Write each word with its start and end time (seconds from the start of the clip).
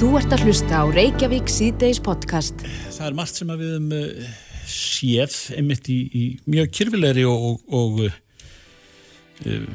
Þú 0.00 0.14
ert 0.16 0.32
að 0.32 0.46
hlusta 0.46 0.78
á 0.80 0.84
Reykjavík 0.88 1.50
síðdeis 1.52 1.98
podcast. 2.00 2.62
Það 2.96 3.02
er 3.04 3.16
margt 3.18 3.36
sem 3.36 3.50
að 3.52 3.60
við 3.60 3.72
um 3.76 3.90
uh, 3.92 4.28
séð 4.64 5.34
einmitt 5.58 5.90
í, 5.92 5.96
í 6.16 6.22
mjög 6.48 6.70
kyrfilegri 6.78 7.26
og, 7.28 7.42
og, 7.44 7.58
og 7.76 7.98
uh, 8.08 9.66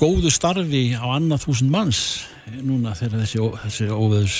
góðu 0.00 0.32
starfi 0.34 0.80
á 0.98 1.06
annað 1.14 1.44
þúsund 1.44 1.70
manns 1.70 2.00
núna 2.58 2.96
þegar 2.98 3.22
þessi, 3.22 3.44
þessi 3.62 3.86
óveðus 3.94 4.38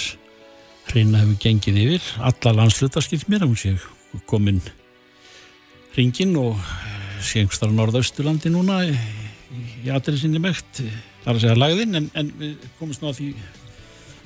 hreina 0.88 1.20
hefur 1.22 1.38
gengið 1.44 1.78
yfir. 1.84 2.08
Alla 2.26 2.54
landsluta 2.58 3.02
skilt 3.06 3.28
mér, 3.30 3.44
hún 3.46 3.60
sé 3.62 3.76
komin 4.26 4.58
ringin 5.94 6.34
og 6.40 6.58
uh, 6.58 6.72
sé 7.22 7.44
einhverstara 7.44 7.76
norðausturlandi 7.78 8.50
núna 8.50 8.80
í, 8.90 8.98
í 9.84 9.94
aðrið 9.94 10.24
sinni 10.24 10.42
megt. 10.42 10.82
Það 11.22 11.30
er 11.30 11.38
að 11.38 11.46
segja 11.46 11.60
lagðinn 11.62 12.00
en, 12.02 12.10
en 12.18 12.34
við 12.42 12.66
komumst 12.80 13.06
nú 13.06 13.12
að 13.12 13.20
því 13.20 13.30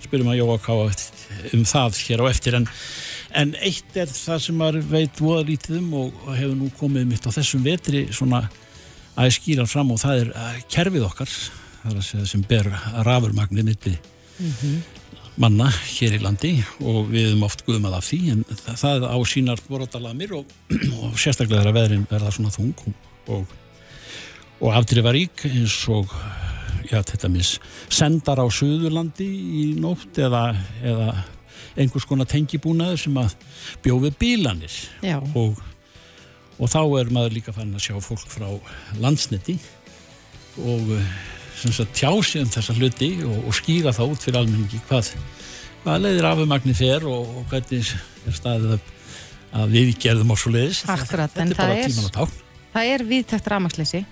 spyrjum 0.06 0.32
að 0.32 0.40
Jóa 0.40 0.58
Ká 0.64 0.74
um 1.56 1.64
það 1.68 2.00
hér 2.06 2.22
á 2.22 2.26
eftir. 2.30 2.58
En, 2.58 2.68
en 3.42 3.54
eitt 3.60 3.96
er 3.98 4.10
það 4.10 4.42
sem 4.46 4.60
maður 4.60 4.88
veit 4.90 5.22
voða 5.22 5.46
lítið 5.50 5.80
um 5.80 5.94
og, 6.04 6.24
hefur 6.34 6.56
nú 6.58 6.70
komið 6.80 7.08
mitt 7.10 7.28
á 7.28 7.30
þessum 7.34 7.64
vetri 7.66 8.06
svona 8.14 8.44
að 9.20 9.34
skýra 9.36 9.66
fram 9.68 9.90
og 9.92 10.00
það 10.02 10.22
er 10.22 10.32
eh, 10.36 10.62
kerfið 10.70 11.06
okkar 11.08 11.30
það 11.30 11.92
er 11.92 11.98
að 11.98 12.06
segja 12.06 12.30
sem 12.30 12.46
ber 12.48 12.68
rafurmagnir 13.06 13.66
milli 13.66 13.96
manna 15.40 15.68
hér 15.70 16.16
í 16.18 16.20
landi 16.22 16.52
og 16.80 17.08
við 17.10 17.30
höfum 17.30 17.46
oft 17.46 17.64
guðum 17.64 17.88
að 17.88 17.96
af 18.00 18.08
því 18.08 18.20
en 18.34 18.42
það, 18.66 19.06
á 19.08 19.18
sínar 19.28 19.62
brotalamir 19.68 20.34
og, 20.40 20.52
og 21.00 21.16
sérstaklega 21.20 21.62
þegar 21.62 21.76
veðrin 21.78 22.06
verða 22.10 22.34
svona 22.34 22.52
þung 22.54 22.74
og, 22.84 23.08
og, 23.36 23.54
og 24.60 24.78
afdrifarík 24.80 25.46
eins 25.48 25.76
og 25.92 26.12
já, 26.90 27.00
þetta 27.06 27.30
sendar 27.90 28.42
á 28.42 28.46
Suðurlandi 28.50 29.26
í 29.26 29.64
nótt 29.80 30.18
eða, 30.20 30.50
eða 30.82 31.10
einhvers 31.78 32.06
konar 32.08 32.28
tengibúnaður 32.30 33.02
sem 33.04 33.18
að 33.20 33.34
bjóði 33.84 34.12
bílanir. 34.18 34.78
Og, 35.38 35.60
og 36.58 36.72
þá 36.72 36.80
er 37.00 37.12
maður 37.14 37.36
líka 37.38 37.54
fann 37.56 37.74
að 37.76 37.86
sjá 37.86 37.98
fólk 38.04 38.26
frá 38.30 38.48
landsneti 39.00 39.58
og 40.60 40.94
eh, 40.96 41.12
sem 41.60 41.74
sagt 41.74 41.94
tjá 41.96 42.10
sig 42.26 42.42
um 42.42 42.50
þessa 42.50 42.74
hluti 42.76 43.10
og, 43.26 43.36
og 43.48 43.56
skýra 43.56 43.94
þá 43.94 44.02
út 44.08 44.24
fyrir 44.24 44.40
almenningi 44.40 44.80
hvað, 44.88 45.12
hvað 45.84 46.06
leiðir 46.06 46.28
afumagni 46.30 46.74
fer 46.76 47.06
og, 47.08 47.28
og 47.40 47.44
hvernig 47.52 47.92
er 48.26 48.36
staðið 48.36 48.78
upp 48.78 48.96
að 49.60 49.74
við 49.74 49.92
gerðum 50.02 50.32
á 50.34 50.36
svo 50.38 50.52
leiðis 50.54 50.84
Akkurat, 50.86 51.32
þetta 51.32 51.44
en 51.44 51.52
er 51.54 51.58
bara 51.58 51.78
tíman 51.84 52.08
að 52.08 52.16
tá 52.16 52.24
það 52.74 52.92
er 52.94 53.06
viðtækt 53.10 53.50
rafmagnsleysi 53.50 54.02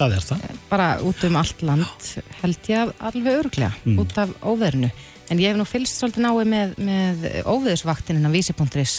það 0.00 0.16
er 0.16 0.26
það. 0.30 0.58
Bara 0.70 0.88
út 1.06 1.24
um 1.28 1.36
allt 1.40 1.62
land 1.66 2.10
held 2.40 2.70
ég 2.72 2.92
alveg 2.98 3.38
örglega 3.44 3.72
Mm. 3.84 3.98
út 4.02 4.16
af 4.18 4.32
óveðrinu. 4.42 4.90
En 5.30 5.38
ég 5.38 5.52
hef 5.52 5.56
nú 5.60 5.64
fylgst 5.68 6.00
svolítið 6.00 6.24
náið 6.26 6.48
með, 6.50 6.72
með 6.82 7.26
óveðusvaktininn 7.46 8.26
af 8.26 8.32
vísi.is 8.34 8.94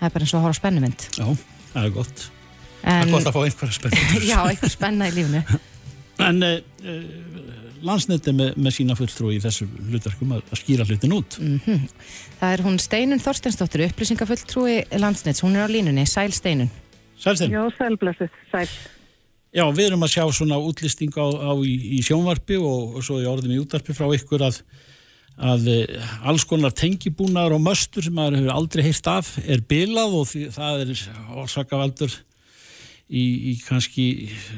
það 0.00 0.08
er 0.08 0.12
bara 0.16 0.24
eins 0.26 0.34
og 0.34 0.40
að 0.40 0.46
horfa 0.48 0.56
á 0.56 0.60
spennumynd 0.60 1.04
já, 1.16 1.26
það 1.72 1.84
er 1.86 1.92
gott. 1.94 2.24
Það 2.82 2.96
en, 2.96 3.08
er 3.08 3.12
gott 3.14 3.28
að 3.30 3.36
fá 3.36 3.40
einhverja 3.46 3.76
spennt 3.76 4.26
Já, 4.32 4.38
eitthvað 4.50 4.72
spenna 4.74 5.08
í 5.08 5.14
lífinu. 5.16 5.42
En 6.26 6.42
uh, 6.42 6.58
uh, 6.84 7.46
landsnett 7.86 8.26
er 8.28 8.36
með, 8.36 8.50
með 8.56 8.74
sína 8.76 8.96
fulltrú 8.98 9.30
í 9.34 9.38
þessu 9.42 9.66
hlutverkum 9.90 10.32
að, 10.36 10.42
að 10.50 10.60
skýra 10.62 10.86
hlutin 10.88 11.14
út. 11.16 11.38
Mhm. 11.40 11.86
Það 12.40 12.52
er 12.56 12.64
hún 12.66 12.78
Steinun 12.82 13.22
Þorstensdóttir 13.22 13.86
upplýsingafulltrúi 13.90 14.76
landsnets, 15.00 15.42
hún 15.44 15.56
er 15.56 15.64
á 15.64 15.68
línunni, 15.70 16.06
Sæl 16.08 16.32
Steinun 16.36 16.70
Sælstein, 17.16 17.50
já. 17.54 17.62
Já, 17.64 17.70
sælblessuð, 17.78 18.28
sæl. 18.52 18.68
Við 19.56 19.86
erum 19.88 20.04
að 20.04 20.12
sjá 20.16 20.24
svona 20.36 20.58
útlisting 20.60 21.14
á, 21.16 21.26
á 21.26 21.52
í, 21.64 21.74
í 21.96 22.02
sjónvarpi 22.04 22.58
og, 22.60 22.98
og 22.98 23.06
svo 23.06 23.22
í 23.22 23.28
orðum 23.30 23.56
í 23.56 23.62
útvarpi 23.62 23.96
frá 23.96 24.10
ykkur 24.18 24.44
að, 24.50 24.60
að 25.40 25.68
uh, 25.72 26.12
alls 26.28 26.44
konar 26.48 26.74
tengibúnaður 26.76 27.56
og 27.56 27.64
möstur 27.64 28.04
sem 28.04 28.16
maður 28.16 28.42
hefur 28.42 28.56
aldrei 28.56 28.84
heyrt 28.88 29.10
af 29.12 29.32
er 29.46 29.64
bilað 29.68 30.20
og 30.20 30.30
því, 30.32 30.46
það 30.56 30.84
er 30.84 30.94
orsakavaldur 31.44 32.18
í, 33.08 33.24
í 33.52 33.54
kannski 33.64 34.06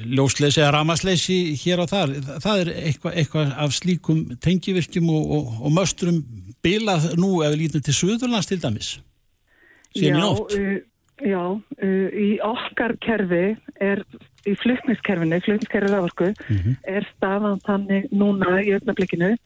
ljósleysi 0.09 0.63
eða 0.63 0.75
ramasleysi 0.79 1.39
hér 1.63 1.85
og 1.85 1.91
þar. 1.93 2.15
Það 2.45 2.63
er 2.63 2.73
eitthvað 2.89 3.19
eitthva 3.23 3.47
af 3.65 3.75
slíkum 3.77 4.25
tengivirkjum 4.45 5.11
og, 5.13 5.35
og, 5.39 5.51
og 5.63 5.75
mösturum 5.79 6.23
bilað 6.65 7.13
nú 7.21 7.39
ef 7.45 7.55
við 7.55 7.61
lítum 7.65 7.85
til 7.85 7.97
Suðurlands 7.97 8.49
til 8.51 8.61
dæmis. 8.63 8.97
Síðan 9.97 10.19
í 10.19 10.23
nótt. 10.23 10.57
uh, 10.59 10.79
já 11.25 11.43
uh, 11.45 12.09
í 12.13 12.29
okkar 12.45 12.97
kerfi 13.05 13.45
er, 13.83 14.05
í 14.47 14.55
flutniskerfinu, 14.57 15.41
flutniskerfi 15.45 15.91
raforku, 15.93 16.33
Mhm. 16.49 16.77
er 16.87 17.07
stafan 17.17 17.61
þannig 17.67 18.11
núna 18.13 18.61
í 18.63 18.75
öfnablikinu 18.79 19.37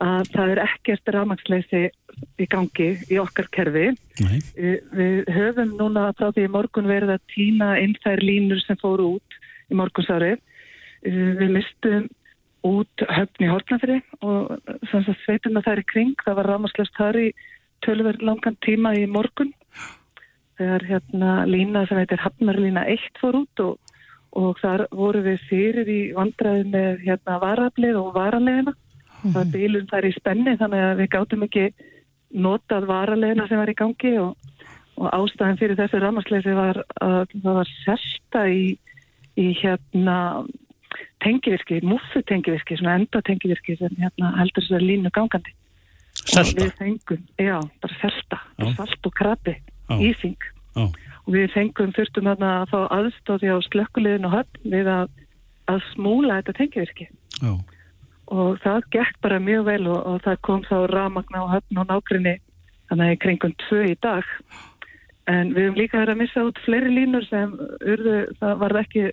að 0.00 0.30
það 0.32 0.50
er 0.50 0.60
ekkert 0.64 1.12
rafmagnsleysi 1.14 1.90
í 2.40 2.46
gangi 2.48 2.88
í 3.10 3.18
okkar 3.20 3.48
kerfi. 3.52 3.96
Nei. 4.20 4.38
Uh, 4.56 4.78
við 4.96 5.28
höfum 5.28 5.76
núna 5.76 6.12
frá 6.16 6.32
því 6.32 6.48
morgun 6.48 6.86
verið 6.88 7.14
að 7.16 7.26
týna 7.34 7.80
inn 7.82 7.94
þær 8.04 8.22
línur 8.24 8.60
sem 8.64 8.76
fóru 8.76 9.16
út 9.16 9.38
í 9.70 9.74
morgunsárið. 9.74 10.38
Uh, 11.06 11.36
við 11.36 11.50
mistum 11.50 12.08
út 12.64 13.04
höfn 13.08 13.44
í 13.44 13.48
Hortnafri 13.48 14.02
og 14.20 14.58
sveitum 15.24 15.56
að 15.56 15.64
það 15.64 15.76
er 15.76 15.84
kring. 15.92 16.14
Það 16.24 16.34
var 16.36 16.46
rafmagnsleyst 16.46 16.96
þar 16.96 17.16
í 17.16 17.32
tölverð 17.86 18.22
langan 18.22 18.56
tíma 18.60 18.92
í 18.96 19.06
morgun 19.08 19.52
þegar 20.60 20.84
hérna 20.84 21.46
lína 21.48 21.86
sem 21.88 21.96
heitir 21.96 22.20
Hafnarlína 22.20 22.84
1 22.92 23.16
fór 23.20 23.38
út 23.40 23.62
og, 23.64 23.78
og 24.38 24.60
þar 24.62 24.86
voru 24.94 25.22
við 25.24 25.40
fyrir 25.48 25.90
í 25.90 26.00
vandræði 26.14 26.66
með 26.70 27.04
hérna 27.06 27.38
varaflið 27.42 27.98
og 27.98 28.12
varalegina. 28.14 28.74
Það 29.20 29.34
var 29.36 29.50
bílun 29.52 29.88
þar 29.90 30.06
í 30.08 30.12
spenni 30.16 30.56
þannig 30.60 30.84
að 30.86 31.00
við 31.02 31.10
gátum 31.14 31.42
ekki 31.44 31.64
notað 32.30 32.86
varalegina 32.88 33.48
sem 33.50 33.60
var 33.60 33.72
í 33.72 33.76
gangi 33.76 34.14
og, 34.22 34.36
og 34.96 35.10
ástæðan 35.18 35.58
fyrir 35.60 35.78
þessu 35.80 36.00
ramasleysi 36.00 36.54
var 36.56 36.82
að 37.02 37.34
það 37.34 37.58
var 37.58 37.72
selta 37.84 38.44
í, 38.48 38.64
í 39.36 39.46
hérna 39.60 40.18
tengivirki, 41.24 41.80
muffu 41.84 42.22
tengivirki, 42.28 42.78
svona 42.78 42.96
enda 43.00 43.20
tengivirki 43.26 43.76
sem 43.80 43.98
hérna 44.00 44.32
heldur 44.38 44.64
þessar 44.64 44.86
línu 44.86 45.12
gangandi. 45.14 45.52
Og 46.20 46.30
Selta. 46.30 46.66
já, 47.38 47.56
bara 47.80 47.96
selta, 48.00 48.40
salt 48.76 49.06
og 49.06 49.14
krabi, 49.14 49.54
Já. 49.88 49.96
ísing. 50.00 50.36
Já. 50.76 50.88
Og 51.26 51.34
við 51.36 51.50
fengum 51.54 51.92
þurftum 51.96 52.30
þarna 52.30 52.52
að 52.60 52.70
fá 52.72 52.78
aðstóði 52.96 53.52
á 53.52 53.58
slökkuliðin 53.68 54.28
og 54.28 54.36
höfn 54.38 54.72
við 54.74 54.90
að, 54.92 55.10
að 55.70 55.82
smúla 55.92 56.40
þetta 56.40 56.56
tengivirki. 56.60 57.08
Já. 57.40 57.52
Og 58.30 58.60
það 58.62 58.88
gekk 58.94 59.20
bara 59.24 59.42
mjög 59.42 59.66
vel 59.66 59.82
og, 59.90 60.00
og 60.06 60.22
það 60.26 60.40
kom 60.46 60.64
þá 60.68 60.76
ramagna 60.92 61.44
á 61.44 61.52
höfn 61.56 61.82
og 61.82 61.90
nágrinni 61.90 62.36
þannig 62.90 63.20
kringum 63.22 63.54
tvö 63.66 63.84
í 63.90 63.96
dag. 64.02 64.26
En 65.30 65.52
við 65.54 65.68
höfum 65.68 65.78
líka 65.78 66.00
verið 66.00 66.14
að 66.14 66.20
missa 66.24 66.44
út 66.48 66.58
fleiri 66.64 66.90
línur 66.94 67.26
sem 67.28 67.52
urðu, 67.60 68.16
það 68.40 68.54
var 68.62 68.76
ekki 68.80 69.04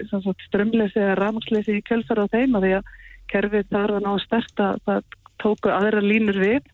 strömleysi 0.48 1.02
eða 1.02 1.18
ramagsleysi 1.20 1.78
í 1.78 1.84
kjölfara 1.86 2.26
á 2.26 2.34
þeim 2.34 2.58
að 2.58 2.66
því 2.66 2.74
að 2.78 2.92
kerfið 3.34 3.70
þar 3.74 3.94
var 3.98 4.06
ná 4.06 4.12
að 4.14 4.24
starta, 4.24 4.70
það 4.88 5.18
tóku 5.44 5.74
aðra 5.74 6.02
línur 6.02 6.40
við 6.42 6.70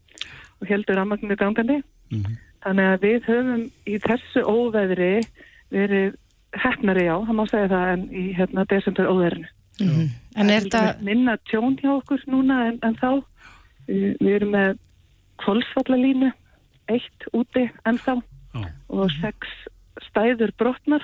og 0.62 0.70
heldur 0.70 1.00
ramagninu 1.00 1.40
gangandi. 1.40 1.82
Mhm. 2.14 2.38
Þannig 2.63 2.90
að 2.90 3.01
við 3.03 3.25
höfum 3.28 3.63
í 3.90 3.97
þessu 4.03 4.44
óveðri 4.47 5.13
verið 5.74 6.16
hefnari 6.63 7.07
já, 7.07 7.16
það 7.25 7.38
má 7.38 7.44
segja 7.50 7.72
það 7.72 7.91
en 7.94 8.03
í 8.13 8.24
hérna 8.38 8.66
desember 8.69 9.09
óveðrinu. 9.09 9.50
Mhm. 9.81 10.09
En 10.38 10.50
er 10.50 10.62
Það 10.62 10.69
þetta, 10.69 11.03
minna 11.03 11.38
tjón 11.50 11.78
hjá 11.81 11.91
okkur 11.97 12.24
núna 12.29 12.59
en, 12.69 12.79
en 12.84 12.97
þá. 13.01 13.24
Við, 13.88 14.16
erum 14.31 14.53
með 14.53 14.78
kvolsvallalínu, 15.44 16.29
eitt 16.88 17.25
úti 17.35 17.66
ennþá 17.90 18.16
Já. 18.53 18.68
og 18.88 19.12
sex 19.19 19.50
stæður 20.07 20.53
brotnar 20.56 21.03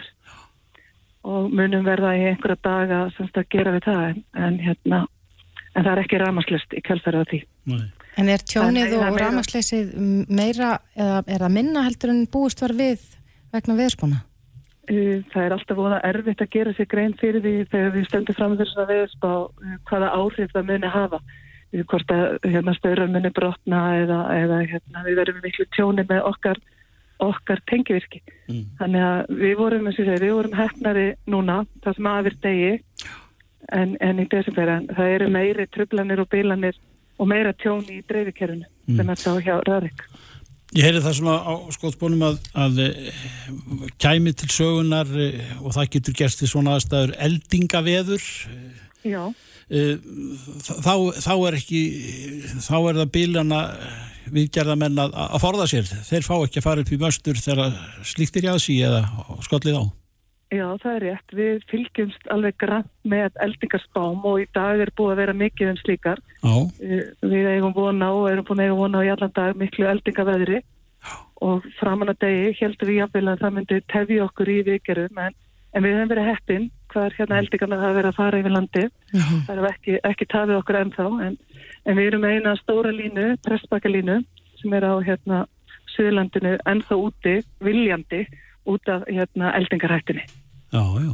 og 1.27 1.49
munum 1.51 1.83
verða 1.83 2.13
í 2.15 2.23
einhverja 2.29 2.61
daga 2.63 2.99
semst 3.17 3.35
að 3.35 3.49
gera 3.51 3.73
við 3.75 3.87
það 3.89 4.03
en, 4.05 4.21
en 4.45 4.59
hérna 4.63 5.01
en 5.75 5.83
það 5.83 5.91
er 5.91 6.01
ekki 6.03 6.21
ramaslust 6.21 6.75
í 6.75 6.83
kjálfæri 6.85 7.19
á 7.19 7.25
því. 7.29 7.39
Nei. 7.69 7.83
En 8.17 8.29
er 8.29 8.41
tjónið 8.43 8.87
er 8.87 8.97
og 8.97 9.03
meira- 9.05 9.25
rafmagnsleysið 9.25 9.91
meira 10.29 10.79
eða 10.95 11.19
er 11.27 11.43
það 11.45 11.53
minna 11.59 11.83
heldur 11.85 12.09
en 12.13 12.25
búist 12.31 12.61
var 12.61 12.73
við 12.73 13.03
vegna 13.53 13.75
veðspóna? 13.79 14.23
Uh, 14.89 15.21
Það 15.29 15.43
er 15.45 15.53
alltaf 15.53 15.77
voða 15.77 15.99
erfitt 16.07 16.41
að 16.41 16.49
gera 16.55 16.73
sér 16.73 16.87
grein 16.89 17.13
fyrir 17.19 17.43
því 17.43 17.53
þegar 17.69 17.91
við 17.93 18.07
stöndum 18.09 18.35
fram 18.39 18.57
þess 18.57 18.79
að 18.81 18.89
veðspá 18.95 19.29
uh, 19.29 19.77
hvaða 19.89 20.09
áhrif 20.17 20.51
það 20.55 20.67
muni 20.71 20.89
hafa. 20.95 21.19
Hvort 21.69 22.09
að 22.09 22.39
hérna, 22.49 22.73
stöðrar 22.73 23.11
muni 23.13 23.29
brotna 23.29 23.79
eða, 23.99 24.19
eða 24.33 24.55
hérna, 24.65 25.03
við 25.05 25.19
verðum 25.21 25.43
miklu 25.43 25.65
tjóni 25.75 26.01
með 26.09 26.23
okkar, 26.25 26.57
okkar 27.21 27.61
tengivirki. 27.69 28.23
Mm. 28.49 28.63
Þannig 28.79 29.05
að 29.05 29.19
við 29.43 29.53
vorum, 29.59 29.91
segi, 29.93 30.15
við 30.23 30.33
vorum 30.33 30.55
hefnari 30.57 31.03
núna, 31.29 31.59
það 31.85 31.99
sem 31.99 32.09
aðvir 32.09 32.37
degi 32.41 32.71
en, 33.69 33.93
en 34.01 34.23
í 34.23 34.25
desember. 34.33 34.71
En 34.79 34.89
það 34.97 35.13
eru 35.19 35.29
meiri 35.37 35.67
trublanir 35.69 36.23
og 36.23 36.31
bilanir 36.33 36.81
og 37.19 37.29
meira 37.29 37.53
tjóni 37.59 37.99
í 37.99 38.05
dreifikerfinu 38.07 38.67
sem 38.97 39.11
er 39.11 39.19
þá 39.19 39.31
hjá 39.43 39.55
Rarik. 39.67 40.03
Ég 40.77 40.85
heyri 40.85 41.01
það 41.01 41.15
svona 41.17 41.37
á 41.41 41.53
skótsbónum 41.73 42.25
að, 42.27 42.35
að 42.53 42.81
eh, 42.83 43.21
kæmi 44.01 44.35
til 44.37 44.49
sögunar 44.53 45.09
eh, 45.17 45.39
og 45.63 45.73
það 45.73 45.89
getur 45.95 46.17
gerst 46.19 46.43
í 46.45 46.49
svona 46.49 46.75
aðstæður 46.77 47.15
eldingaveður 47.25 48.27
Já, 49.01 49.23
eh, 49.73 49.95
þá, 50.61 50.93
þá 51.17 51.33
er 51.33 51.57
ekki 51.57 51.81
þá 52.61 52.75
er 52.77 53.01
það 53.01 53.11
bílana 53.17 53.63
viðgerðamenn 54.29 55.01
að, 55.01 55.17
að 55.25 55.41
forða 55.41 55.65
sér. 55.71 55.89
Þeir 56.05 56.27
fá 56.27 56.35
ekki 56.37 56.61
að 56.61 56.67
fara 56.67 56.85
upp 56.85 56.93
í 56.93 57.01
möstur 57.01 57.41
þegar 57.41 57.79
slíktir 58.05 58.45
í 58.45 58.51
aðsí 58.53 58.77
eða 58.85 59.01
skollið 59.47 59.81
á. 59.81 59.83
Já, 60.49 60.65
það 60.81 60.93
er 60.95 61.03
rétt. 61.05 61.33
Við 61.37 61.59
fylgjumst 61.69 62.23
alveg 62.33 62.55
grann 62.57 62.87
með 63.05 63.35
eldingarspám 63.45 64.23
og 64.25 64.39
í 64.41 64.47
dag 64.55 64.79
er 64.81 64.89
búið 64.97 65.11
að 65.13 65.19
vera 65.21 65.35
mikið 65.37 65.69
um 65.75 65.77
slíkar. 65.83 66.21
Já, 66.41 66.55
Eh, 66.81 67.03
Við 67.21 67.49
eigum 67.53 67.75
vona 67.75 68.07
og 68.15 68.29
erum 68.31 68.45
búin 68.47 68.63
að 68.63 68.65
eiga 68.69 68.79
vona 68.79 68.97
á 68.97 69.05
í 69.05 69.11
allan 69.13 69.35
dag 69.35 69.55
miklu 69.61 69.85
eldingaveðri 69.91 70.61
og 71.41 71.63
framan 71.79 72.09
að 72.11 72.17
degi 72.25 72.57
heldum 72.63 72.89
við 72.89 72.97
jafnvel 73.03 73.27
að 73.31 73.39
það 73.43 73.53
myndi 73.59 73.77
tefja 73.93 74.25
okkur 74.25 74.49
í 74.49 74.57
viðgerðum 74.67 75.21
en, 75.27 75.37
en 75.73 75.83
við 75.85 75.93
höfum 75.95 76.09
verið 76.15 76.29
heppin 76.31 76.65
hvar 76.89 77.13
hérna 77.19 77.37
eldingarna 77.43 77.77
hafa 77.79 77.93
verið 77.99 78.09
að 78.09 78.17
fara 78.17 78.39
yfir 78.41 78.55
landi. 78.57 78.83
Það 79.45 79.57
er 79.61 79.69
ekki, 79.69 79.99
ekki 80.09 80.25
tafið 80.33 80.57
okkur 80.63 80.79
ennþá 80.81 81.07
en, 81.29 81.37
en 81.85 81.95
við 82.01 82.07
erum 82.09 82.25
eina 82.25 82.55
stóra 82.57 82.91
línu, 82.91 83.37
pressbakalínu 83.45 84.17
sem 84.59 84.73
er 84.73 84.83
á 84.89 84.93
hérna 85.05 85.45
Suðurlandinu 85.93 86.57
ennþá 86.65 86.95
úti, 86.97 87.37
viljandi 87.61 88.25
út 88.73 88.91
af 88.93 89.03
hérna 89.09 89.53
eldingarhættinni. 89.59 90.23
já, 90.73 90.83
já. 91.03 91.11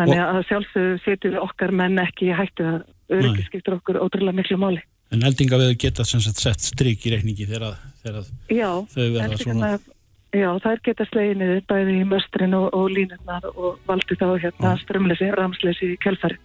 Þannig 0.00 0.20
að 0.24 0.40
sjálfsögðu 0.48 0.98
setjum 1.04 1.32
við 1.34 1.42
okkar 1.44 1.72
menn 1.76 1.98
ekki 2.00 2.30
í 2.30 2.36
hættu 2.36 2.64
að 2.64 2.80
öryggi 3.18 3.46
skiptur 3.48 3.76
okkur 3.76 3.98
ótrúlega 4.00 4.38
miklu 4.38 4.56
máli. 4.62 4.80
En 5.12 5.24
eldingaveður 5.26 5.74
geta 5.82 6.04
sem 6.06 6.20
sagt 6.22 6.38
sett 6.40 6.62
strik 6.62 7.02
í 7.04 7.10
reikningi 7.16 7.46
þegar, 7.50 7.74
þegar 8.04 8.28
Já, 8.48 8.70
Þau 8.94 9.02
verða 9.10 9.26
eldingarnar- 9.26 9.88
Já, 10.30 10.46
þær 10.62 10.78
geta 10.86 11.04
slegið 11.08 11.40
niður 11.40 11.62
bæði 11.66 11.94
í 11.98 12.06
möstrin 12.06 12.54
og, 12.54 12.68
og 12.78 12.86
línurnar 12.94 13.48
og 13.50 13.80
valdi 13.88 14.14
þá 14.14 14.26
hérna 14.38 14.76
strömleysi, 14.78 15.26
ramsleysi 15.34 15.88
í 15.90 15.98
kjálfarið. 16.04 16.38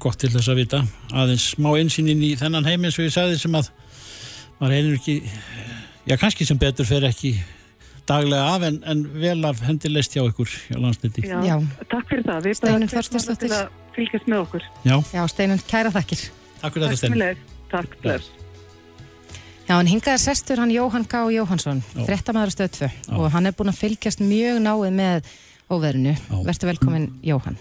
gott 0.00 0.16
til 0.18 0.30
þess 0.32 0.48
að 0.48 0.56
vita. 0.62 0.78
Aðeins 1.12 1.50
smá 1.52 1.68
einsýnin 1.76 2.22
í 2.24 2.30
þennan 2.40 2.64
heim 2.64 2.84
eins 2.88 2.96
og 2.96 3.04
ég 3.04 3.12
sagði 3.12 3.36
sem 3.38 3.52
að 3.58 3.68
maður 4.60 4.76
einur 4.78 4.96
ekki, 4.96 5.16
já 6.08 6.16
kannski 6.16 6.46
sem 6.48 6.56
betur 6.56 6.88
fer 6.88 7.04
ekki 7.04 7.34
daglega 8.10 8.48
af 8.56 8.66
en, 8.68 8.80
en 8.92 9.04
vel 9.22 9.44
af 9.48 9.62
hendilegst 9.68 10.16
hjá 10.16 10.24
ykkur 10.26 10.50
hjá 10.70 10.78
landsniti. 10.82 11.24
Já, 11.28 11.38
Já. 11.46 11.56
takk 11.92 12.10
fyrir 12.10 12.26
það. 12.26 12.48
Við 12.48 12.58
til 13.44 13.54
að 13.54 13.70
fylgjast 13.94 14.28
með 14.30 14.42
okkur. 14.44 14.66
Já, 14.86 14.96
Já, 15.14 15.22
Steinun, 15.30 15.62
kæra 15.70 15.94
þakkir. 15.94 16.26
takk 16.60 16.74
fyrir 16.74 16.86
þetta 16.86 16.90
Takk 16.90 17.02
Steinn. 17.04 17.16
fyrir. 17.16 17.36
Takk, 17.70 17.96
bless. 18.02 18.30
Já, 19.70 19.76
hann 19.78 19.86
hingaði 19.86 20.18
sestur 20.18 20.58
hann 20.58 20.72
Jóhann 20.74 21.04
K. 21.06 21.20
Jóhannsson, 21.30 21.82
Já. 21.94 22.02
fréttamaður 22.08 22.50
stöð 22.56 22.70
2 22.80 23.18
og 23.20 23.30
hann 23.30 23.46
er 23.46 23.54
búin 23.54 23.70
að 23.70 23.78
fylgjast 23.78 24.18
mjög 24.18 24.58
náið 24.64 24.94
með 24.98 25.28
óverinu. 25.70 26.16
Já. 26.18 26.40
Vertu 26.48 26.66
velkomin, 26.66 27.12
Jóhann. 27.22 27.58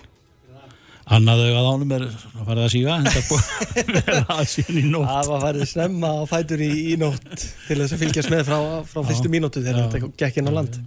Annað 1.09 1.39
augað 1.47 1.67
ánum 1.71 1.91
er 1.95 2.03
að 2.05 2.45
fara 2.45 2.65
að 2.67 2.71
síga, 2.75 2.99
þetta 3.01 3.19
er 3.19 3.27
búið 3.29 4.09
að 4.13 4.33
að 4.35 4.43
síðan 4.53 4.77
í 4.77 4.83
nótt. 4.85 5.09
Það 5.09 5.29
var 5.31 5.43
farið 5.47 5.67
snemma 5.71 6.11
á 6.13 6.21
fætur 6.29 6.61
í, 6.61 6.69
í 6.91 6.95
nótt 7.01 7.29
til 7.39 7.77
þess 7.79 7.95
að 7.95 8.03
fylgjast 8.03 8.33
með 8.33 8.43
frá, 8.45 8.59
frá 8.91 8.99
fyrstu 9.07 9.31
mínútu 9.33 9.63
þegar 9.65 9.87
þetta 9.89 10.09
gekk 10.21 10.41
inn 10.41 10.51
á 10.51 10.57
land. 10.59 10.77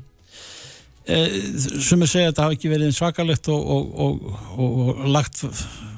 Eh, 1.10 1.34
Sumir 1.82 2.06
segja 2.06 2.28
að 2.28 2.30
þetta 2.30 2.44
hafi 2.46 2.58
ekki 2.60 2.70
verið 2.70 2.92
svakalegt 2.94 3.50
og, 3.50 3.64
og, 3.74 3.88
og, 4.04 4.28
og, 4.54 4.76
og 4.92 5.08
lagt 5.10 5.42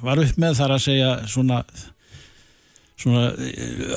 var 0.05 0.23
upp 0.23 0.38
með 0.41 0.56
þar 0.62 0.73
að 0.79 0.85
segja 0.87 1.11
svona, 1.29 1.59
svona 2.97 3.27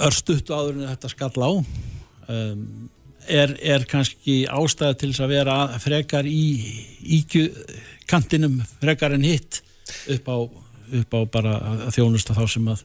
örstutt 0.09 0.51
áður 0.51 0.73
en 0.75 0.89
þetta 0.89 1.11
skall 1.13 1.31
á 1.39 1.51
um, 1.55 2.89
er, 3.23 3.55
er 3.63 3.87
kannski 3.87 4.41
ástæða 4.51 4.97
til 4.99 5.13
þess 5.13 5.23
að 5.23 5.33
vera 5.37 5.57
frekar 5.83 6.27
í 6.27 6.43
íkju 7.21 7.45
kantinum 8.11 8.59
frekar 8.81 9.15
en 9.15 9.23
hitt 9.27 9.61
upp 10.15 10.29
á, 10.29 10.37
upp 11.01 11.17
á 11.17 11.19
bara 11.33 11.57
að 11.73 11.89
þjónusta 11.97 12.35
þá 12.37 12.43
sem 12.51 12.69
að 12.71 12.83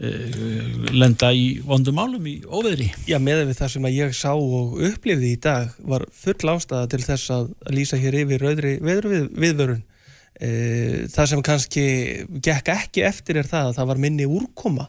uh, 0.00 0.88
lenda 0.94 1.30
í 1.36 1.46
vondum 1.66 1.98
málum 1.98 2.26
í 2.28 2.38
óveðri 2.46 2.88
Já, 3.08 3.18
með 3.22 3.44
við 3.50 3.60
það 3.60 3.72
sem 3.74 3.88
að 3.88 3.98
ég 3.98 4.16
sá 4.16 4.32
og 4.34 4.78
upplifði 4.90 5.34
í 5.34 5.40
dag 5.42 5.74
var 5.92 6.06
full 6.14 6.54
ástæða 6.54 6.90
til 6.92 7.02
þess 7.04 7.34
að 7.36 7.52
lýsa 7.74 8.00
hér 8.00 8.20
yfir 8.22 8.46
við, 8.56 9.28
viðvörun. 9.34 9.84
E, 10.40 10.48
það 11.12 11.30
sem 11.32 11.44
kannski 11.44 11.84
gekk 12.40 12.72
ekki 12.72 13.04
eftir 13.04 13.42
er 13.42 13.48
það 13.48 13.70
að 13.70 13.76
það 13.80 13.90
var 13.90 14.00
minni 14.00 14.28
úrkoma 14.30 14.86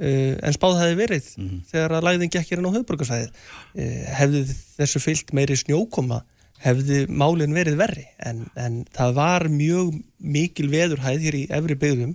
e, 0.00 0.38
en 0.40 0.56
spáð 0.56 0.78
hefði 0.80 0.98
verið 1.02 1.26
þegar 1.68 1.96
að 1.98 2.06
læðin 2.06 2.32
gekk 2.32 2.52
hér 2.52 2.62
inn 2.62 2.70
á 2.70 2.76
höfburgarsæðið. 2.78 3.42
E, 3.76 3.88
hefði 4.16 4.44
þessu 4.78 5.02
fyllt 5.04 5.34
meiri 5.36 5.58
snjókoma 5.60 6.22
hefði 6.60 7.04
málin 7.08 7.54
verið 7.56 7.78
verri. 7.80 8.06
En, 8.18 8.44
en 8.58 8.82
það 8.96 9.16
var 9.18 9.48
mjög 9.52 9.94
mikil 10.18 10.68
veðurhæð 10.72 11.24
hér 11.26 11.38
í 11.38 11.46
efri 11.60 11.78
byggðum 11.80 12.14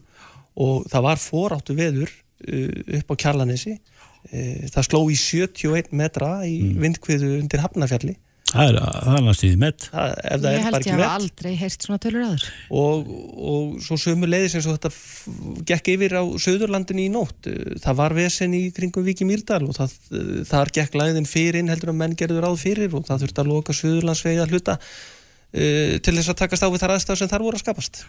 og 0.66 0.86
það 0.92 1.08
var 1.10 1.22
foráttu 1.22 1.76
veður 1.78 2.12
uh, 2.12 3.00
upp 3.00 3.14
á 3.14 3.16
Kjarlanesi. 3.26 3.78
Uh, 4.32 4.66
það 4.74 4.88
sló 4.90 5.02
í 5.10 5.18
71 5.20 5.92
metra 5.96 6.38
í 6.48 6.58
vindkviðu 6.82 7.36
undir 7.40 7.66
Hafnarfjalli 7.66 8.16
það 8.52 8.70
er, 8.70 9.24
næstíði 9.26 9.58
með 9.60 9.86
það, 9.90 10.12
Ég 10.26 10.46
er 10.52 10.62
held 10.66 10.76
bara 10.76 10.86
ég 10.86 11.00
met. 11.00 11.08
aldrei 11.10 11.50
heyrt 11.60 11.86
svona 11.88 12.00
tölur 12.04 12.26
aður. 12.28 12.44
og, 12.82 13.10
og 13.52 13.74
svo 13.84 13.98
sömu 14.00 14.30
leiðis 14.30 14.56
eins 14.60 14.68
og 14.70 14.78
þetta 14.78 14.92
gekk 15.72 15.90
yfir 15.96 16.16
á 16.16 16.24
Söðurlandinu 16.46 17.04
í 17.04 17.10
nótt. 17.12 17.50
Það 17.84 17.98
var 18.00 18.16
vesen 18.16 18.54
í 18.56 18.62
kringum 18.76 19.06
Viki 19.08 19.28
Mýrdal 19.28 19.64
og 19.66 19.76
það, 19.80 19.98
þar 20.52 20.72
gekk 20.78 20.96
læðin 21.02 21.28
fyrir 21.30 21.60
inn 21.60 21.74
heldur 21.74 21.92
að 21.96 22.00
menn 22.04 22.16
gerður 22.20 22.46
ráð 22.48 22.62
fyrir 22.64 22.96
og 22.96 23.08
það 23.10 23.26
þurfti 23.26 23.44
að 23.44 23.52
loka 23.52 23.76
Söðurlandsvegi 23.82 24.44
að 24.46 24.54
hluta 24.56 24.78
uh, 24.78 25.96
til 26.06 26.16
þess 26.20 26.32
að 26.36 26.40
takast 26.46 26.64
á 26.64 26.70
við 26.70 26.86
þar 26.86 26.96
aðstæð 27.00 27.22
sem 27.24 27.34
þar 27.34 27.46
voru 27.50 27.60
að 27.60 27.66
skapast. 27.66 28.06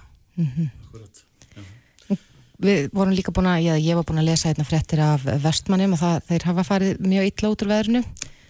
Við 2.57 2.87
vorum 2.97 3.13
líka 3.13 3.33
búin 3.37 3.51
að, 3.51 3.67
ég, 3.67 3.83
ég 3.85 3.99
var 3.99 4.07
búin 4.09 4.23
að 4.23 4.31
lesa 4.31 4.49
hérna 4.49 4.65
fréttir 4.65 5.01
af 5.05 5.27
vestmannum 5.45 5.93
og 5.93 6.01
það, 6.01 6.15
þeir 6.31 6.47
hafa 6.49 6.63
farið 6.65 7.03
mjög 7.05 7.27
illa 7.29 7.51
út 7.53 7.65
úr 7.67 7.73
veðrinu. 7.75 8.01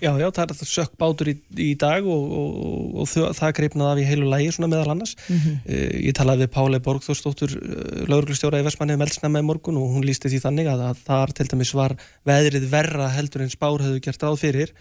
Já, 0.02 0.10
já, 0.20 0.26
það 0.34 0.52
er 0.52 0.68
sökk 0.68 0.96
bátur 1.00 1.30
í, 1.32 1.34
í 1.62 1.68
dag 1.80 2.04
og, 2.04 2.24
og, 2.40 2.90
og 3.00 3.08
þau, 3.08 3.30
það 3.38 3.54
greipnaði 3.60 3.92
af 3.92 4.00
í 4.02 4.08
heilu 4.10 4.28
lægi 4.28 4.50
svona 4.56 4.68
meðal 4.72 4.92
annars. 4.92 5.14
Mhm. 5.32 5.54
uh, 5.64 5.96
ég 6.04 6.16
talaði 6.18 6.44
við 6.44 6.52
Páli 6.56 6.82
Borgþórsdóttur, 6.84 7.56
uh, 7.56 8.02
lauruglustjóra 8.10 8.60
í 8.60 8.66
Vestmanni 8.66 8.98
um 8.98 9.06
eldsnæma 9.06 9.42
í 9.42 9.48
morgun 9.48 9.80
og 9.80 9.96
hún 9.96 10.06
lísti 10.06 10.32
því 10.32 10.42
þannig 10.44 10.70
að, 10.74 10.84
að 10.90 11.02
þar 11.08 11.34
til 11.38 11.48
dæmis 11.52 11.72
var 11.78 11.96
veðrið 12.28 12.68
verra 12.72 13.08
heldur 13.14 13.46
en 13.46 13.52
spár 13.52 13.84
hefðu 13.86 14.04
gert 14.04 14.28
ráð 14.28 14.38
fyrir. 14.44 14.76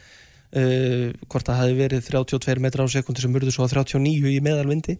Uh, 0.55 1.09
hvort 1.31 1.47
það 1.47 1.61
hefði 1.63 1.79
verið 1.79 2.05
32 2.11 2.61
metra 2.63 2.85
á 2.85 2.87
sekundi 2.91 3.23
sem 3.23 3.33
murðu 3.33 3.55
svo 3.55 3.65
að 3.65 3.79
39 3.81 4.35
í 4.35 4.43
meðalvindi. 4.43 4.99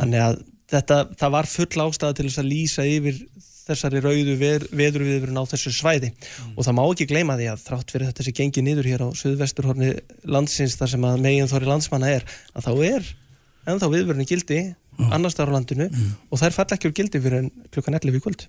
Þannig 0.00 0.24
að 0.24 0.42
þetta, 0.72 1.02
það 1.20 1.34
var 1.36 1.48
full 1.50 1.84
ástæða 1.84 2.16
til 2.16 2.26
þess 2.28 2.40
að 2.42 2.50
lýsa 2.50 2.86
yfir 2.88 3.20
þessari 3.64 4.02
rauðu 4.04 4.36
veð, 4.40 4.66
veðurviðurinn 4.76 5.40
á 5.40 5.44
þessu 5.48 5.72
svæði. 5.74 6.12
Og 6.54 6.66
það 6.66 6.76
má 6.78 6.82
ekki 6.84 7.08
gleyma 7.10 7.36
því 7.38 7.50
að 7.52 7.64
þrátt 7.64 7.94
fyrir 7.94 8.10
þetta 8.10 8.26
sé 8.26 8.34
gengið 8.36 8.66
niður 8.68 8.88
hér 8.90 9.04
á 9.04 9.08
suðvesturhorni 9.20 9.90
landsins 10.36 10.78
þar 10.80 10.92
sem 10.94 11.06
að 11.08 11.20
megin 11.24 11.50
þóri 11.50 11.70
landsmanna 11.70 12.12
er 12.18 12.26
að 12.52 12.68
þá 12.68 12.72
er 12.90 13.10
ennþá 13.64 13.90
viðvörunni 13.94 14.28
gildi 14.28 14.60
annars 15.10 15.36
þar 15.38 15.52
á 15.52 15.56
landinu 15.56 15.88
og 16.30 16.40
þær 16.40 16.56
falla 16.58 16.76
ekki 16.76 16.90
úr 16.90 16.96
gildi 17.00 17.20
fyrir 17.24 17.48
klukkan 17.74 17.98
11 17.98 18.18
í 18.18 18.24
kvöld. 18.24 18.46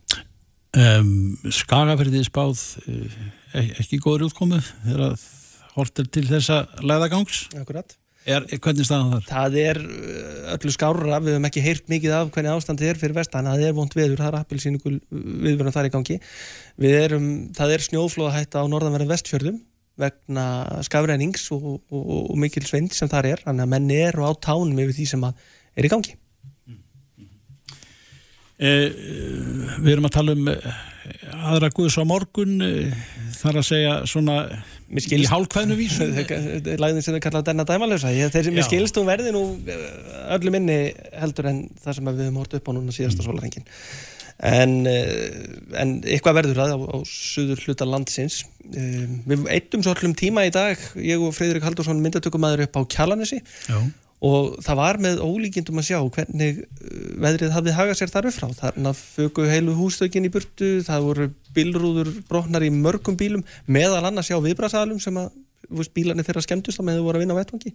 Um, 0.75 1.37
Skagafyrðið 1.55 2.27
spáð 2.27 2.61
uh, 2.83 3.19
ekki 3.79 4.01
góður 4.03 4.27
útkomu 4.27 4.59
þegar 4.83 5.15
hortir 5.75 6.09
til 6.11 6.25
þessa 6.27 6.65
læðagangs. 6.83 7.45
Akkurat. 7.55 7.95
Er, 8.25 8.47
er 8.49 8.59
hvernig 8.61 8.87
staðan 8.87 9.13
þar? 9.13 9.27
Það 9.29 9.57
er 9.61 9.79
uh, 9.83 10.49
öllu 10.55 10.73
skárra, 10.73 11.21
við 11.23 11.35
höfum 11.35 11.47
ekki 11.49 11.63
heyrt 11.65 11.87
mikið 11.91 12.17
af 12.17 12.33
hvernig 12.35 12.55
ástandið 12.55 12.91
er 12.91 12.99
fyrir 13.01 13.17
vestan, 13.19 13.49
það 13.51 13.67
er 13.67 13.77
vond 13.77 13.95
veður, 13.97 14.19
það 14.21 14.31
er 14.31 14.39
appilsýningul 14.41 14.97
viðvörun 15.45 15.77
þar 15.77 15.89
í 15.89 15.93
gangi. 15.93 16.19
Við 16.85 16.97
erum, 17.03 17.29
það 17.55 17.77
er 17.77 17.87
snjóflóðahætta 17.87 18.65
á 18.65 18.71
norðanverðin 18.71 19.13
vestfjörðum 19.13 19.63
vegna 20.01 20.45
skafrænings 20.83 21.47
og, 21.55 21.65
og, 21.71 21.79
og, 21.93 22.29
og 22.33 22.37
mikil 22.43 22.65
sveind 22.67 22.91
sem 22.95 23.09
þar 23.11 23.31
er, 23.31 23.45
þannig 23.47 23.63
að 23.63 23.73
menn 23.77 23.95
eru 23.95 24.27
á 24.27 24.31
tánum 24.35 24.83
yfir 24.83 24.97
því 24.97 25.09
sem 25.13 25.25
er 25.29 25.87
í 25.87 25.91
gangi. 25.91 26.17
Eh, 28.55 28.87
við 29.83 29.89
erum 29.91 30.05
að 30.07 30.13
tala 30.15 30.35
um 30.35 30.45
eh, 30.47 30.75
aðra 31.51 31.67
guðs 31.75 31.97
á 31.99 32.07
morgun 32.07 32.53
eh, 32.63 32.93
þar 33.35 33.59
að 33.59 33.65
segja 33.67 33.95
svona 34.07 34.37
Mér 34.85 35.01
í 35.01 35.05
skilst- 35.05 35.31
hálfkvæðinu 35.31 35.77
vísu 35.79 36.05
Læðin 36.83 37.05
sem 37.05 37.15
þau 37.15 37.23
kallað 37.23 37.47
denna 37.49 37.65
dæmalösa. 37.65 38.11
Mér 38.13 38.67
skilst 38.67 38.99
hún 38.99 39.07
verði 39.09 39.33
nú 39.33 39.45
uh, 39.57 39.85
öllu 40.35 40.53
minni 40.53 40.79
heldur 41.17 41.49
en 41.49 41.63
það 41.81 41.97
sem 41.97 42.11
við 42.11 42.27
höfum 42.27 42.41
hort 42.43 42.53
upp 42.59 42.69
á 42.69 42.71
núna 42.77 42.93
síðasta 42.93 43.23
mm. 43.23 43.29
sólarengin. 43.29 43.65
En, 44.45 44.75
uh, 44.85 45.79
en 45.81 45.95
eitthvað 46.03 46.37
verður 46.41 46.61
það 46.61 46.75
á, 46.75 46.79
á 46.85 46.97
suður 47.09 47.65
hluta 47.65 47.89
landsins. 47.89 48.43
Uh, 48.69 49.05
við 49.25 49.49
eittum 49.57 49.85
svo 49.85 49.95
öllum 49.97 50.13
tíma 50.17 50.45
í 50.45 50.53
dag, 50.53 50.81
ég 51.01 51.21
og 51.21 51.33
Freyðrik 51.37 51.65
Haldursson 51.65 52.01
myndatökumæður 52.05 52.67
upp 52.67 52.77
á 52.77 52.81
Kjalanesi 52.95 53.41
Já, 53.41 53.77
og 54.25 54.55
það 54.63 54.79
var 54.79 54.99
með 55.03 55.21
ólíkindum 55.21 55.79
að 55.81 55.87
sjá 55.89 55.99
hvernig 56.17 56.61
uh, 56.63 56.95
veðrið 57.25 57.53
hafði 57.55 57.75
hagað 57.75 57.99
sér 57.99 58.13
þar 58.13 58.29
upp 58.29 58.37
frá. 58.37 58.47
Þarna 58.61 58.93
föku 58.97 59.45
heilu 59.49 59.75
hústökin 59.77 60.27
í 60.27 60.31
burtu 60.33 60.71
það 60.85 61.07
voru 61.09 61.29
bílrúður 61.55 62.11
brotnar 62.29 62.65
í 62.65 62.71
mörgum 62.73 63.17
bílum 63.19 63.45
meðal 63.67 64.03
annars 64.03 64.31
hjá 64.31 64.39
viðbrasaðalum 64.43 65.01
sem 65.03 65.19
að 65.21 65.33
bílarnir 65.95 66.27
þeirra 66.27 66.43
skemmtust 66.45 66.81
á 66.81 66.85
meðan 66.85 67.01
þau 67.01 67.07
voru 67.09 67.19
að 67.19 67.25
vinna 67.25 67.37
á 67.37 67.39
vettvangi. 67.41 67.73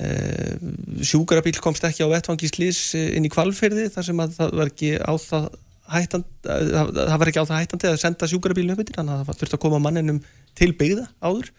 Uh, 0.00 0.68
sjúkarabíl 1.06 1.56
komst 1.62 1.86
ekki 1.86 2.06
á 2.06 2.12
vettvangi 2.12 2.50
slís 2.50 2.82
inn 2.94 3.26
í 3.26 3.32
kvalfyrði 3.32 3.88
þar 3.94 4.06
sem 4.06 4.22
að 4.22 4.36
það 4.36 4.56
var 4.60 4.72
ekki 4.72 4.92
á 5.00 5.12
það 5.18 5.48
hættan, 5.90 6.24
það, 6.46 6.92
það 6.98 7.16
var 7.18 7.30
ekki 7.30 7.42
á 7.42 7.48
það 7.48 7.62
hættandi 7.64 7.88
að 7.90 8.02
senda 8.04 8.28
sjúkarabílinu 8.30 8.76
upp 8.76 8.84
yfir 8.84 9.00
þannig 9.00 9.16
að 9.16 9.24
það 9.26 9.40
þurfti 9.40 9.58
að 9.58 9.64
koma 9.64 9.80
manninum 9.82 10.20
til 10.58 10.70
byggða 10.78 11.08
áður. 11.18 11.50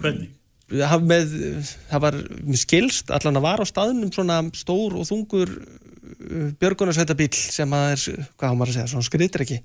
Hvernig? 0.00 0.30
Það, 0.72 1.04
með, 1.12 1.36
það 1.92 2.02
var 2.06 2.18
með 2.48 2.60
skilst, 2.62 3.12
allan 3.14 3.38
að 3.40 3.46
var 3.46 3.62
á 3.62 3.66
staðnum 3.68 4.12
svona 4.14 4.40
stór 4.56 4.96
og 5.00 5.06
þungur 5.08 5.52
björgunarsveitabíl 6.60 7.30
sem 7.34 7.72
að 7.76 7.86
er, 7.94 8.26
hvað 8.38 8.52
á 8.52 8.56
maður 8.58 8.72
að 8.72 8.76
segja, 8.76 8.90
svona 8.92 9.06
skritur 9.06 9.44
ekki 9.44 9.58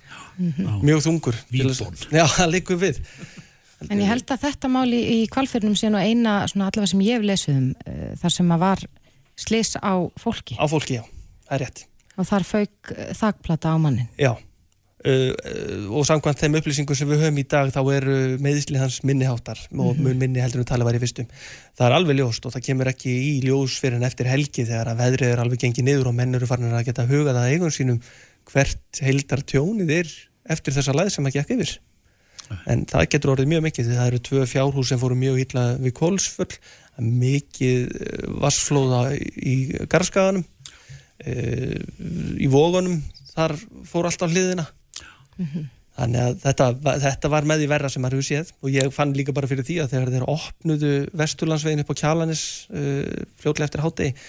mjög 0.86 1.04
þungur 1.06 1.38
til 1.50 1.68
þess- 1.68 1.84
Vínbón. 1.84 2.16
Já, 2.18 2.24
það 2.38 2.52
liggur 2.56 2.80
við. 2.82 3.02
En 3.92 4.00
ég 4.02 4.10
held 4.10 4.32
að 4.34 4.42
þetta 4.48 4.70
máli 4.74 5.02
í 5.14 5.18
kvalfyrnum 5.30 5.76
sé 5.78 5.92
nú 5.94 6.00
eina 6.02 6.40
svona 6.50 6.72
allavega 6.72 6.90
sem 6.90 7.04
ég 7.06 7.20
hef 7.20 7.28
lesið 7.30 7.58
um 7.60 7.68
uh, 7.76 8.08
þar 8.24 8.34
sem 8.34 8.54
að 8.56 8.64
var 8.64 8.82
slis 9.38 9.76
á 9.78 9.94
fólki. 10.18 10.58
Á 10.58 10.66
fólki, 10.72 10.98
já, 10.98 11.04
það 11.46 11.54
er 11.60 11.64
rétt. 11.68 11.84
Og 12.18 12.26
þar 12.26 12.48
fauk 12.50 12.94
uh, 12.96 13.04
þakplata 13.20 13.74
á 13.74 13.78
mannin. 13.78 14.08
Já, 14.18 14.32
uh, 15.06 15.34
uh, 15.34 15.88
og 15.94 16.06
samkvæmt 16.08 16.42
þeim 16.42 16.58
upplýsingum 16.60 16.98
sem 16.98 17.10
við 17.10 17.24
höfum 17.26 17.42
í 17.42 17.46
dag 17.50 17.72
þá 17.74 17.82
eru 17.94 18.16
meðisli 18.44 18.80
hans 18.82 19.02
minniháttar 19.08 19.60
og 19.74 20.00
mun 20.00 20.18
minni 20.20 20.42
heldur 20.44 20.64
en 20.64 20.70
tala 20.70 20.88
var 20.88 20.98
í 20.98 21.02
fyrstum. 21.02 21.28
Það 21.78 21.90
er 21.90 21.98
alveg 21.98 22.20
ljóst 22.22 22.48
og 22.48 22.56
það 22.56 22.66
kemur 22.70 22.92
ekki 22.94 23.14
í 23.14 23.34
ljós 23.46 23.78
fyrir 23.82 24.00
en 24.00 24.08
eftir 24.08 24.30
helgi 24.32 24.66
þegar 24.66 24.94
að 24.94 25.04
veðrið 25.04 25.34
er 25.34 25.44
alveg 25.44 25.66
gengið 25.66 25.90
niður 25.90 26.12
og 26.12 26.18
menn 26.18 26.40
eru 26.40 26.50
farin 26.50 26.74
að 26.74 26.88
geta 26.90 27.08
hugað 27.10 27.42
að 27.42 27.52
eigum 27.54 27.74
sínum 27.74 28.02
hvert 28.48 29.04
heildar 29.04 29.44
tjónið 29.44 29.94
er 30.00 30.16
eftir 30.48 30.76
þessa 30.78 30.96
læð 30.96 31.14
sem 31.16 31.30
að 31.30 31.40
gekk 31.40 31.56
yfir. 31.58 31.78
En 32.72 32.86
það 32.88 33.10
getur 33.12 33.34
orðið 33.34 33.50
mjög 33.52 33.64
mikið 33.66 33.88
því 33.88 33.96
það 33.98 34.10
eru 34.10 34.20
tvö 34.24 34.46
fjárhús 34.48 34.92
sem 34.92 35.00
fóru 35.02 35.18
mjög 35.20 35.42
illa 35.44 35.64
við 35.82 35.94
kólsföll, 35.98 36.54
mikið 36.98 37.82
eh, 37.92 38.30
vassflóða 38.44 39.02
í 39.20 39.56
garðskaganum, 39.92 40.46
í 42.38 42.48
vógunum, 42.54 43.02
þar 43.34 43.56
fór 43.90 44.08
allt 44.08 44.26
á 45.38 45.46
hliðina. 45.46 45.74
Þannig 45.98 46.22
að 46.22 46.36
þetta, 46.44 46.66
þetta 47.02 47.30
var 47.34 47.48
með 47.50 47.62
því 47.64 47.68
verra 47.72 47.90
sem 47.90 48.04
maður 48.06 48.20
hefur 48.20 48.28
séð 48.28 48.52
og 48.62 48.70
ég 48.76 48.92
fann 48.94 49.16
líka 49.18 49.34
bara 49.34 49.50
fyrir 49.50 49.66
því 49.66 49.78
að 49.82 49.94
þegar 49.96 50.12
þeir 50.14 50.26
opnuðu 50.30 50.92
Vesturlandsvegin 51.18 51.82
upp 51.82 51.94
á 51.94 52.00
Kjalanis 52.02 52.44
uh, 52.70 53.24
fljótlega 53.42 53.66
eftir 53.66 53.82
hátegi, 53.82 54.28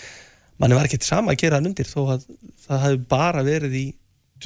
manni 0.56 0.78
var 0.78 0.88
ekkert 0.88 1.04
sama 1.04 1.34
að 1.34 1.42
gera 1.42 1.58
hann 1.60 1.68
undir 1.68 1.90
þó 1.90 1.98
að 2.14 2.24
það 2.64 2.84
hefði 2.86 3.02
bara 3.12 3.44
verið 3.44 3.76
í 3.82 3.84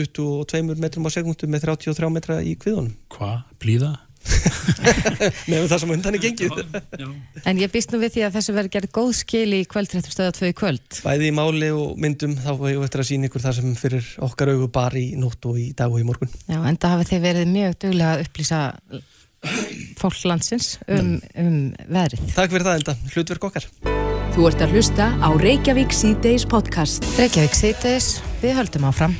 22 0.02 0.80
metrum 0.82 1.06
á 1.06 1.10
sekundu 1.14 1.50
með 1.52 1.68
33 1.68 2.10
metra 2.10 2.40
í 2.42 2.56
kviðunum. 2.58 2.96
Hvað? 3.14 3.46
Blíða? 3.62 3.92
Nefnum 5.50 5.68
það 5.70 5.78
sem 5.82 5.92
undan 5.94 6.16
er 6.16 6.22
gengið. 6.22 6.60
Já. 6.98 7.06
En 7.48 7.60
ég 7.60 7.72
býst 7.72 7.92
nú 7.92 8.00
við 8.02 8.16
því 8.16 8.24
að 8.26 8.36
þessu 8.38 8.56
verður 8.56 8.74
gerð 8.76 8.92
góð 8.98 9.12
skil 9.20 9.46
í 9.56 9.62
kvöldréttur 9.70 10.14
stöða 10.14 10.34
2 10.38 10.50
í 10.50 10.56
kvöld. 10.58 11.00
Bæði 11.04 11.30
í 11.30 11.34
máli 11.36 11.70
og 11.74 11.96
myndum 12.02 12.36
þá 12.38 12.50
hefur 12.50 12.68
við 12.68 12.84
eftir 12.86 13.04
að 13.04 13.08
sína 13.10 13.30
ykkur 13.30 13.46
það 13.46 13.58
sem 13.58 13.72
fyrir 13.78 14.12
okkar 14.28 14.52
augu 14.54 14.68
bar 14.74 14.98
í 14.98 15.06
nótt 15.18 15.50
og 15.50 15.58
í 15.62 15.70
dag 15.78 15.92
og 15.92 16.02
í 16.02 16.06
morgun. 16.08 16.32
Já, 16.46 16.58
en 16.60 16.78
það 16.78 16.96
hafið 16.96 17.12
þið 17.12 17.26
verið 17.28 17.50
mjög 17.56 17.80
duglega 17.86 18.12
að 18.12 18.24
upplýsa 18.26 18.62
fólk 19.98 20.22
landsins 20.28 20.76
um, 20.86 21.16
um 21.38 21.58
veðrið. 21.90 22.30
Takk 22.36 22.54
fyrir 22.54 22.68
það 22.68 22.80
enda, 22.80 22.96
hlutverk 23.14 23.50
okkar. 23.50 23.68
Þú 24.32 24.46
ert 24.48 24.64
að 24.64 24.78
hlusta 24.78 25.10
á 25.20 25.28
Reykjavík 25.42 25.92
C-Days 25.92 26.46
podcast. 26.48 27.04
Reykjavík 27.18 27.58
síðdeis, 27.58 28.14
við 28.40 28.56
höldum 28.62 28.88
áfram. 28.88 29.18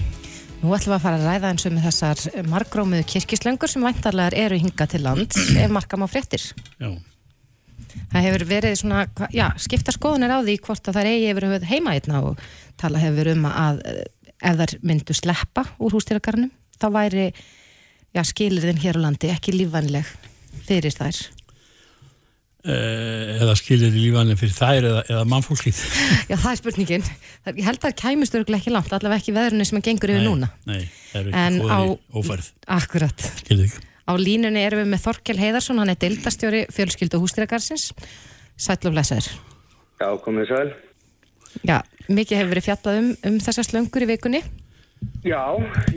Nú 0.63 0.71
ætlum 0.77 0.93
við 0.93 0.95
að 0.95 1.03
fara 1.03 1.17
að 1.19 1.25
ræða 1.27 1.49
eins 1.51 1.65
um 1.67 1.79
þessar 1.83 2.21
margrómiðu 2.47 3.07
kirkislöngur 3.11 3.71
sem 3.71 3.83
væntarlegar 3.83 4.37
eru 4.39 4.61
hinga 4.63 4.87
til 4.87 5.01
lands 5.03 5.41
ef 5.63 5.73
markam 5.75 6.05
á 6.07 6.09
fréttir. 6.11 6.45
Já. 6.79 6.93
Það 8.13 8.27
hefur 8.29 8.45
verið 8.47 8.77
svona, 8.79 9.01
já, 9.35 9.49
skipta 9.61 9.93
skoðunir 9.93 10.31
á 10.31 10.39
því 10.39 10.55
hvort 10.63 10.87
að 10.87 10.99
það 11.01 11.11
eigi 11.11 11.33
höfuð 11.33 11.67
heima 11.67 11.97
einna 11.97 12.23
og 12.29 12.45
tala 12.81 13.03
hefur 13.03 13.33
um 13.35 13.49
að 13.51 13.83
eh, 13.91 14.05
ef 14.39 14.61
þær 14.63 14.77
myndu 14.87 15.17
sleppa 15.19 15.67
úr 15.83 15.97
hústýragarnum, 15.99 16.55
þá 16.79 16.87
væri, 16.95 17.27
já, 18.15 18.23
skilirðin 18.31 18.81
hér 18.85 19.03
á 19.03 19.05
landi 19.09 19.33
ekki 19.35 19.57
lífvænleg 19.57 20.09
fyrir 20.69 20.95
þær. 20.95 21.25
Eh, 22.63 23.41
eða 23.43 23.57
skilir 23.59 23.91
í 23.91 24.05
lífanlega 24.05 24.39
fyrir 24.39 24.53
þær 24.55 24.85
eða, 24.87 24.99
eða 25.11 25.23
mannfólkið. 25.33 25.79
Já, 26.31 26.37
það 26.37 26.51
er 26.53 26.59
spurningin. 26.61 27.07
Það, 27.43 27.57
ég 27.59 27.67
held 27.67 27.79
að 27.81 27.87
það 27.89 27.95
kæmust 27.99 28.37
örgulega 28.39 28.63
ekki 28.63 28.75
langt, 28.77 28.93
allavega 28.95 29.19
ekki 29.19 29.35
veðrunni 29.35 29.65
sem 29.67 29.81
að 29.81 29.87
gengur 29.89 30.13
yfir 30.15 30.23
núna. 30.29 30.49
Nei, 30.71 30.85
það 31.11 31.19
eru 31.25 31.33
ekki 31.41 31.73
á- 31.75 32.21
ófærð. 32.21 32.51
Akkurat. 32.77 33.25
Á 34.07 34.13
línunni 34.19 34.63
erum 34.63 34.85
við 34.85 34.93
með 34.93 35.03
Þorkel 35.09 35.37
Heiðarsson, 35.43 35.81
hann 35.83 35.91
er 35.91 35.99
deildastjóri 36.05 36.61
fjölskyldu 36.71 37.19
hústýragarsins. 37.23 37.89
Sæll 38.55 38.79
og 38.87 38.95
blessaður. 38.95 39.33
Já, 39.99 40.07
komið 40.23 40.53
sæl. 40.53 40.71
Já, 41.67 41.81
mikið 42.07 42.39
hefur 42.45 42.53
verið 42.55 42.67
fjallað 42.69 43.01
um, 43.03 43.11
um 43.27 43.41
þessar 43.43 43.67
slöngur 43.67 44.07
í 44.07 44.11
vikunni. 44.13 44.45
Já, 45.27 45.43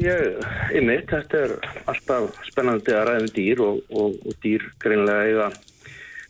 ég, 0.02 0.42
einmitt, 0.74 1.06
þetta 1.14 1.44
er 1.46 1.54
alltaf 1.94 2.42
spennandi 2.50 2.94
að 2.98 3.06
ræða 3.12 3.22
um 3.22 3.32
dýr 3.38 3.62
og, 3.62 3.80
og, 3.94 4.18
og 4.26 4.38
dýr 4.42 4.66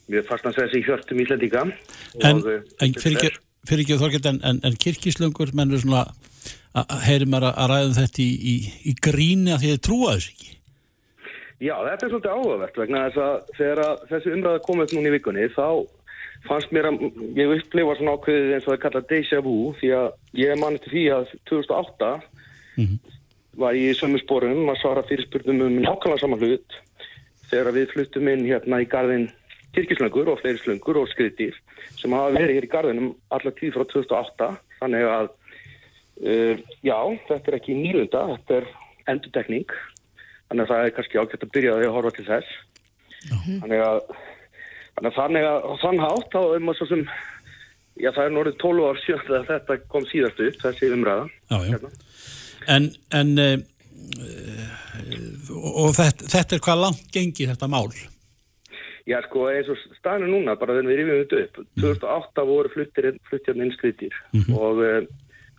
segja 0.09 0.69
sig 0.71 0.81
í 0.83 0.85
hjörtum 0.85 1.19
íslendinga. 1.24 1.63
En, 2.24 2.41
eh, 2.45 2.62
en 2.85 2.93
fyrir 2.93 3.17
ekki, 3.17 3.31
ekki 3.85 3.97
þorgett, 4.01 4.25
en, 4.29 4.39
en, 4.43 4.59
en 4.63 4.75
kirkislöngur 4.77 5.53
mennur 5.57 5.81
svona, 5.81 6.05
að- 6.75 6.85
að 6.93 7.01
heyri 7.09 7.25
maður 7.25 7.50
að, 7.53 7.69
ræða 7.74 7.88
um 7.89 7.95
þetta 7.97 8.21
í, 8.21 8.29
í, 8.53 8.55
í 8.91 8.95
gríni 9.01 9.51
að 9.55 9.62
því 9.63 9.71
þið 9.74 9.81
trúa 9.88 10.13
þess 10.15 10.29
ekki. 10.33 10.51
Já, 11.65 11.75
þetta 11.88 12.05
er 12.05 12.09
svolítið 12.12 12.33
áhugavert 12.35 12.77
vegna 12.81 13.03
þess 13.09 13.21
að 13.25 13.53
þegar 13.57 14.00
þessi 14.12 14.33
umræða 14.35 14.63
komið 14.67 14.93
núna 14.97 15.07
í 15.07 15.13
vikunni 15.15 15.45
þá 15.55 15.67
fannst 16.45 16.74
mér 16.75 16.89
að 16.91 17.05
ég 17.39 17.53
upplifa 17.55 17.95
svona 17.97 18.15
ákveðið 18.19 18.51
eins 18.53 18.65
og 18.67 18.69
það 18.69 18.75
er 18.75 18.81
kallað 18.83 19.05
déjà 19.09 19.39
vu 19.45 19.53
því 19.79 19.91
að 19.97 20.09
ég 20.43 20.59
mani 20.62 20.81
til 20.83 20.91
því 20.91 21.05
að 21.15 21.31
2008 21.50 22.09
var 23.55 23.74
ég 23.79 23.93
í 23.95 23.97
sömu 23.97 24.19
spórum 24.19 24.67
að 24.69 24.81
svara 24.81 25.03
fyrirspurnum 25.07 25.63
um 25.63 25.77
nákvæmlega 25.79 26.21
saman 26.21 26.43
hlut 26.43 26.75
þegar 27.50 27.71
við 27.79 27.88
fluttum 27.95 28.27
inn 28.33 28.43
hérna 28.45 28.81
í 28.83 28.89
garðin 28.91 29.29
kirkislöngur 29.75 30.32
og 30.32 30.39
fleiri 30.41 30.62
slöngur 30.62 31.01
og 31.01 31.10
skriðdýr 31.12 31.58
sem 32.00 32.15
hafa 32.15 32.34
verið 32.36 32.58
hér 32.58 32.67
í 32.67 32.72
garðinum 32.72 33.12
allar 33.36 33.55
tíð 33.58 33.75
frá 33.75 33.86
2008 33.91 34.50
þannig 34.79 35.08
að 35.10 35.27
uh, 35.29 36.63
já, 36.86 36.98
þetta 37.27 37.51
er 37.51 37.60
ekki 37.60 37.77
nýlunda, 37.77 38.24
þetta 38.36 38.60
er 38.62 38.72
endurtekning 39.13 39.75
þannig 40.50 40.65
að 40.65 40.72
það 40.72 40.86
er 40.86 40.96
kannski 40.98 41.22
ágætt 41.22 41.46
að 41.46 41.53
byrja 41.58 41.75
á 41.75 41.79
því 41.79 41.89
að 41.89 41.96
horfa 41.98 42.15
til 42.15 42.27
þess 42.29 42.58
þannig 43.62 43.86
að 43.86 44.01
þannig 44.96 45.12
að 45.12 45.15
þannig 45.20 45.48
að 45.51 45.70
þann 45.84 46.03
hátt 46.05 46.36
þá 46.36 46.41
er 46.44 46.65
maður 46.65 46.82
svo 46.82 46.89
sem 46.91 47.05
já 47.96 48.10
það 48.12 48.25
er 48.25 48.36
norðið 48.36 48.58
12 48.63 48.89
ár 48.89 49.00
síðan 49.03 49.24
þegar 49.27 49.48
þetta 49.51 49.77
kom 49.91 50.10
síðast 50.10 50.44
upp 50.46 50.60
þessi 50.63 50.91
umræða 50.96 51.25
Já, 51.32 51.58
já. 51.58 51.72
Hérna. 51.75 51.94
En, 52.65 52.89
en 53.13 53.38
e, 53.38 53.48
og 55.53 55.94
þetta, 55.98 56.27
þetta 56.32 56.58
er 56.58 56.63
hvað 56.65 56.82
langt 56.82 57.08
gengi 57.13 57.48
þetta 57.50 57.70
mál. 57.72 57.89
Já 59.05 59.19
sko 59.27 59.43
eins 59.51 59.67
og 59.69 59.77
staðinu 60.00 60.31
núna 60.31 60.55
bara 60.57 60.74
þegar 60.74 60.89
við 60.89 60.97
rifjum 61.00 61.19
þetta 61.19 61.41
upp 61.43 61.57
2008 61.83 62.45
voru 62.50 62.71
fluttir 62.74 63.07
fluttjarni 63.29 63.67
inn 63.67 63.74
skriðdýr 63.75 64.15
og, 64.57 64.79
eh, 64.81 65.05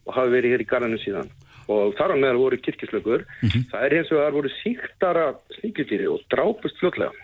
og 0.06 0.16
hafi 0.16 0.32
verið 0.32 0.54
hér 0.54 0.64
í 0.64 0.66
garðinu 0.72 0.98
síðan. 1.02 1.30
Og 1.70 1.94
þar 1.98 2.14
á 2.14 2.16
meðal 2.18 2.40
voru 2.42 2.58
kirkislögur 2.62 3.22
það 3.70 3.84
er 3.86 3.94
eins 4.00 4.10
og 4.10 4.18
það 4.18 4.36
voru 4.38 4.50
síktara 4.56 5.26
sníkjutýri 5.60 6.08
og 6.10 6.24
drápust 6.34 6.82
fljótlega. 6.82 7.14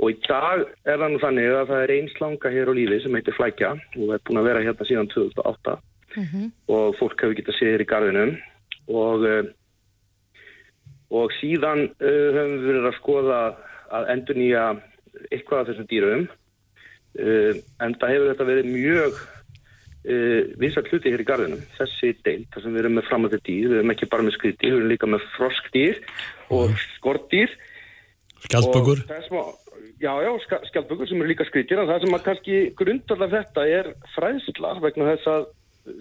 Og 0.00 0.14
í 0.14 0.16
dag 0.24 0.62
er 0.86 1.02
það 1.02 1.10
nú 1.12 1.18
þannig 1.20 1.50
að 1.52 1.70
það 1.72 1.82
er 1.84 1.92
einn 1.96 2.10
slanga 2.14 2.52
hér 2.54 2.70
á 2.70 2.72
lífi 2.78 3.00
sem 3.02 3.18
heitir 3.18 3.36
flækja 3.36 3.72
og 3.74 4.12
er 4.14 4.22
búin 4.26 4.40
að 4.40 4.48
vera 4.48 4.62
hérna 4.64 4.86
síðan 4.86 5.10
2008 5.12 5.74
og 6.70 6.94
fólk 6.98 7.20
hefur 7.22 7.34
getað 7.38 7.58
séð 7.58 7.74
hér 7.74 7.84
í 7.84 7.88
garðinum. 7.90 8.36
Og 8.90 9.26
uh, 9.26 9.42
og 11.10 11.34
síðan 11.40 11.88
uh, 11.90 12.30
höfum 12.38 12.54
við 12.54 12.70
verið 12.70 12.88
að 12.90 12.96
skoða 13.00 13.40
að 13.90 14.08
endur 14.14 14.38
nýja 14.38 14.64
eitthvað 15.30 15.60
af 15.60 15.68
þessum 15.70 15.90
dýrum. 15.90 16.26
Uh, 17.18 17.54
en 17.82 17.96
það 17.98 18.12
hefur 18.14 18.28
þetta 18.30 18.48
verið 18.50 18.68
mjög 18.70 19.16
uh, 19.20 20.42
vinsat 20.62 20.90
hluti 20.92 21.10
hér 21.10 21.24
í 21.24 21.26
garðinum 21.26 21.64
þessi 21.74 22.12
deild, 22.22 22.46
þar 22.52 22.62
sem 22.62 22.76
við 22.76 22.84
erum 22.84 22.94
með 23.00 23.08
framöndi 23.08 23.40
dýr 23.48 23.72
við 23.72 23.80
erum 23.80 23.94
ekki 23.96 24.10
bara 24.12 24.26
með 24.26 24.36
skriðdýr, 24.36 24.76
við 24.76 24.78
erum 24.78 24.92
líka 24.92 25.10
með 25.10 25.26
froskdýr 25.34 25.98
og 26.54 26.76
skortdýr 26.84 27.58
Skjaldbökur. 28.40 29.02
Og 29.36 29.58
Já, 30.00 30.14
já, 30.24 30.30
skjaldbökur 30.70 31.08
sem 31.08 31.20
eru 31.20 31.28
líka 31.28 31.44
skriðdýr 31.44 31.82
en 31.82 31.90
það 31.90 32.04
sem 32.04 32.14
að 32.16 32.22
kannski 32.24 32.58
grundarlega 32.78 33.42
þetta 33.42 33.64
er 33.68 33.88
fræðsla 34.14 34.70
vegna 34.80 35.08
þess 35.10 35.28
að 35.28 35.42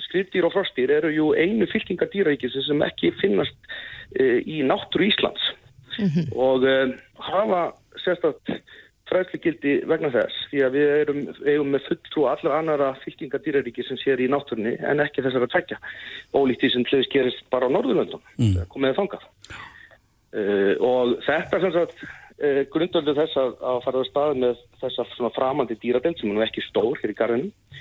skriðdýr 0.06 0.48
og 0.48 0.54
frostdýr 0.54 0.94
eru 0.96 1.12
jú 1.12 1.25
einu 1.36 1.68
fylkingar 1.68 2.08
dýraríkis 2.13 2.56
sem 2.63 2.86
ekki 2.86 3.12
finnast 3.20 3.58
e, 4.16 4.39
í 4.39 4.62
náttúru 4.63 5.10
Íslands. 5.10 5.50
Og 6.32 6.63
e, 6.63 6.78
hafa 7.28 7.62
sérstætt 8.06 8.54
fræðslugildi 9.10 9.74
vegna 9.89 10.12
þess 10.13 10.46
því 10.51 10.62
að 10.66 10.78
við 10.78 10.94
erum, 10.96 11.20
eigum 11.46 11.74
með 11.74 11.86
fulltrú 11.88 12.25
allar 12.32 12.56
annara 12.60 12.89
fylkingar 13.04 13.44
dýraríki 13.46 13.86
sem 13.88 14.00
sér 14.01 14.22
í 14.24 14.30
náttúrunni 14.32 14.75
en 14.80 15.04
ekki 15.04 15.24
þessar 15.25 15.46
að 15.48 15.54
tvekja 15.56 15.80
ólíkt 16.38 16.63
því 16.63 16.72
sem 16.74 16.88
hliðis 16.89 17.12
gerist 17.13 17.46
bara 17.54 17.70
á 17.70 17.74
Norðurlöndum 17.74 18.24
mm. 18.38 18.58
komið 18.74 18.98
þangað. 19.00 19.28
Uh, 20.30 20.74
og 20.86 21.16
þetta 21.25 21.62
sem 21.63 21.74
sagt 21.74 22.04
uh, 22.06 22.62
grundöldu 22.74 23.16
þess 23.18 23.39
að, 23.42 23.56
að 23.72 23.80
fara 23.88 24.04
á 24.06 24.10
stað 24.10 24.36
með 24.44 24.66
þessa 24.84 25.08
svona 25.16 25.34
framandi 25.38 25.80
dýradend 25.82 26.20
sem 26.22 26.36
er 26.36 26.46
ekki 26.46 26.66
stór 26.68 27.00
hér 27.01 27.16
í 27.16 27.18
garðinum. 27.18 27.80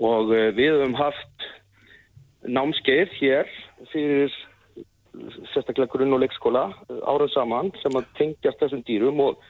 Og 0.00 0.30
uh, 0.30 0.46
við 0.54 0.76
höfum 0.76 0.94
haft 1.00 1.50
námskeið 2.46 3.18
hér 3.18 3.50
fyrir 3.90 4.32
sérstaklega 5.50 5.90
grunn 5.90 6.14
og 6.14 6.22
leikskóla 6.22 6.68
árum 7.02 7.30
saman 7.32 7.72
sem 7.82 7.96
að 7.98 8.06
tengjast 8.18 8.60
þessum 8.62 8.84
dýrum 8.86 9.18
og, 9.24 9.40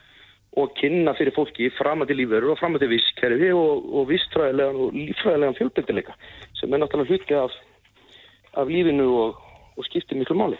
og 0.58 0.72
kynna 0.78 1.14
fyrir 1.18 1.34
fólki 1.36 1.68
framandi 1.76 2.16
lífverður 2.18 2.54
og 2.54 2.58
framandi 2.58 2.88
visskerfi 2.90 3.52
og, 3.54 3.84
og 3.94 4.08
vissfræðilegan 4.10 4.80
og 4.82 4.96
lífræðilegan 4.96 5.58
fjölbyrdileika 5.60 6.16
sem 6.58 6.72
er 6.72 6.82
náttúrulega 6.82 7.14
hluti 7.14 7.36
af, 7.38 7.54
af 8.58 8.72
lífinu 8.72 9.06
og, 9.24 9.38
og 9.76 9.86
skiptir 9.86 10.18
miklu 10.18 10.36
máli. 10.38 10.58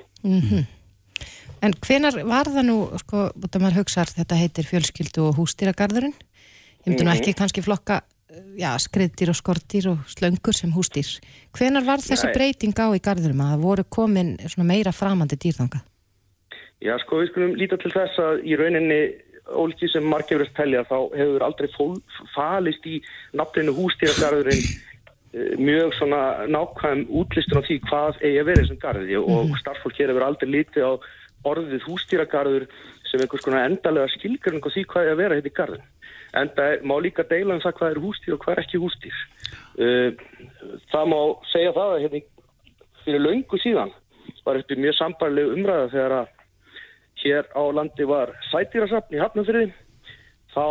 En 1.60 1.74
hvenar 1.76 2.16
var 2.24 2.48
það 2.48 2.68
nú, 2.70 2.78
sko, 3.02 3.26
út 3.34 3.56
af 3.56 3.60
maður 3.60 3.82
hugsaðar 3.82 4.14
þetta 4.14 4.38
heitir 4.38 4.68
fjölskyldu 4.70 5.26
og 5.26 5.36
hústýragarðurinn 5.40 6.14
ég 6.14 6.86
myndi 6.86 7.04
nú 7.04 7.12
ekki 7.12 7.34
kannski 7.36 7.64
flokka 7.66 8.00
já, 8.56 8.70
skriðdýr 8.78 9.32
og 9.32 9.38
skortýr 9.38 9.90
og 9.90 10.06
slöngur 10.08 10.54
sem 10.56 10.72
hústýr. 10.72 11.18
Hvenar 11.56 11.84
var 11.84 12.02
þessi 12.02 12.30
Nei. 12.30 12.34
breyting 12.36 12.78
á 12.78 12.86
í 12.94 13.02
garðurum 13.02 13.42
að 13.42 13.52
það 13.54 13.64
voru 13.66 13.84
komin 13.90 14.36
meira 14.62 14.92
framandi 14.94 15.38
dýrþanga? 15.40 15.82
Já, 16.80 16.94
sko, 17.02 17.20
við 17.20 17.32
skulum 17.32 17.56
líta 17.60 17.76
til 17.76 17.92
þess 17.92 18.22
að 18.22 18.46
í 18.48 18.56
rauninni 18.56 19.00
ólítið 19.50 19.92
sem 19.94 20.06
margir 20.06 20.40
verið 20.40 20.54
telja 20.56 20.84
þá 20.88 20.96
hefur 21.16 21.44
aldrei 21.46 21.68
fól, 21.74 21.96
falist 22.34 22.86
í 22.86 23.00
nafninu 23.36 23.74
hústýragarðurinn 23.76 24.64
eh, 24.64 25.54
mjög 25.58 25.94
svona 25.98 26.22
nákvæm 26.50 27.06
útlistun 27.22 27.62
á 27.62 27.66
því 27.66 27.78
hvað 27.88 28.20
eigi 28.22 28.40
að 28.42 28.50
vera 28.50 28.64
þessum 28.64 28.82
garði 28.84 29.20
og 29.20 29.54
starffólk 29.62 30.00
hér 30.00 30.12
hefur 30.12 30.26
aldrei 30.28 30.50
lítið 30.50 30.86
á 30.86 30.92
orðið 31.50 31.86
hústýragarður 31.88 32.66
sem 33.10 33.22
einhvers 33.22 33.46
konar 33.46 33.66
endalega 33.66 34.12
skilgjörning 34.16 34.66
á 34.66 34.70
því 34.70 34.84
hvað 34.90 35.06
eigi 35.06 35.14
að 35.14 35.22
vera 35.22 35.38
hérna 35.38 35.50
í 35.50 35.56
garðin. 35.56 35.88
Enda 36.40 36.66
er- 36.72 36.84
má 36.86 36.94
líka 37.02 37.24
deila 37.26 37.56
um 37.56 37.62
það 37.64 37.78
hvað 37.78 37.90
er 37.90 38.02
hústýr 38.04 38.34
og 38.36 38.44
hvað 38.44 38.52
er 38.54 38.62
ekki 38.62 38.78
hústýr. 38.78 39.16
Uh, 39.80 40.10
það 40.92 41.08
má 41.10 41.20
segja 41.50 41.72
það 41.74 41.94
að 41.94 42.02
hérna 42.04 42.20
fyrir 43.04 43.24
löngu 43.24 43.58
síðan 43.58 43.90
var 44.44 44.60
uppi 44.60 44.76
mjög 44.78 44.96
sambarleg 44.98 45.54
umræða 45.54 45.88
þegar 45.94 46.14
að 46.20 46.28
hér 47.22 47.48
á 47.52 47.62
landi 47.74 48.06
var 48.08 48.34
sætýrasafn 48.50 49.16
í 49.16 49.22
Hafnarfyrði 49.22 49.70
þá 50.54 50.64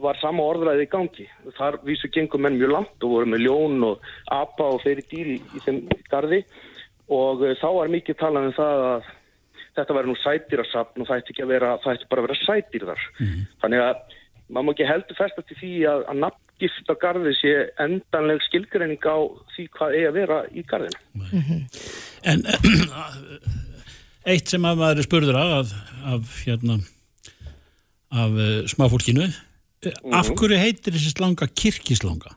var 0.00 0.18
sama 0.22 0.46
orðræði 0.48 0.86
í 0.86 0.90
gangi. 0.92 1.26
Þar 1.58 1.80
vísu 1.86 2.10
gengum 2.12 2.44
menn 2.44 2.58
mjög 2.58 2.74
langt 2.74 3.04
og 3.04 3.14
voru 3.14 3.28
með 3.28 3.44
ljón 3.44 3.84
og 3.90 4.10
apa 4.32 4.70
og 4.72 4.82
fleiri 4.84 5.04
dýr 5.10 5.32
í, 5.36 5.38
þeim 5.66 5.82
gardi 6.08 6.42
og 7.12 7.44
uh, 7.44 7.54
þá 7.60 7.68
var 7.76 7.92
mikið 7.92 8.20
talað 8.20 8.50
um 8.50 8.56
það 8.56 8.84
að 8.88 9.10
þetta 9.78 9.96
væri 9.96 10.10
nú 10.10 10.16
sætýrasafn 10.22 11.02
og 11.02 11.08
það 11.08 11.20
ætti 11.20 11.34
ekki 11.34 11.44
að 11.44 11.52
vera, 11.52 11.74
það 11.84 11.94
ætti 11.94 12.08
bara 12.10 12.24
að 12.24 12.28
vera 12.28 12.40
sætýr 12.42 12.88
þar. 12.88 13.06
Þannig 13.62 13.84
að 13.84 14.16
maður 14.48 14.66
má 14.66 14.72
ekki 14.72 14.88
heldur 14.88 15.18
festast 15.20 15.52
í 15.54 15.58
því 15.60 15.72
að, 15.92 16.04
að 16.08 16.20
nafngift 16.24 16.90
á 16.90 16.94
garði 17.04 17.34
sé 17.36 17.54
endanleg 17.84 18.44
skilgreining 18.48 19.04
á 19.04 19.18
því 19.54 19.68
hvað 19.76 19.96
eigi 19.98 20.08
að 20.08 20.18
vera 20.18 20.40
í 20.50 20.66
garðinu. 20.72 21.00
En 22.32 22.46
eitt 24.28 24.50
sem 24.52 24.64
að 24.68 24.80
maður 24.80 25.02
er 25.02 25.06
spurður 25.08 25.38
af, 25.40 25.74
af, 26.14 26.32
hérna 26.46 26.78
af 28.14 28.34
uh, 28.34 28.64
smáfólkinu 28.70 29.28
mm 29.28 29.44
af 30.10 30.26
hverju 30.34 30.56
heitir 30.58 30.90
þessi 30.90 31.12
slanga 31.12 31.46
kirkislanga? 31.54 32.32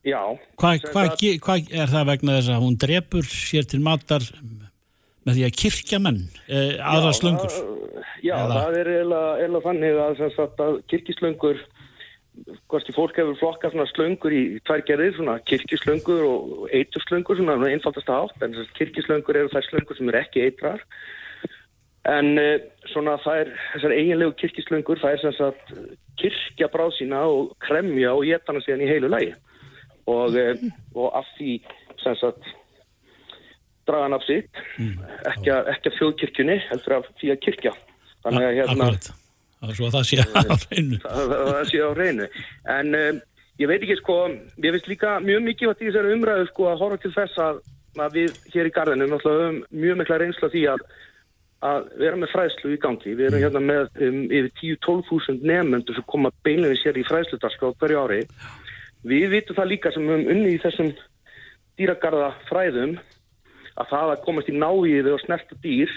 Já. 0.00 0.16
Hvað 0.56 0.86
hva, 0.88 1.02
sagt- 1.10 1.44
hva 1.44 1.56
er 1.60 1.90
það 1.92 2.06
vegna 2.08 2.36
þess 2.38 2.52
að 2.54 2.62
hún 2.64 2.78
drepur 2.80 3.26
sér 3.28 3.66
til 3.68 3.82
matar 3.84 4.24
með 5.28 5.36
því 5.36 5.44
að 5.44 5.58
kirkja 5.60 6.00
menn 6.00 6.22
eh, 6.48 6.80
aðra 6.80 7.12
slöngur? 7.18 7.52
Já, 8.24 8.32
Eða- 8.38 8.56
það 8.56 8.78
er 8.80 8.90
eiginlega 8.94 9.62
þannig 9.66 10.00
að, 10.06 10.24
að 10.64 10.80
kirkislöngur 10.88 11.60
hvorki 12.70 12.94
fólk 12.96 13.18
hefur 13.20 13.36
flokkað 13.40 13.74
svona 13.74 13.88
slöngur 13.90 14.32
í 14.34 14.42
tvær 14.66 14.84
gerðir, 14.88 15.16
svona 15.16 15.34
kirkislöngur 15.48 16.22
og 16.26 16.62
eiturslöngur, 16.72 17.36
svona 17.36 17.58
svona 17.58 17.72
einfaldasta 17.74 18.20
átt 18.22 18.46
en 18.46 18.56
kirkislöngur 18.78 19.36
eru 19.36 19.52
þær 19.52 19.68
slöngur 19.68 19.98
sem 19.98 20.08
eru 20.08 20.22
ekki 20.22 20.46
eitrar. 20.46 20.80
En 22.08 22.32
uh, 22.40 22.56
svona 22.90 23.18
það 23.22 23.44
er 23.44 23.52
þessar 23.74 23.96
eiginlegu 23.98 24.34
kirkislöngur, 24.40 25.02
það 25.02 25.14
er 25.18 25.22
sem 25.22 25.36
sagt 25.38 25.76
kirkja 26.18 26.70
bráð 26.72 26.96
sína 26.96 27.22
og 27.28 27.52
kremja 27.62 28.16
og 28.16 28.26
geta 28.26 28.50
hana 28.52 28.64
síðan 28.64 28.82
í 28.86 28.90
heilu 28.90 29.12
lagi. 29.12 29.32
Og, 30.10 30.34
uh, 30.34 30.66
og 30.96 31.12
af 31.20 31.28
því 31.36 31.60
sem 32.02 32.16
sagt 32.18 32.48
dragan 33.86 34.14
af 34.16 34.22
sitt 34.26 34.50
ekki, 35.28 35.50
að- 35.50 35.68
ekki 35.74 35.90
af 35.90 35.98
þjóðkirkjunni 36.00 36.58
heldur 36.70 36.96
af 37.00 37.10
því 37.20 37.32
að 37.34 37.42
kirkja. 37.44 37.72
Þannig 38.24 38.48
að 38.48 38.56
hérna 38.60 38.86
Akkurat, 38.88 39.08
svo 39.70 39.88
að 39.88 39.94
það 39.96 40.08
sé 40.08 40.18
á 40.22 40.26
hreinu. 40.64 40.98
Það, 41.02 41.36
það, 41.36 41.60
sé 41.70 41.82
á 41.82 41.90
reynu 41.98 42.26
en 42.76 42.98
um, 42.98 43.20
ég 43.62 43.70
veit 43.70 43.78
ekki 43.78 44.00
sko 44.00 44.18
ég 44.64 44.74
veist 44.74 44.90
líka 44.90 45.14
mjög 45.22 45.46
mikið 45.46 45.72
í 45.74 45.86
þessari 45.86 46.16
umræðu 46.16 46.48
sko 46.50 46.68
að 46.72 46.82
horfa 46.82 47.02
til 47.04 47.14
þess 47.14 47.40
að, 47.44 47.62
að 48.02 48.18
við 48.18 48.42
hér 48.54 48.68
í 48.70 48.74
garðinu 48.74 49.08
náttúrulega 49.10 49.46
höfum 49.46 49.62
mjög 49.84 50.02
mikla 50.02 50.20
reynslu 50.22 50.48
af 50.48 50.54
því 50.56 50.66
að 50.74 50.86
að 51.62 51.84
vera 52.00 52.18
með 52.18 52.32
fræðslu 52.32 52.72
í 52.74 52.80
gangi. 52.82 53.12
Við 53.14 53.28
erum 53.28 53.42
hérna 53.44 53.60
með 53.62 54.00
um, 54.02 54.20
yfir 54.34 54.48
10-12.000 54.58 55.46
nefnendur 55.46 55.94
sem 55.94 56.06
koma 56.10 56.32
beinlega 56.42 56.78
sér 56.80 56.98
í 56.98 57.04
fræðsludarska 57.06 57.70
á 57.70 57.76
hverju 57.78 58.00
ári. 58.02 58.22
Við 59.06 59.28
vitum 59.30 59.58
það 59.58 59.70
líka 59.70 59.92
sem 59.94 60.08
höfum 60.10 60.30
unni 60.34 60.56
í 60.56 60.62
þessum 60.62 60.90
dýragarða 61.78 62.32
fræðum 62.48 62.96
að 63.78 63.92
það 63.92 64.10
að 64.14 64.24
komast 64.26 64.50
í 64.50 64.56
návíði 64.58 65.14
og 65.14 65.22
snerta 65.22 65.58
dýr 65.62 65.92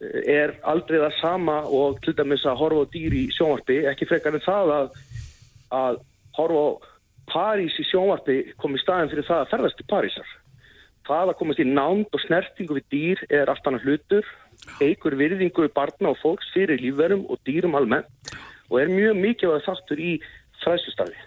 er 0.00 0.54
aldrei 0.68 0.98
það 0.98 1.16
sama 1.20 1.56
og 1.68 1.98
til 2.04 2.14
dæmis 2.16 2.46
að 2.48 2.60
horfa 2.62 2.84
á 2.88 2.92
dýr 2.92 3.16
í 3.16 3.24
sjónvarpi, 3.36 3.82
ekki 3.90 4.08
frekar 4.08 4.36
en 4.36 4.44
það 4.44 4.72
að, 4.76 4.94
að 5.76 5.98
horfa 6.38 6.62
á 6.64 6.68
París 7.30 7.76
í 7.78 7.86
sjónvarpi 7.86 8.38
kom 8.60 8.74
í 8.74 8.82
staðin 8.82 9.10
fyrir 9.12 9.28
það 9.28 9.44
að 9.44 9.50
ferðast 9.52 9.78
til 9.78 9.88
Parísar. 9.90 10.30
Það 11.10 11.32
að 11.32 11.38
komast 11.40 11.62
í 11.62 11.66
nánd 11.66 12.14
og 12.14 12.22
snertingu 12.24 12.76
við 12.78 12.86
dýr 12.94 13.24
er 13.40 13.50
allt 13.50 13.66
annað 13.66 13.86
hlutur, 13.88 14.26
eigur 14.80 15.16
virðingu 15.18 15.66
við 15.66 15.74
barna 15.76 16.12
og 16.12 16.20
fólks 16.20 16.50
fyrir 16.54 16.80
lífverum 16.82 17.24
og 17.28 17.40
dýrum 17.48 17.76
almennt 17.78 18.34
og 18.70 18.76
er 18.80 18.92
mjög 18.92 19.18
mikilvæg 19.18 19.64
þáttur 19.66 20.00
í 20.00 20.12
fræðslustarfi. 20.62 21.26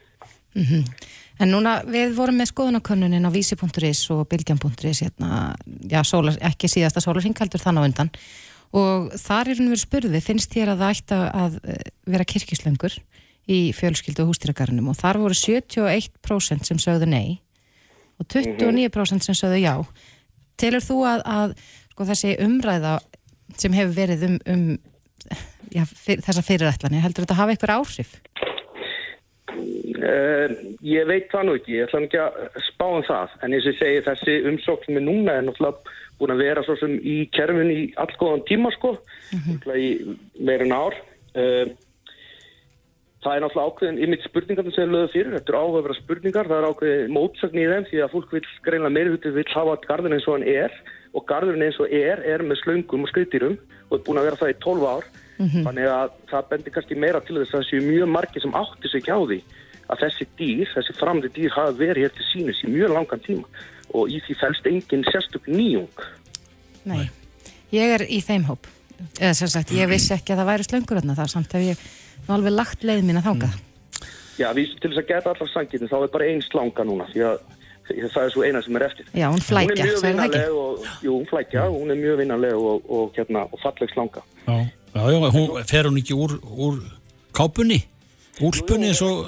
En 1.42 1.50
núna, 1.50 1.80
við 1.90 2.14
vorum 2.16 2.38
með 2.40 2.52
skoðunarkönnunin 2.54 3.26
á 3.26 3.32
vísi.is 3.34 4.04
og 4.14 4.28
bylgjan.is 4.32 5.02
hérna, 5.04 5.56
já, 5.90 6.00
sólar, 6.06 6.38
ekki 6.46 6.70
síðasta 6.70 7.02
sólarhing 7.04 7.36
heldur 7.40 7.64
þann 7.64 7.82
á 7.82 7.86
undan 7.88 8.12
og 8.74 9.14
þar 9.22 9.52
er 9.52 9.60
hún 9.60 9.72
verið 9.72 9.84
spurði, 9.86 10.22
finnst 10.24 10.54
þér 10.54 10.74
að 10.74 10.84
það 10.84 10.94
ætti 10.96 11.20
að 11.44 11.58
eh, 11.62 11.84
vera 12.16 12.30
kirkislöngur 12.34 12.98
í 13.54 13.60
fjölskyldu 13.76 14.24
og 14.24 14.32
hústýragarnum 14.32 14.90
og 14.92 14.98
þar 14.98 15.20
voru 15.22 15.38
71% 15.38 16.70
sem 16.70 16.80
sögðu 16.82 17.10
nei 17.12 17.28
og 18.22 18.28
29% 18.30 19.26
sem 19.26 19.38
sögðu 19.38 19.62
já. 19.64 19.76
Telur 20.60 20.84
þú 20.86 21.00
að, 21.10 21.24
að 21.28 21.56
sko, 21.92 22.08
þessi 22.10 22.36
umræða 22.44 22.98
sem 23.60 23.76
hefur 23.76 23.96
verið 23.98 24.28
um, 24.30 24.38
um 24.50 24.66
já, 25.74 25.84
fyr, 25.86 26.22
þessa 26.24 26.46
fyrirætlanir, 26.46 27.04
heldur 27.04 27.26
þetta 27.26 27.40
hafa 27.40 27.56
eitthvað 27.56 27.76
áhrif? 27.80 28.16
Uh, 30.04 30.50
ég 30.84 31.06
veit 31.08 31.30
það 31.32 31.46
nú 31.48 31.58
ekki, 31.60 31.78
ég 31.78 31.88
ætla 31.88 32.02
ekki 32.08 32.22
að 32.24 32.64
spá 32.66 32.86
um 32.90 33.04
það, 33.08 33.36
en 33.44 33.54
eins 33.54 33.68
og 33.68 33.74
ég 33.74 33.80
segi 33.80 34.06
þessi 34.08 34.38
umsókn 34.50 34.98
með 34.98 35.06
núna 35.10 35.38
er 35.38 35.46
náttúrulega 35.48 36.00
búin 36.20 36.34
að 36.36 36.44
vera 36.46 36.64
svo 36.66 36.76
sem 36.80 36.94
í 37.00 37.24
kerfin 37.34 37.72
í 37.74 37.80
allgóðan 38.00 38.46
tíma 38.50 38.72
sko, 38.76 38.96
náttúrulega 39.34 39.82
í 39.82 40.18
meirin 40.46 40.76
ár. 40.76 40.98
Uh, 41.34 41.74
það 43.24 43.36
er 43.36 43.44
náttúrulega 43.44 43.72
ákveðin 43.72 44.02
ymitt 44.06 44.26
spurningarnir 44.28 44.76
sem 44.76 44.86
er 44.86 44.94
lögðu 44.94 45.12
fyrir, 45.14 45.36
þetta 45.38 45.54
eru 45.54 45.62
áhugaverða 45.64 45.98
spurningar, 46.00 46.50
það 46.52 46.60
er 46.60 46.70
ákveðin 46.70 47.16
mótsögn 47.16 47.62
í 47.62 47.66
þeim 47.72 47.88
því 47.90 48.04
að 48.04 48.14
fólk 48.14 48.36
vil 48.36 48.44
greinlega 48.68 48.96
meiri 48.98 49.14
hluti 49.14 49.34
vil 49.38 49.48
hafa 49.54 49.76
garðin 49.88 50.18
eins 50.18 50.28
og 50.28 50.38
hann 50.38 50.48
er 50.54 50.78
og 51.14 51.26
garðurinn 51.30 51.66
eins 51.68 51.80
og 51.82 51.94
er 51.94 52.24
er 52.28 52.44
með 52.46 52.62
slöngum 52.64 53.06
og 53.06 53.12
skriðdýrum 53.12 53.58
og 53.90 53.98
er 53.98 54.06
búin 54.06 54.20
að 54.22 54.28
vera 54.30 54.42
það 54.42 54.54
í 54.54 54.58
12 54.66 54.88
ár. 54.90 55.12
Þannig 55.44 55.90
að 55.90 56.16
það 56.30 56.50
bendir 56.50 56.74
kannski 56.76 56.96
meira 57.00 57.20
til 57.26 57.36
þess 57.40 57.54
að 57.54 57.60
það 57.60 57.70
séu 57.70 57.86
mjög 57.88 58.10
margir 58.14 58.44
sem 58.44 58.54
átti 58.56 58.90
sig 58.90 59.02
ekki 59.02 59.16
á 59.18 59.20
því 59.24 59.40
að 59.92 60.02
þessi 60.04 60.28
dýr, 60.40 60.70
þessi 60.72 60.94
framði 60.96 61.32
dýr 61.36 61.56
hafa 61.56 61.74
verið 61.78 62.06
hér 62.06 62.14
til 62.16 62.28
sínis 62.30 62.62
í 62.64 62.70
mjög 62.72 62.94
langan 62.96 63.24
tíma 63.26 63.64
og 63.94 64.12
í 64.12 64.20
því 64.26 64.38
fælst 64.42 64.70
engin 64.70 65.06
sérstök 65.10 65.50
nýjung. 65.52 66.06
Nei, 66.90 67.08
ég 67.74 67.94
er 67.98 68.06
í 68.10 68.20
þeim 68.26 68.48
hóp. 68.50 68.68
Eða 69.20 69.34
sem 69.38 69.52
sagt, 69.52 69.74
ég 69.76 69.90
vissi 69.92 70.14
ekki 70.16 70.34
að 70.34 70.42
það 70.42 70.50
væri 70.52 70.66
slöngur 70.68 71.00
þarna 71.00 71.16
þar 71.18 71.32
samt 71.32 71.54
hef 71.56 71.64
ég 71.66 71.82
nú 72.28 72.36
alveg 72.36 72.54
lagt 72.56 72.86
leið 72.88 73.02
mín 73.04 73.20
að 73.20 73.26
þanga 73.32 73.50
Já, 74.40 74.48
við, 74.56 74.72
til 74.82 74.90
þess 74.90 75.02
að 75.02 75.10
geta 75.10 75.34
allar 75.34 75.50
sangitin 75.52 75.90
þá 75.92 75.98
er 76.00 76.12
bara 76.14 76.30
ein 76.30 76.40
slanga 76.46 76.86
núna 76.88 77.06
því 77.12 77.26
að 77.28 77.42
að 77.92 78.14
það 78.14 78.24
er 78.24 78.32
svo 78.32 78.44
eina 78.48 78.62
sem 78.64 78.78
er 78.80 78.86
eftir. 78.88 79.08
Já, 79.12 79.26
hún 79.28 79.34
Hún 79.34 79.44
flækja, 79.44 79.74
er 79.74 79.90
mjög 79.90 79.98
sagði 80.00 80.14
það 80.18 80.24
ekki? 80.24 80.40
vinnanleg 80.40 80.54
og, 80.60 80.86
jú, 81.04 81.16
hún 81.18 81.26
flækja, 81.30 81.66
hún 81.74 81.92
er 81.92 82.00
mjög 82.00 82.18
vinnanleg 82.22 82.54
og, 82.56 82.86
og, 82.98 83.10
hérna, 83.18 83.42
og 83.52 83.60
falleg 83.64 83.92
slanga. 83.92 84.24
Já, 84.48 84.56
já, 84.96 85.02
já, 85.12 85.30
hún, 85.36 85.50
fer 85.68 85.90
hún 85.90 86.00
ekki 86.00 86.16
úr, 86.16 86.38
úr 86.48 86.80
kápunni, 87.36 87.80
úlpunni 88.40 88.90
eins 88.94 89.02
og 89.04 89.28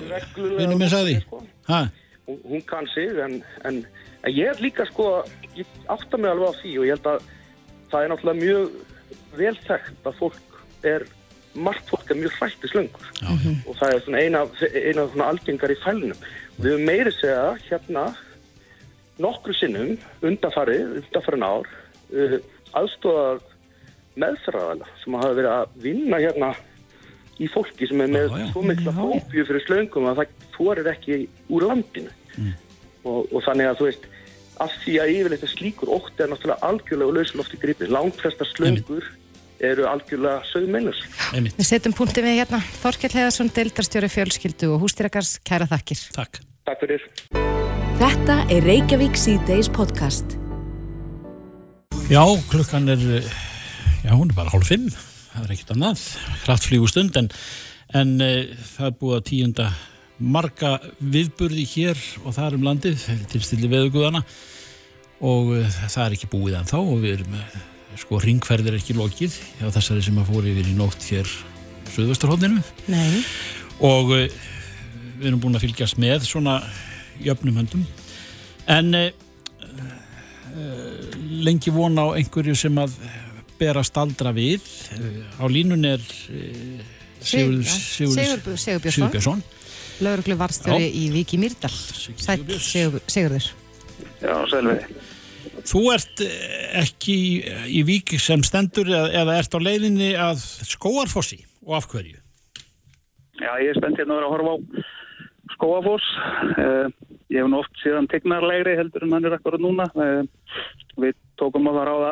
vinnum 0.55 0.79
minn 0.79 0.89
sagði? 0.93 1.19
sko. 1.25 1.43
ha, 1.67 1.81
hún, 2.29 2.39
hún 2.47 2.63
kann 2.69 2.87
sig 2.93 3.19
en, 3.25 3.41
en, 3.65 3.83
en 4.25 4.33
ég 4.33 4.49
er 4.51 4.61
líka 4.63 4.85
sko 4.89 5.09
ég 5.55 5.69
átta 5.91 6.17
mig 6.17 6.31
alveg 6.31 6.49
á 6.51 6.59
því 6.61 6.73
og 6.79 6.87
ég 6.87 6.97
held 6.97 7.09
að 7.13 7.29
það 7.91 8.01
er 8.01 8.11
náttúrulega 8.11 8.41
mjög 8.41 8.73
vel 9.35 9.55
þekkt 9.67 10.09
að 10.09 10.19
fólk 10.19 10.59
er 10.85 11.07
margt 11.55 11.89
fólk 11.89 12.11
er 12.11 12.19
mjög 12.19 12.33
hrætti 12.39 12.67
slöngur. 12.67 13.09
Og 13.69 13.77
það 13.79 13.93
er 13.93 14.01
svona 14.03 14.21
eina, 14.23 14.41
eina 14.75 15.05
svona 15.13 15.29
algengar 15.31 15.71
í 15.71 15.77
fælinum 15.83 16.25
við 16.57 16.71
höfum 16.71 16.85
meiri 16.87 17.11
segja 17.15 17.55
hérna 17.69 18.05
nokkru 19.21 19.55
sinnum 19.55 19.95
undanfarið, 20.25 21.01
undanfarin 21.01 21.45
ár 21.47 21.67
uh, 22.11 22.37
aðstofar 22.75 23.43
meðfraðala 24.19 24.87
sem 25.01 25.15
hafa 25.19 25.35
verið 25.35 25.51
að 25.51 25.77
vinna 25.83 26.19
hérna 26.23 26.51
í 27.39 27.47
fólki 27.51 27.87
sem 27.87 28.03
er 28.03 28.11
með 28.11 28.29
Já, 28.31 28.37
já. 28.39 28.49
svo 28.53 28.63
mikla 28.63 28.93
fóbíu 28.95 29.47
fyrir 29.47 29.65
slöngum 29.65 30.07
að 30.11 30.21
það 30.21 30.51
þorir 30.55 30.91
ekki 30.93 31.17
úr 31.51 31.65
landinu. 31.67 32.11
Og, 33.05 33.27
og 33.31 33.43
þannig 33.45 33.69
að 33.69 33.79
þú 33.79 33.87
veist 33.89 34.07
af 34.63 34.73
því 34.83 34.97
að 35.03 35.13
yfirleitt 35.15 35.45
slíkur 35.51 35.91
ótti 35.95 36.23
er 36.23 36.31
náttúrulega 36.31 36.69
algjörlega 36.69 37.17
lauslofti 37.19 37.59
gripið. 37.61 37.93
Langflesta 37.93 38.47
slöngur 38.53 39.07
eru 39.63 39.85
algjörlega 39.87 40.41
sögumennus 40.49 40.97
Við 41.31 41.67
setjum 41.67 41.95
punktið 41.95 42.27
við 42.27 42.39
hérna. 42.41 42.59
Þorkell 42.81 43.13
Heðarsson, 43.15 43.51
deildarstjóri 43.55 44.09
fjölskyldu 44.11 44.71
og 44.75 44.83
hústýrakars, 44.83 45.37
kæra 45.47 45.67
þakkir. 45.69 46.01
takk. 46.15 46.41
Takk 46.65 46.81
fyrir. 46.81 47.03
Þetta 47.99 48.39
er 48.51 48.65
Reykjavík 48.65 49.15
síðdeis 49.19 49.69
podcast. 49.71 50.35
Já, 52.09 52.21
klukkan 52.51 52.89
er 52.91 53.01
eh, 53.19 53.27
já, 54.03 54.11
hún 54.13 54.29
er 54.29 54.37
bara 54.37 54.51
hálf 54.53 54.67
fimm. 54.69 54.89
Það 55.35 55.45
er 55.45 55.53
ekkert 55.55 55.73
annað, 55.75 56.03
hratt 56.45 56.65
flýgu 56.67 56.89
stund 56.89 57.17
en, 57.19 57.29
en 57.97 58.11
e, 58.23 58.31
það 58.75 58.87
er 58.87 58.97
búið 58.99 59.15
að 59.17 59.25
tíunda 59.29 59.65
marga 60.17 60.77
viðburði 60.99 61.65
hér 61.73 62.01
og 62.23 62.35
það 62.35 62.45
er 62.45 62.57
um 62.57 62.67
landið 62.69 63.07
til 63.31 63.41
stilli 63.43 63.69
veðuguðana 63.71 64.21
og 65.25 65.51
e, 65.57 65.63
það 65.87 66.03
er 66.05 66.15
ekki 66.15 66.29
búið 66.31 66.59
en 66.59 66.69
þá 66.69 66.77
og 66.79 66.95
við 67.03 67.17
erum 67.17 67.35
eh, 67.39 67.57
sko 67.99 68.19
ringferðir 68.23 68.77
ekki 68.79 68.95
lokið 68.95 69.35
hjá 69.59 69.67
þessari 69.75 70.03
sem 70.05 70.21
að 70.21 70.31
fór 70.31 70.47
yfir 70.51 70.71
í 70.71 70.77
nótt 70.77 71.03
hér 71.09 71.29
Suðvesturhóðinu 71.95 72.63
Nei, 72.91 73.21
og 73.83 74.11
uh, 74.15 74.25
við 75.19 75.29
erum 75.29 75.43
búin 75.43 75.55
að 75.55 75.67
fylgjast 75.67 75.99
með 76.01 76.25
svona 76.27 76.57
jöfnum 77.23 77.59
höndum. 77.61 77.85
En 78.67 78.89
uh, 78.97 79.11
lengi 81.45 81.71
vona 81.71 82.09
á 82.11 82.15
einhverju 82.17 82.55
sem 82.57 82.75
að 82.81 82.97
bera 83.59 83.83
staldra 83.87 84.33
við. 84.35 84.65
Á 85.39 85.45
línun 85.47 85.87
er 85.87 86.03
Sigur, 87.25 87.63
Sigurbjörnsson 87.63 89.39
lauruglu 90.03 90.37
varstjóri 90.39 90.89
í 90.89 91.05
Víki 91.13 91.39
Mýrdal. 91.41 91.71
Sætt 91.71 92.49
Sigur, 92.59 92.99
Sigurður. 93.07 93.51
Já, 94.23 94.35
selvi. 94.51 94.77
Þú 95.65 95.81
ert 95.93 96.21
eh, 96.25 96.81
ekki 96.81 97.15
í, 97.15 97.31
í 97.79 97.81
vík 97.87 98.15
sem 98.21 98.43
stendur 98.45 98.89
eða, 98.89 99.09
eða 99.23 99.39
ert 99.41 99.55
á 99.55 99.59
leiðinni 99.61 100.11
að 100.19 100.43
skóarfossi 100.67 101.39
og 101.65 101.77
af 101.79 101.89
hverju? 101.91 102.19
Já, 103.41 103.51
ég 103.59 103.71
er 103.71 103.79
spennt 103.79 103.99
hérna 103.99 104.15
að 104.15 104.21
vera 104.21 104.29
að 104.29 104.35
horfa 104.35 104.53
á 104.55 104.57
Skóafoss. 105.55 106.05
Uh, 106.57 106.89
ég 107.31 107.39
hef 107.41 107.49
nú 107.51 107.61
oft 107.61 107.83
síðan 107.83 108.09
tegnarlegri 108.11 108.75
heldur 108.79 109.05
en 109.05 109.13
hann 109.15 109.27
er 109.27 109.37
akkurat 109.37 109.61
núna. 109.61 109.87
Við 110.99 111.15
tókum 111.39 111.69
að 111.69 111.79
það 111.79 111.87
ráða 111.89 112.11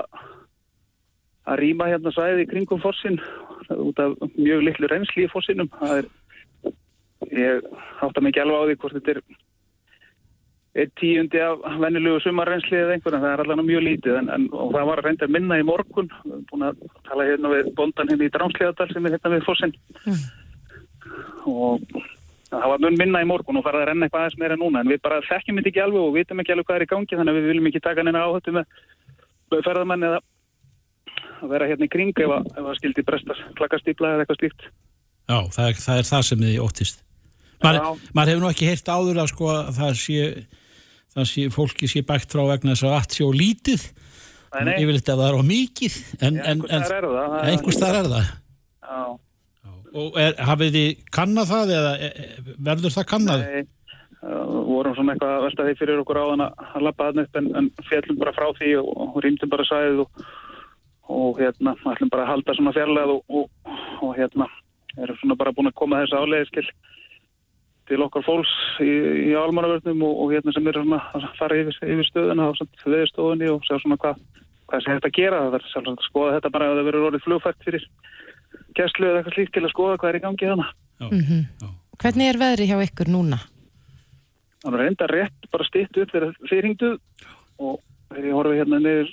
að 1.44 1.60
rýma 1.60 1.90
hérna 1.92 2.14
svæði 2.16 2.46
í 2.46 2.50
kringum 2.52 2.82
fossin 2.84 3.20
út 3.74 4.00
af 4.00 4.16
mjög 4.38 4.64
litlu 4.68 4.90
reynsli 4.92 5.26
í 5.26 5.32
fossinum. 5.32 5.72
Það 5.80 6.04
er, 6.04 6.10
ég 7.32 7.66
átta 8.04 8.24
mikið 8.24 8.44
alveg 8.44 8.60
á 8.60 8.66
því 8.68 8.78
hvort 8.82 8.98
þetta 8.98 9.14
er 9.14 9.22
eitt 10.74 10.94
tíundi 10.98 11.42
af 11.44 11.62
venjulegu 11.82 12.22
sumarrensli 12.24 12.80
eða 12.80 12.96
einhvern, 12.96 13.20
en 13.20 13.24
það 13.24 13.34
er 13.34 13.44
allavega 13.44 13.68
mjög 13.68 13.84
lítið 13.88 14.16
en, 14.20 14.32
en, 14.34 14.48
og 14.58 14.72
það 14.74 14.88
var 14.90 15.02
að 15.02 15.08
reynda 15.08 15.30
minna 15.30 15.60
í 15.62 15.68
morgun. 15.68 16.10
Við 16.24 16.34
erum 16.34 16.48
búin 16.50 16.66
að 16.66 16.82
tala 17.10 17.28
hérna 17.30 17.52
við 17.54 17.70
bondan 17.78 18.10
hérna 18.10 18.26
í 18.26 18.34
Drámsliðadal 18.34 18.90
sem 18.90 19.06
er 19.06 19.16
hérna 19.18 19.34
við 19.36 19.46
fossin 19.46 19.76
og 21.46 21.84
það 22.50 22.68
var 22.74 22.84
mun 22.84 22.98
minna 22.98 23.22
í 23.22 23.30
morgun 23.30 23.60
og 23.60 23.66
farið 23.66 23.84
að 23.84 23.88
renna 23.92 24.08
eitthvað 24.08 24.26
aðeins 24.26 24.42
meira 24.42 24.58
núna 24.60 24.82
en 24.82 24.92
við 24.92 25.02
bara 25.06 25.22
þekkjum 25.28 25.60
þetta 25.60 25.72
ekki 25.72 25.84
alveg 25.84 26.08
og 26.08 26.18
vitum 26.18 26.44
ekki 26.44 26.54
alveg 26.56 26.70
hvað 26.70 26.80
er 26.80 26.86
í 26.86 26.92
gangi 26.94 27.20
þannig 27.20 27.34
að 27.34 27.40
við 27.40 27.50
viljum 27.52 27.70
ekki 27.70 27.84
taka 27.84 28.06
neina 28.06 28.26
áhættu 28.26 28.56
með, 28.58 28.82
ferðamenn 29.54 30.08
eða 30.10 30.22
að 31.44 31.54
vera 31.54 31.70
hérna 31.70 31.88
í 31.88 31.94
kring 31.94 32.24
ef 32.26 32.36
að, 32.38 32.52
ef 32.54 32.70
að 32.70 32.78
skildi 32.80 33.06
brestas 33.08 33.42
klakastýpla 33.60 34.14
eða 34.14 34.26
eitthvað 34.26 34.42
slíkt. 34.42 34.68
Já, 35.24 35.38
það 35.56 35.68
er 35.70 35.82
það, 35.86 35.98
er 35.98 36.10
það 36.10 36.26
sem 36.30 36.46
þið 36.46 36.62
óttist. 36.64 37.04
Maður, 37.64 38.30
hefur 38.32 38.44
nú 38.44 38.50
ekki 38.52 38.70
heyrt 38.70 38.92
áður 38.94 39.22
að 39.24 39.30
sko 39.32 39.50
að 39.54 39.74
það 39.80 40.00
sé, 40.04 40.30
það 41.16 41.28
sé, 41.32 41.46
fólki 41.54 41.90
sé 41.92 42.04
bækt 42.08 42.34
frá 42.36 42.44
vegna 42.52 42.76
þess 42.76 42.88
að 42.90 42.96
vatn 42.98 43.18
sé 43.18 43.28
og 43.28 43.38
lítið. 43.40 43.86
Ég 44.54 44.86
vil 44.86 44.98
þetta 45.00 45.16
að 45.16 45.22
það 45.24 45.30
er 45.32 45.38
á 45.40 45.44
mikið, 45.50 45.94
en, 46.22 46.36
Já, 46.38 46.44
en, 46.52 46.66
er 46.70 46.92
er- 46.94 47.48
einhvers 47.54 47.78
staðar 47.80 48.04
er 48.04 48.10
það. 48.12 48.34
Já, 48.84 49.04
Og 49.94 50.16
er, 50.18 50.34
hafið 50.42 50.72
þið 50.74 51.02
kannað 51.14 51.50
það 51.52 51.72
eða 51.78 51.90
e, 52.02 52.08
e, 52.10 52.44
verður 52.66 52.94
það 52.96 53.04
kannað? 53.12 53.44
Nei, 53.46 53.66
vorum 54.24 54.96
svona 54.98 55.14
eitthvað 55.14 55.34
að 55.36 55.44
velta 55.46 55.66
því 55.68 55.74
fyrir 55.78 56.00
okkur 56.02 56.20
áðan 56.22 56.44
að 56.46 56.64
að 56.74 56.86
labba 56.88 57.10
þarna 57.10 57.26
upp 57.28 57.38
en, 57.40 57.50
en 57.60 57.68
fjallum 57.90 58.20
bara 58.22 58.34
frá 58.34 58.48
því 58.58 58.72
og, 58.80 58.90
og 59.04 59.20
rýmdum 59.26 59.52
bara 59.52 59.68
sæðið 59.70 60.02
og, 60.06 60.24
og 61.14 61.42
hérna, 61.42 61.76
ætlum 61.92 62.12
bara 62.14 62.26
að 62.26 62.32
halda 62.32 62.56
svona 62.58 62.74
fjarlæð 62.78 63.14
og, 63.14 63.22
og, 63.38 63.76
og 64.02 64.16
hérna, 64.18 64.48
erum 64.98 65.20
svona 65.22 65.38
bara 65.44 65.54
búin 65.54 65.70
að 65.70 65.78
koma 65.82 66.02
þessu 66.02 66.22
áleiðiskil 66.24 66.66
til 67.94 68.02
okkar 68.02 68.26
fólks 68.26 68.54
í, 68.82 68.92
í 69.30 69.34
almannavörnum 69.38 70.02
og, 70.10 70.22
og 70.26 70.34
hérna 70.34 70.54
sem 70.56 70.70
er 70.70 70.82
svona 70.82 71.02
að 71.14 71.28
fara 71.38 71.60
yfir, 71.62 71.78
yfir 71.86 72.10
stöðuna 72.10 72.50
og 72.50 72.58
svona 72.58 72.96
veðurstofunni 72.98 73.54
og 73.54 73.68
sjá 73.68 73.78
svona 73.78 74.00
hvað 74.02 74.24
hvað 74.74 74.84
sé 74.84 74.94
hægt 74.94 75.08
að 75.08 75.16
gera, 75.18 75.40
það 75.44 75.54
verður 75.54 75.72
sjálfsagt 75.72 76.02
að 76.02 76.08
skoða 76.08 76.36
þetta 76.38 76.52
bara 76.54 76.68
ef 76.68 76.76
það 76.78 76.88
verður 76.90 77.08
orðið 77.10 77.26
flugfært 77.28 77.66
fyrir 77.68 77.88
gæslu 78.78 79.10
eða 79.10 79.20
eitthvað 79.20 79.36
slíkt 79.38 79.54
til 79.54 79.64
að 79.64 79.74
skoða 79.74 79.98
hvað 80.02 80.10
er 80.10 80.18
í 80.18 80.24
gangi 80.24 80.52
þannig. 80.52 80.70
Já. 81.62 81.68
Hvernig 82.04 82.30
er 82.30 82.40
veðri 82.42 82.70
hjá 82.70 82.78
ykkur 82.88 83.12
núna? 83.14 83.40
Það 84.64 84.76
var 84.76 84.82
reynda 84.82 85.10
rétt 85.12 85.50
bara 85.54 85.68
stýtt 85.68 86.00
upp 86.02 86.14
þegar 86.14 86.38
þeir 86.48 86.64
hringdu 86.64 86.92
og 87.62 87.82
þegar 88.10 88.30
ég 88.30 88.38
horfi 88.40 88.62
hérna 88.62 88.80
niður 88.82 89.12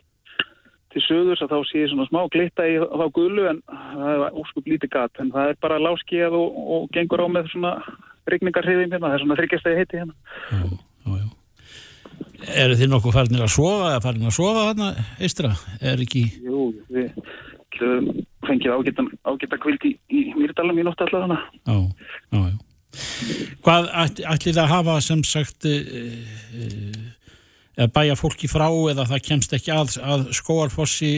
til 0.90 1.02
söðurs 1.06 1.42
að 1.44 1.52
þá 1.52 1.58
sé 1.68 1.82
ég 1.82 1.90
svona 1.92 2.08
smá 2.08 2.20
glitta 2.32 2.66
í 2.66 2.78
þá 2.80 3.06
gulu 3.14 3.48
en 3.50 3.60
það 3.70 4.12
er 4.14 4.38
óskup 4.40 4.70
lítið 4.70 4.92
gat 4.94 5.20
en 5.22 5.32
það 5.34 5.52
er 5.52 5.60
bara 5.62 5.82
láskíð 5.82 6.36
og, 6.38 6.56
og 6.76 6.88
gengur 6.94 7.22
á 7.22 7.28
með 7.30 7.50
svona 7.52 7.74
rigningarhriðin 8.34 8.94
hérna, 8.94 9.08
það 9.08 9.16
er 9.16 9.24
svona 9.24 9.38
þryggjastegi 9.40 9.82
heiti 9.82 10.00
hérna. 10.00 10.14
Já, 10.50 10.64
já, 11.04 11.20
já. 11.20 11.28
Eru 12.64 12.76
þið 12.80 12.90
nokkuð 12.90 13.16
farinir 13.16 13.44
að 13.44 13.52
sofa 13.54 13.92
eða 13.92 14.02
farinir 14.06 14.30
að 14.30 14.36
sofa 14.38 14.66
þarna, 14.70 15.06
eistra? 15.20 15.52
Er 15.92 16.02
ekki... 16.06 16.24
Jú, 16.46 16.66
við 16.90 17.12
fengið 18.44 18.74
ágættan, 18.74 19.08
ágætta 19.28 19.58
kvild 19.60 19.84
í, 19.88 19.94
í 20.12 20.24
Mýrdalum 20.36 20.80
í 20.80 20.84
nótt 20.84 21.00
allavega 21.04 21.28
hana. 21.28 21.38
Já, 21.64 21.78
já, 22.34 22.42
já. 22.50 22.58
Hvað 23.62 23.90
ætli, 24.02 24.24
ætli 24.32 24.54
það 24.56 24.72
hafa 24.72 24.96
sem 25.04 25.20
sagt 25.26 25.66
e, 25.68 25.76
e, 27.78 27.86
bæja 27.94 28.16
fólki 28.18 28.50
frá 28.50 28.66
eða 28.90 29.06
það 29.12 29.26
kemst 29.28 29.54
ekki 29.54 29.72
að, 29.74 29.94
að 30.02 30.26
skóarfossi 30.40 31.12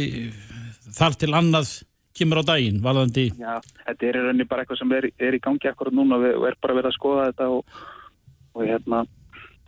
þar 0.93 1.17
til 1.23 1.33
annað 1.39 1.73
kemur 2.19 2.43
á 2.43 2.45
daginn, 2.53 2.81
varðandi 2.85 3.25
Já, 3.41 3.57
þetta 3.87 4.07
er 4.09 4.19
rauninni 4.21 4.47
bara 4.51 4.65
eitthvað 4.65 4.79
sem 4.83 4.93
er, 4.99 5.09
er 5.19 5.37
í 5.39 5.41
gangi 5.43 5.71
akkurat 5.71 5.95
núna 5.97 6.19
og 6.19 6.25
við- 6.27 6.37
og 6.41 6.47
er 6.51 6.57
bara 6.63 6.77
verið 6.79 6.91
að 6.93 6.99
skoða 6.99 7.27
þetta 7.31 7.49
og, 7.57 7.65
og 8.55 8.67
hérna 8.69 9.03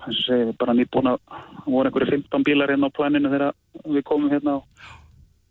þess 0.05 0.19
að 0.19 0.27
segja, 0.27 0.47
við 0.51 0.59
bara 0.61 0.75
það 0.75 1.73
voru 1.73 1.89
einhverju 1.89 2.11
15 2.13 2.45
bílar 2.45 2.73
hérna 2.75 2.91
á 2.93 2.97
planinu 2.97 3.33
þegar 3.33 3.55
við 3.97 4.05
komum 4.05 4.31
hérna 4.35 4.59
og, 4.59 4.65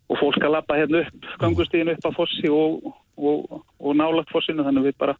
og 0.08 0.20
fólk 0.20 0.38
að 0.46 0.54
lappa 0.54 0.78
hérna 0.78 1.02
upp, 1.06 1.30
gangustíðin 1.42 1.94
upp 1.96 2.06
á 2.06 2.10
fossi 2.14 2.50
og, 2.52 2.92
og, 3.18 3.62
og 3.80 3.96
nálagt 3.98 4.30
fossinu 4.30 4.62
þannig 4.66 4.90
við 4.92 4.98
bara 5.02 5.16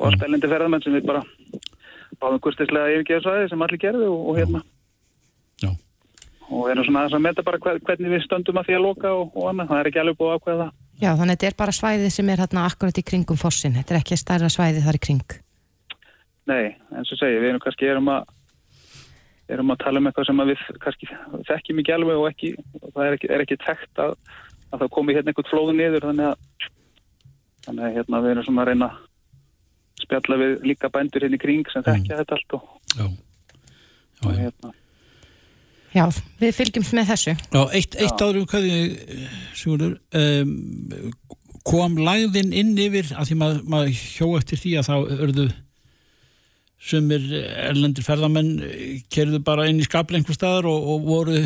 og 0.00 0.08
allt 0.10 0.24
elendi 0.26 0.50
ferðamenn 0.50 0.82
sem 0.82 0.96
við 0.96 1.06
bara 1.06 1.22
báðum 2.18 2.40
kurstislega 2.42 2.90
yfirgeðsvæði 2.96 3.48
sem 3.52 3.62
allir 3.62 3.82
gerðu 3.82 4.08
og, 4.10 4.24
og 4.32 4.38
hérna. 4.40 4.64
Og 6.50 6.68
erum 6.70 6.84
svona 6.84 7.02
aðeins 7.04 7.16
að 7.18 7.24
meta 7.24 7.42
bara 7.46 7.58
hver- 7.64 7.80
hvernig 7.86 8.12
við 8.14 8.24
stöndum 8.26 8.58
að 8.60 8.66
því 8.68 8.74
að 8.78 8.84
loka 8.84 9.12
og, 9.16 9.30
og 9.36 9.46
annað, 9.50 9.68
það 9.70 9.80
er 9.80 9.88
ekki 9.90 10.00
alveg 10.02 10.18
búið 10.20 10.32
að 10.34 10.38
ákveða 10.40 10.64
það 10.64 10.72
Já, 10.94 11.10
þannig 11.18 11.24
að 11.24 11.34
þetta 11.34 11.48
er 11.50 11.56
bara 11.58 11.72
svæðið 11.74 12.12
sem 12.14 12.28
er 12.30 12.40
hérna 12.44 12.64
akkurat 12.68 12.98
í 13.00 13.02
kringum 13.02 13.38
fossin. 13.40 13.72
Þetta 13.74 13.94
er 13.94 13.98
ekki 13.98 14.16
stærra 14.20 14.46
svæðið 14.54 14.84
þar 14.86 14.94
í 14.94 15.00
kring. 15.02 15.32
Nei, 16.46 16.64
eins 16.94 17.10
og 17.10 17.18
segja, 17.18 17.40
við 17.42 17.48
erum 17.50 17.62
kannski 17.64 17.88
erum 17.90 18.10
að, 18.14 18.28
erum 19.50 19.72
að 19.74 19.80
tala 19.82 19.98
um 19.98 20.06
eitthvað 20.06 20.28
sem 20.28 20.42
að 20.44 20.52
við 20.52 20.62
kannski 20.84 21.08
þekkjum 21.48 21.80
ekki 21.82 21.94
alveg 21.96 22.20
og 22.22 22.28
ekki, 22.30 22.52
og 22.78 22.86
það 22.94 23.08
er 23.08 23.16
ekki, 23.18 23.30
er 23.34 23.42
ekki 23.42 23.58
tekt 23.64 24.02
að, 24.04 24.14
að 24.70 24.84
það 24.84 24.92
komi 24.94 25.16
hérna 25.18 25.34
einhvern 25.34 25.50
flóðu 25.50 25.74
niður 25.80 26.06
þannig 26.06 26.30
að, 26.30 26.70
þannig 27.66 27.88
að 27.88 27.98
hérna, 27.98 28.22
við 28.28 28.34
erum 28.36 28.46
svona 28.46 28.62
að 28.64 28.70
reyna 28.70 28.90
að 28.92 30.04
spjalla 30.04 30.40
við 30.44 30.54
líka 30.70 30.92
bændur 30.94 31.26
hérna 31.26 31.40
í 31.40 31.42
kring 31.42 31.66
sem 31.74 31.84
þekkja 31.90 32.20
þetta 32.22 32.38
allt 32.38 32.56
og, 32.60 32.70
Já, 32.94 33.04
já, 33.04 34.28
og 34.28 34.30
já. 34.30 34.40
hérna, 34.44 34.72
Já, 35.94 36.04
við 36.40 36.56
fylgjumst 36.56 36.94
með 36.96 37.10
þessu. 37.12 37.34
Já, 37.54 37.60
eitt, 37.78 37.96
eitt 38.02 38.22
áður 38.22 38.40
um 38.40 38.46
hvað 38.50 38.64
ég, 38.66 38.94
Sigurður, 39.54 39.92
um, 40.18 40.54
kom 41.64 42.00
lagðin 42.02 42.50
inn 42.52 42.72
yfir 42.76 43.12
að 43.14 43.30
því 43.30 43.36
maður, 43.40 43.60
maður 43.70 44.00
hjó 44.00 44.26
eftir 44.40 44.60
því 44.60 44.72
að 44.80 44.88
þá 44.88 44.96
örðu 45.14 45.46
sumir 46.84 47.22
erlendir 47.70 48.04
ferðamenn 48.04 48.50
kerðu 49.12 49.40
bara 49.46 49.68
inn 49.70 49.78
í 49.80 49.86
skapli 49.86 50.18
einhver 50.18 50.36
staðar 50.36 50.68
og, 50.68 50.90
og 50.92 51.06
voru, 51.06 51.38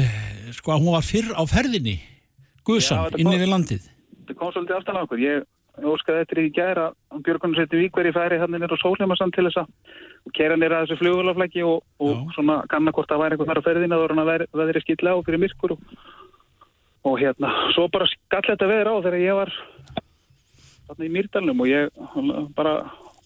sko 0.57 0.75
að 0.75 0.83
hún 0.83 0.97
var 0.97 1.07
fyrr 1.07 1.31
á 1.37 1.43
ferðinni, 1.47 1.99
þetta 2.65 3.21
inn 3.21 3.31
yfir 3.37 3.53
landið. 3.53 3.87
þetta 4.25 4.39
kom 4.41 4.51
svolítið 4.57 4.81
aftan 4.81 4.99
á 4.99 5.03
okkur 5.05 5.23
ég 5.23 5.47
óskaði 5.87 6.23
eftir 6.25 6.41
í 6.43 6.53
gæra 6.55 6.89
að 7.13 7.25
Björgunar 7.27 7.63
seti 7.63 7.81
Víkveri 7.83 8.13
færi 8.15 8.39
hann 8.41 8.55
nýr 8.55 8.75
á 8.75 8.83
Sólheimarsand 8.83 9.35
til 9.37 9.47
þess 9.49 9.63
að 9.63 10.33
kera 10.37 10.57
nýr 10.59 10.75
að 10.75 10.87
þessu 10.87 11.01
flugulaflæki 11.03 11.65
og, 11.67 11.83
og 12.03 12.29
svona 12.37 12.61
kanna 12.71 12.95
hvort 12.95 13.11
það 13.11 13.23
væri 13.23 13.37
eitthvað 13.37 13.53
þar 13.53 13.61
á 13.63 13.67
ferðina 13.69 13.99
þá 13.99 14.05
er 14.05 14.15
hann 14.15 14.25
að 14.25 14.47
veðri 14.61 14.85
skilla 14.85 15.15
á 15.15 15.25
fyrir 15.27 15.43
myrkur 15.43 15.75
og, 15.77 15.83
og 17.09 17.19
hérna, 17.23 17.53
svo 17.77 17.89
bara 17.93 18.09
skall 18.11 18.45
þetta 18.49 18.71
veður 18.71 18.93
á 18.93 18.95
þegar 19.07 19.21
ég 19.23 19.39
var 19.39 19.55
þarna 20.89 21.07
í 21.07 21.13
Mýrdalnum 21.17 21.63
og 21.65 21.71
ég 21.71 22.03
bara 22.57 22.75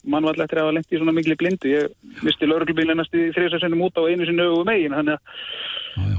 mannvall 0.03 0.41
eftir 0.43 0.59
að 0.59 0.67
hafa 0.67 0.77
lengt 0.77 0.93
í 0.93 0.99
svona 0.99 1.15
miklu 1.15 1.37
blindu. 1.39 1.71
Ég 1.71 2.23
misti 2.27 2.49
lauruglubílinast 2.49 3.15
í 3.15 3.29
þrjusarsinnum 3.37 3.85
út 3.87 4.01
á 4.03 4.03
einu 4.11 4.27
sinni 4.27 4.43
auðu 4.43 4.65
megin 4.67 4.97
þannig 4.97 5.15
að, 5.15 6.17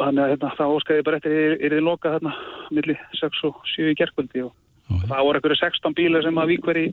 þannig 0.00 0.22
að 0.24 0.32
hérna, 0.32 0.54
það 0.60 0.76
óskaði 0.78 1.04
bara 1.08 1.20
eftir 1.20 1.36
er, 1.36 1.58
er 1.58 1.76
þið 1.76 1.84
loka 1.84 2.14
þarna 2.16 2.34
milli 2.72 2.96
6 3.20 3.44
og 3.50 3.60
7 3.74 3.92
í 3.92 3.98
gerkvöldi 4.00 4.46
og 4.46 4.56
Já. 4.88 5.00
það 5.10 5.24
voru 5.26 5.40
einhverju 5.40 5.58
16 5.60 5.96
bílar 5.98 6.24
sem 6.24 6.40
að 6.40 6.52
víkveri 6.54 6.84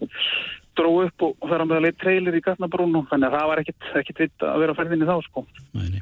dró 0.75 0.91
upp 1.05 1.25
og, 1.25 1.35
og 1.39 1.47
það 1.47 1.55
er 1.55 1.63
að 1.63 1.69
meða 1.71 1.83
leitt 1.85 1.99
trailer 2.01 2.35
í 2.35 2.43
gatnabrúnum 2.43 3.07
þannig 3.11 3.29
að 3.29 3.37
það 3.37 3.49
var 3.51 3.61
ekkit, 3.63 3.89
ekkit 4.01 4.21
vitt 4.25 4.45
að 4.45 4.59
vera 4.63 4.75
á 4.75 4.79
ferðinni 4.79 5.07
þá 5.07 5.15
sko 5.29 5.45
Nei, 5.75 5.87
nei. 5.95 6.01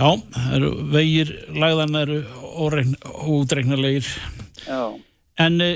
Já, 0.00 0.08
það 0.36 0.54
eru 0.60 0.70
vegir 0.94 1.34
lagðan 1.60 2.00
eru 2.04 2.18
Já, 4.60 4.82
en 5.40 5.60
e, 5.64 5.70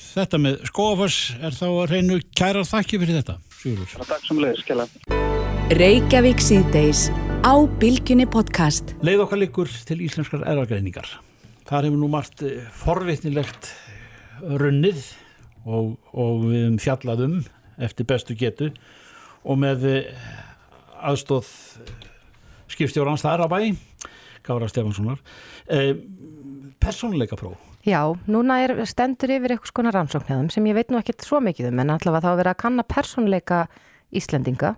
þetta 0.00 0.40
með 0.40 0.62
skóafoss 0.70 1.34
er 1.40 1.54
þá 1.54 1.66
að 1.68 1.90
reynu 1.92 2.20
kærar 2.36 2.66
þakki 2.68 3.00
fyrir 3.02 3.20
þetta 3.20 3.38
Sigurður. 3.60 3.94
bara 4.00 4.10
takk 4.14 4.26
sem 4.28 4.42
leiðis, 4.42 4.64
skella 4.64 4.88
Reykjavík 5.74 6.42
síðdeis 6.44 7.06
á 7.40 7.54
Bilginni 7.80 8.26
podcast. 8.28 8.92
Leið 9.00 9.22
okkar 9.24 9.40
líkur 9.40 9.70
til 9.88 9.96
íslenskar 10.04 10.42
erðagreiningar. 10.44 11.08
Þar 11.64 11.86
hefur 11.88 12.00
nú 12.02 12.08
margt 12.12 12.42
eh, 12.44 12.66
forvitnilegt 12.76 13.70
runnið 14.42 15.04
og, 15.64 15.94
og 16.12 16.46
við 16.48 16.66
um 17.26 17.38
eftir 17.78 18.06
bestu 18.06 18.34
getu 18.38 18.70
og 19.44 19.58
með 19.58 19.86
eh, 19.90 20.26
aðstóð 21.04 21.48
skipstjórans 22.70 23.24
þar 23.24 23.44
á 23.44 23.48
bæ, 23.50 23.58
Gára 24.44 24.68
Stefanssonar. 24.68 25.20
Eh, 25.66 25.94
Personleika 26.80 27.36
próf. 27.36 27.56
Já, 27.84 28.00
núna 28.28 28.62
er, 28.64 28.78
stendur 28.88 29.32
yfir 29.34 29.54
eitthvað 29.54 29.70
skona 29.72 29.92
rannsóknæðum 29.92 30.48
sem 30.52 30.64
ég 30.70 30.76
veit 30.76 30.92
nú 30.92 30.96
ekkert 31.00 31.24
svo 31.24 31.40
mikið 31.44 31.68
um 31.68 31.82
en 31.82 31.92
allavega 31.92 32.24
þá 32.24 32.30
að 32.30 32.40
vera 32.40 32.54
að 32.54 32.62
kanna 32.62 32.84
persónleika 32.88 33.58
Íslendinga 34.14 34.74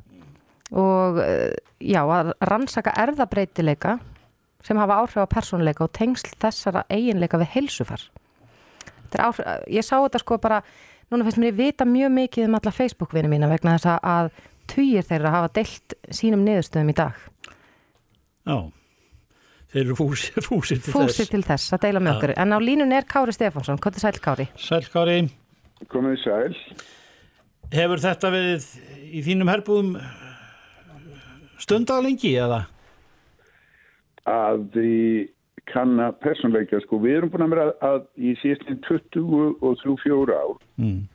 og 0.74 1.20
eh, 1.22 1.54
já, 1.78 2.00
að 2.02 2.32
rannsaka 2.50 2.94
erðabreitileika 2.98 3.98
sem 4.66 4.78
hafa 4.80 4.98
áhrif 5.02 5.22
á 5.22 5.30
persónleika 5.30 5.86
og 5.86 5.94
tengsl 5.94 6.34
þessara 6.42 6.82
eiginleika 6.90 7.38
við 7.38 7.52
heilsufar. 7.54 8.02
Þetta 9.16 9.22
er 9.22 9.26
Áhrif, 9.26 9.68
ég 9.76 9.84
sá 9.86 9.96
þetta 9.96 10.20
sko 10.22 10.38
bara, 10.38 10.60
núna 11.10 11.24
finnst 11.24 11.38
mér 11.40 11.52
ég 11.52 11.56
vita 11.56 11.84
mjög 11.88 12.12
mikið 12.20 12.48
um 12.50 12.54
alla 12.60 12.72
Facebook-vini 12.76 13.28
mína 13.32 13.48
vegna 13.48 13.76
þess 13.78 13.88
að- 13.94 14.08
að 14.12 14.30
tugir 14.66 15.02
þeirra 15.06 15.30
hafa 15.30 15.52
deilt 15.54 15.94
sínum 16.10 16.42
niðurstöðum 16.44 16.90
í 16.90 16.94
dag. 16.98 17.14
Já, 18.46 18.56
þeir 19.72 19.82
eru 19.84 19.94
fúsir, 19.98 20.42
fúsir 20.48 20.82
til 20.82 20.92
Fúsir 20.92 21.24
þess. 21.24 21.30
til 21.30 21.42
þess 21.46 21.72
að 21.72 21.80
deila 21.86 22.00
með 22.02 22.16
okkur. 22.16 22.34
En 22.36 22.52
á 22.52 22.58
línun 22.60 22.92
er 22.92 23.02
Kári 23.08 23.32
Stefánsson, 23.32 23.78
hvað 23.78 23.96
er 23.96 24.04
sæl 24.04 24.20
Kári? 24.20 24.48
Sæl 24.58 24.84
Kári, 24.92 25.30
Komið 25.92 26.18
sæl. 26.24 26.54
hefur 27.72 27.98
þetta 28.00 28.30
verið 28.32 28.66
í 29.12 29.22
þínum 29.26 29.50
herbúðum 29.52 29.96
stundar 31.58 32.02
lengi 32.04 32.34
eða? 32.38 32.66
Að 34.26 34.64
því 34.74 34.92
kanna 35.66 36.12
persónleika, 36.22 36.80
sko, 36.84 36.98
við 37.02 37.18
erum 37.18 37.30
búin 37.32 37.46
að 37.46 37.54
vera 37.54 37.66
að 37.84 38.02
í 38.16 38.34
síðan 38.40 38.80
20 38.86 39.56
og 39.60 39.78
34 39.82 40.36
ár 40.36 40.58
Mm. 40.78 41.08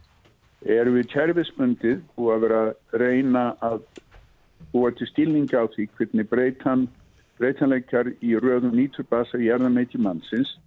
erum 0.65 0.95
við 0.95 1.07
kerfismundið 1.13 2.01
og 2.17 2.31
að 2.33 2.41
vera 2.45 2.59
að 2.65 2.99
reyna 3.01 3.45
að 3.61 3.79
búa 4.73 4.91
til 4.91 5.07
stílninga 5.07 5.63
á 5.63 5.65
því 5.73 5.87
hvernig 5.97 6.29
breytan, 6.29 6.87
breytanleikar 7.39 8.11
í 8.21 8.35
röðum 8.37 8.75
nýturbasa 8.75 9.39
í 9.41 9.49
erðameiti 9.49 9.97
mannsins 9.97 10.57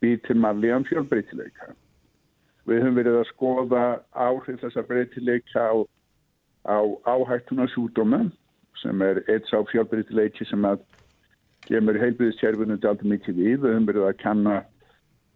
býr 0.00 0.20
til 0.26 0.36
mannlegan 0.36 0.86
fjölbreytileika. 0.88 1.74
Við 2.68 2.82
höfum 2.82 2.98
verið 3.00 3.18
að 3.20 3.30
skoða 3.32 3.84
áhrif 4.14 4.60
þessar 4.62 4.86
breytileika 4.88 5.60
á, 5.72 5.76
á 6.68 6.78
áhættuna 7.04 7.66
sjúdóma 7.72 8.30
sem 8.82 9.02
er 9.02 9.22
eitt 9.26 9.48
sá 9.50 9.58
fjölbreytileiki 9.72 10.46
sem 10.46 10.64
að 10.64 10.84
kemur 11.68 11.98
heilbyrðiskerfinu 12.00 12.78
aldrei 12.80 13.12
mikið 13.14 13.38
við. 13.38 13.56
Við 13.62 13.72
höfum 13.72 13.88
verið 13.90 14.08
að 14.08 14.20
kanna 14.22 14.56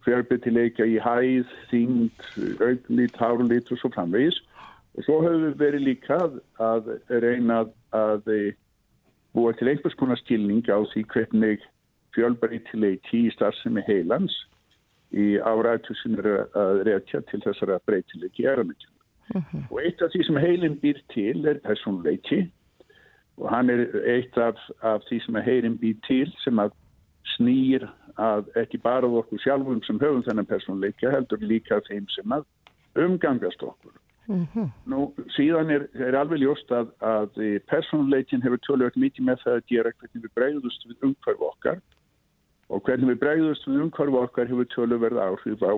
fjölbreytileika 0.07 0.87
í 0.88 0.97
hæð, 1.03 1.53
þyngd, 1.71 2.25
augnlít, 2.66 3.21
hárlít 3.21 3.71
og 3.71 3.81
svo 3.81 3.92
framvegis. 3.95 4.40
Og 4.97 5.07
svo 5.07 5.21
höfum 5.25 5.47
við 5.47 5.59
verið 5.61 5.87
líka 5.90 6.18
að, 6.61 6.90
reyna 7.23 7.62
að, 7.97 8.33
búa 9.33 9.53
til 9.57 9.71
einhvers 9.71 9.97
konar 9.97 10.21
skilning 10.21 10.66
á 10.68 10.77
því 10.92 11.07
hvernig 11.12 11.62
fjölbreytileiki 12.12 13.27
í 13.29 13.31
starfsemi 13.33 13.85
heilans 13.87 14.35
í 15.12 15.38
árætu 15.40 15.95
sem 16.01 16.18
er 16.21 16.29
að 16.57 16.83
reykja 16.88 17.23
til 17.31 17.40
þessara 17.45 17.79
breytileiki 17.88 18.45
erðamikið. 18.49 18.90
Og 19.71 19.79
eitt 19.81 20.03
af 20.05 20.12
því 20.12 20.27
sem 20.27 20.40
heilin 20.40 20.77
býr 20.83 21.01
til 21.12 21.47
er 21.49 21.61
personleiki 21.64 22.42
og 23.40 23.49
hann 23.51 23.71
er 23.71 23.87
eitt 24.05 24.37
af, 24.38 24.61
af 24.83 25.03
því 25.09 25.21
sem 25.25 25.40
heilin 25.47 25.79
býr 25.81 25.99
til 26.07 26.29
sem 26.45 26.59
að 26.61 26.75
snýr 27.37 27.87
að 28.21 28.51
ekki 28.61 28.81
bara 28.83 29.09
okkur 29.09 29.40
sjálfum 29.40 29.81
sem 29.87 30.01
höfum 30.01 30.25
þennan 30.27 30.49
personleika 30.49 31.11
heldur 31.11 31.40
líka 31.40 31.81
þeim 31.88 32.09
sem 32.12 32.35
að 32.37 32.45
umgangast 32.99 33.62
okkur. 33.64 33.95
Nú, 34.87 35.09
síðan 35.35 35.73
er, 35.75 35.88
er 35.99 36.16
alveg 36.16 36.45
ljóst 36.45 36.71
að, 36.73 36.92
að 37.03 37.40
personleikin 37.71 38.42
hefur 38.45 38.61
tölvöld 38.66 38.99
mikið 39.01 39.27
með 39.29 39.40
það 39.42 39.57
að 39.59 39.66
gera 39.73 39.95
hvernig 39.99 40.27
við 40.27 40.35
bregðust 40.38 40.87
við 40.88 41.09
umhverf 41.09 41.42
okkar 41.49 41.81
og 42.73 42.85
hvernig 42.87 43.11
við 43.11 43.23
bregðust 43.25 43.66
við 43.66 43.83
umhverf 43.87 44.18
okkar 44.23 44.51
hefur 44.53 44.68
tölvöld 44.77 45.18
áhrif 45.18 45.64
á, 45.66 45.75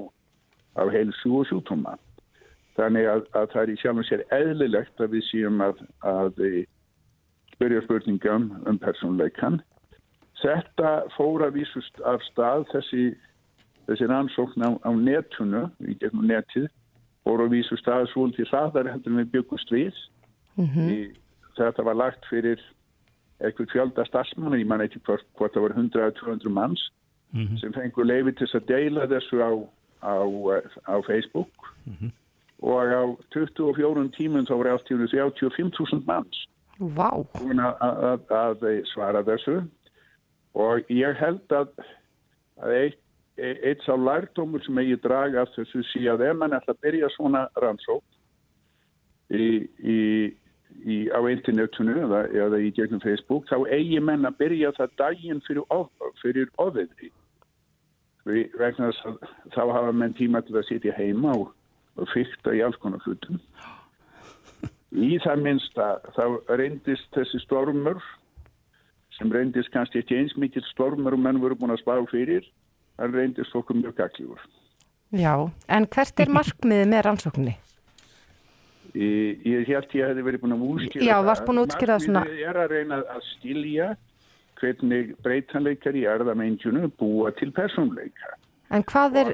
á 0.77 0.83
heilsu 0.93 1.33
og 1.39 1.49
sjúkdóma. 1.49 1.97
Þannig 2.77 3.09
að, 3.09 3.25
að 3.39 3.51
það 3.55 3.63
er 3.63 3.73
í 3.73 3.81
sjálfum 3.81 4.09
sér 4.11 4.25
eðlilegt 4.35 5.01
að 5.01 5.17
við 5.17 5.27
séum 5.31 5.65
að, 5.65 5.83
að 6.05 6.41
spyrja 7.55 7.83
spurningum 7.85 8.51
um 8.69 8.79
personleikan. 8.79 9.61
Þetta 10.43 10.95
fór 11.17 11.47
að 11.47 11.61
vísust 11.61 12.01
af 12.09 12.23
stað 12.29 12.67
þessi, 12.73 13.05
þessi 13.89 14.09
rannsókn 14.11 14.67
á, 14.67 14.71
á 14.83 14.91
netunu, 14.93 15.69
í 15.87 15.97
gegnum 16.01 16.27
netið, 16.29 16.69
fór 17.25 17.45
að 17.45 17.55
vísust 17.57 17.85
stað 17.85 18.11
svolítið 18.13 18.51
hraðar 18.51 18.91
heldur 18.93 19.15
en 19.15 19.23
við 19.23 19.31
byggust 19.39 19.73
við. 19.73 20.01
Í, 20.59 20.99
þetta 21.57 21.87
var 21.87 21.99
lagt 21.99 22.27
fyrir 22.31 22.61
eitthvað 23.43 23.73
fjölda 23.73 24.05
starfsmann, 24.09 24.59
ég 24.59 24.69
man 24.69 24.83
eitthvað 24.85 25.07
hvort, 25.09 25.31
hvort 25.39 25.57
það 25.57 25.67
var 25.69 25.77
100-200 25.81 26.55
manns 26.55 26.91
sem 27.59 27.73
fengur 27.75 28.07
leiði 28.07 28.31
til 28.39 28.47
að 28.55 28.69
deila 28.69 29.09
þessu 29.11 29.41
á, 29.43 29.51
á, 30.07 30.15
á 30.87 30.97
Facebook. 31.03 31.51
Og 32.63 32.79
á 32.95 33.03
24 33.35 34.05
tímum 34.15 34.47
þá 34.47 34.55
var 34.61 34.71
allt 34.71 34.91
í 34.93 34.95
35.000 34.95 36.05
manns 36.07 36.45
Vá, 36.79 37.11
búin 37.39 37.63
að, 37.63 37.83
að, 37.87 38.33
að 38.35 38.65
svara 38.91 39.23
þessu. 39.27 39.61
Og 40.59 40.91
ég 40.91 41.19
held 41.19 41.55
að, 41.55 41.71
að 42.63 42.75
eitt, 42.79 43.01
eitt 43.39 43.83
sá 43.87 43.95
lærdómur 43.99 44.63
sem 44.65 44.79
ég 44.83 45.03
draga 45.03 45.43
af 45.43 45.53
þessu 45.55 45.83
sé 45.91 46.05
að 46.11 46.27
ef 46.29 46.39
mann 46.39 46.55
ætla 46.55 46.75
að 46.75 46.83
byrja 46.87 47.11
svona 47.15 47.47
rannsók 47.63 48.05
í, 49.35 49.67
í, 49.83 49.99
í, 50.85 50.97
á 51.11 51.19
internetinu 51.31 51.97
eða, 52.05 52.25
eða 52.31 52.61
í 52.63 52.71
gegnum 52.77 53.03
Facebook 53.03 53.49
þá 53.51 53.67
eigi 53.75 54.01
menn 54.03 54.27
að 54.29 54.39
byrja 54.43 54.73
það 54.79 54.97
daginn 55.03 55.43
fyrir, 55.49 55.67
of, 55.75 55.91
fyrir 56.23 56.51
ofeðri 56.63 57.11
vegna 58.25 58.91
þess 58.91 59.11
að 59.11 59.19
þá 59.57 59.63
hafa 59.63 59.93
menn 59.93 60.15
tíma 60.17 60.43
til 60.47 60.59
að 60.59 60.69
sitja 60.71 60.95
heima 60.97 61.35
og, 61.35 61.51
og 61.99 62.11
fyrta 62.15 62.55
í 62.55 62.63
alls 62.65 62.79
konar 62.83 63.03
hlutum 63.05 63.43
Í 64.95 65.17
það 65.25 65.41
minnsta 65.43 65.89
þá 66.15 66.25
reyndist 66.55 67.09
þessi 67.17 67.41
stormur 67.43 67.99
sem 69.19 69.31
reyndist 69.31 69.73
kannski 69.75 70.03
ekki 70.03 70.21
eins 70.21 70.35
mikið 70.39 70.67
stormur 70.71 71.17
og 71.17 71.23
menn 71.23 71.41
voru 71.43 71.59
búin 71.59 71.75
að 71.75 71.83
spá 71.83 71.97
fyrir, 72.11 72.47
það 72.99 73.19
reyndist 73.19 73.55
okkur 73.59 73.79
mjög 73.81 73.99
gaglífur. 73.99 74.41
já. 75.15 75.35
En 75.69 75.87
hvert 75.87 76.21
er 76.21 76.31
markmiðið 76.31 76.91
með 76.91 77.05
rannsókninni? 77.09 77.55
Ég, 78.95 79.43
ég 79.43 79.67
held 79.67 79.95
ég 79.99 80.11
hefði 80.11 80.23
verið 80.23 80.43
búin 80.45 80.55
að 80.55 80.65
útskýra 80.69 81.07
Já, 81.09 81.15
varst 81.27 81.47
búin 81.47 81.59
að 81.59 81.69
útskýra 81.69 81.97
það 81.97 82.05
svona. 82.07 82.21
Markmiðið 82.23 82.51
er 82.51 82.59
að 82.63 82.75
reyna 82.75 82.99
að 83.11 83.23
skilja 83.33 83.89
hvernig 84.61 85.15
breytanleikar 85.27 85.99
í 85.99 86.05
erðamengjunu 86.07 86.91
búa 87.01 87.33
til 87.39 87.51
persónleika. 87.55 88.37
En 88.71 88.87
hvað 88.87 89.19
er, 89.25 89.33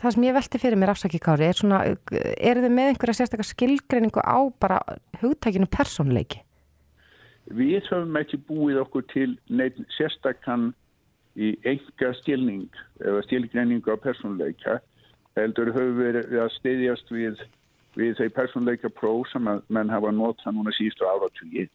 það 0.00 0.14
sem 0.14 0.26
ég 0.26 0.36
velti 0.36 0.60
fyrir 0.60 0.80
mér 0.80 0.92
afsaki 0.94 1.20
Kári, 1.22 1.48
er 1.48 1.58
svona, 1.58 1.82
eru 1.84 2.64
þið 2.64 2.74
með 2.74 2.90
einhverja 2.92 3.18
sérstakar 3.20 3.48
skilgreiningu 3.48 4.22
á 4.24 4.38
bara 4.60 4.80
hugtækinu 5.20 5.68
persónleiki? 5.70 6.42
Við 7.52 7.84
höfum 7.90 8.16
ekki 8.16 8.40
búið 8.48 8.80
okkur 8.84 9.04
til 9.12 9.34
neitt 9.52 9.76
sérstakann 9.98 10.72
í 11.36 11.54
enga 11.68 12.12
stilning 12.22 12.70
eða 13.02 13.24
stilgreiningu 13.26 13.92
á 13.92 13.98
persónleika 14.00 14.78
heldur 15.38 15.72
höfum 15.74 15.98
við 15.98 16.06
verið 16.08 16.42
að 16.44 16.52
stiðjast 16.58 17.10
við, 17.12 17.42
við 17.98 18.14
þeir 18.20 18.34
persónleika 18.36 18.90
próf 18.94 19.28
sem 19.32 19.50
að 19.50 19.64
menn 19.68 19.92
hafa 19.92 20.12
notað 20.14 20.56
núna 20.56 20.74
síðustu 20.76 21.08
áratugið 21.10 21.70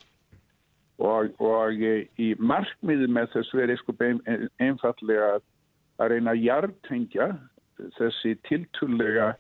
og, 1.00 1.32
og 1.40 1.84
í 2.20 2.34
markmiði 2.40 3.08
með 3.12 3.34
þessu 3.36 3.64
er 3.64 3.76
sko 3.80 3.96
ein, 4.04 4.22
einfallega 4.60 5.38
að 6.00 6.14
reyna 6.14 6.34
að 6.34 6.44
jartengja 6.48 7.30
þessi 7.98 8.36
tiltullega 8.48 9.34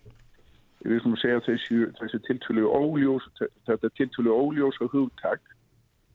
við 0.85 1.01
skulum 1.01 1.19
segja 1.19 1.41
þessi, 1.43 1.79
þessi 1.99 2.19
tiltullega 2.27 2.81
óljós 2.81 3.25
þetta 3.67 3.91
tiltullega 3.99 4.43
óljósa 4.45 4.87
hugtak 4.93 5.41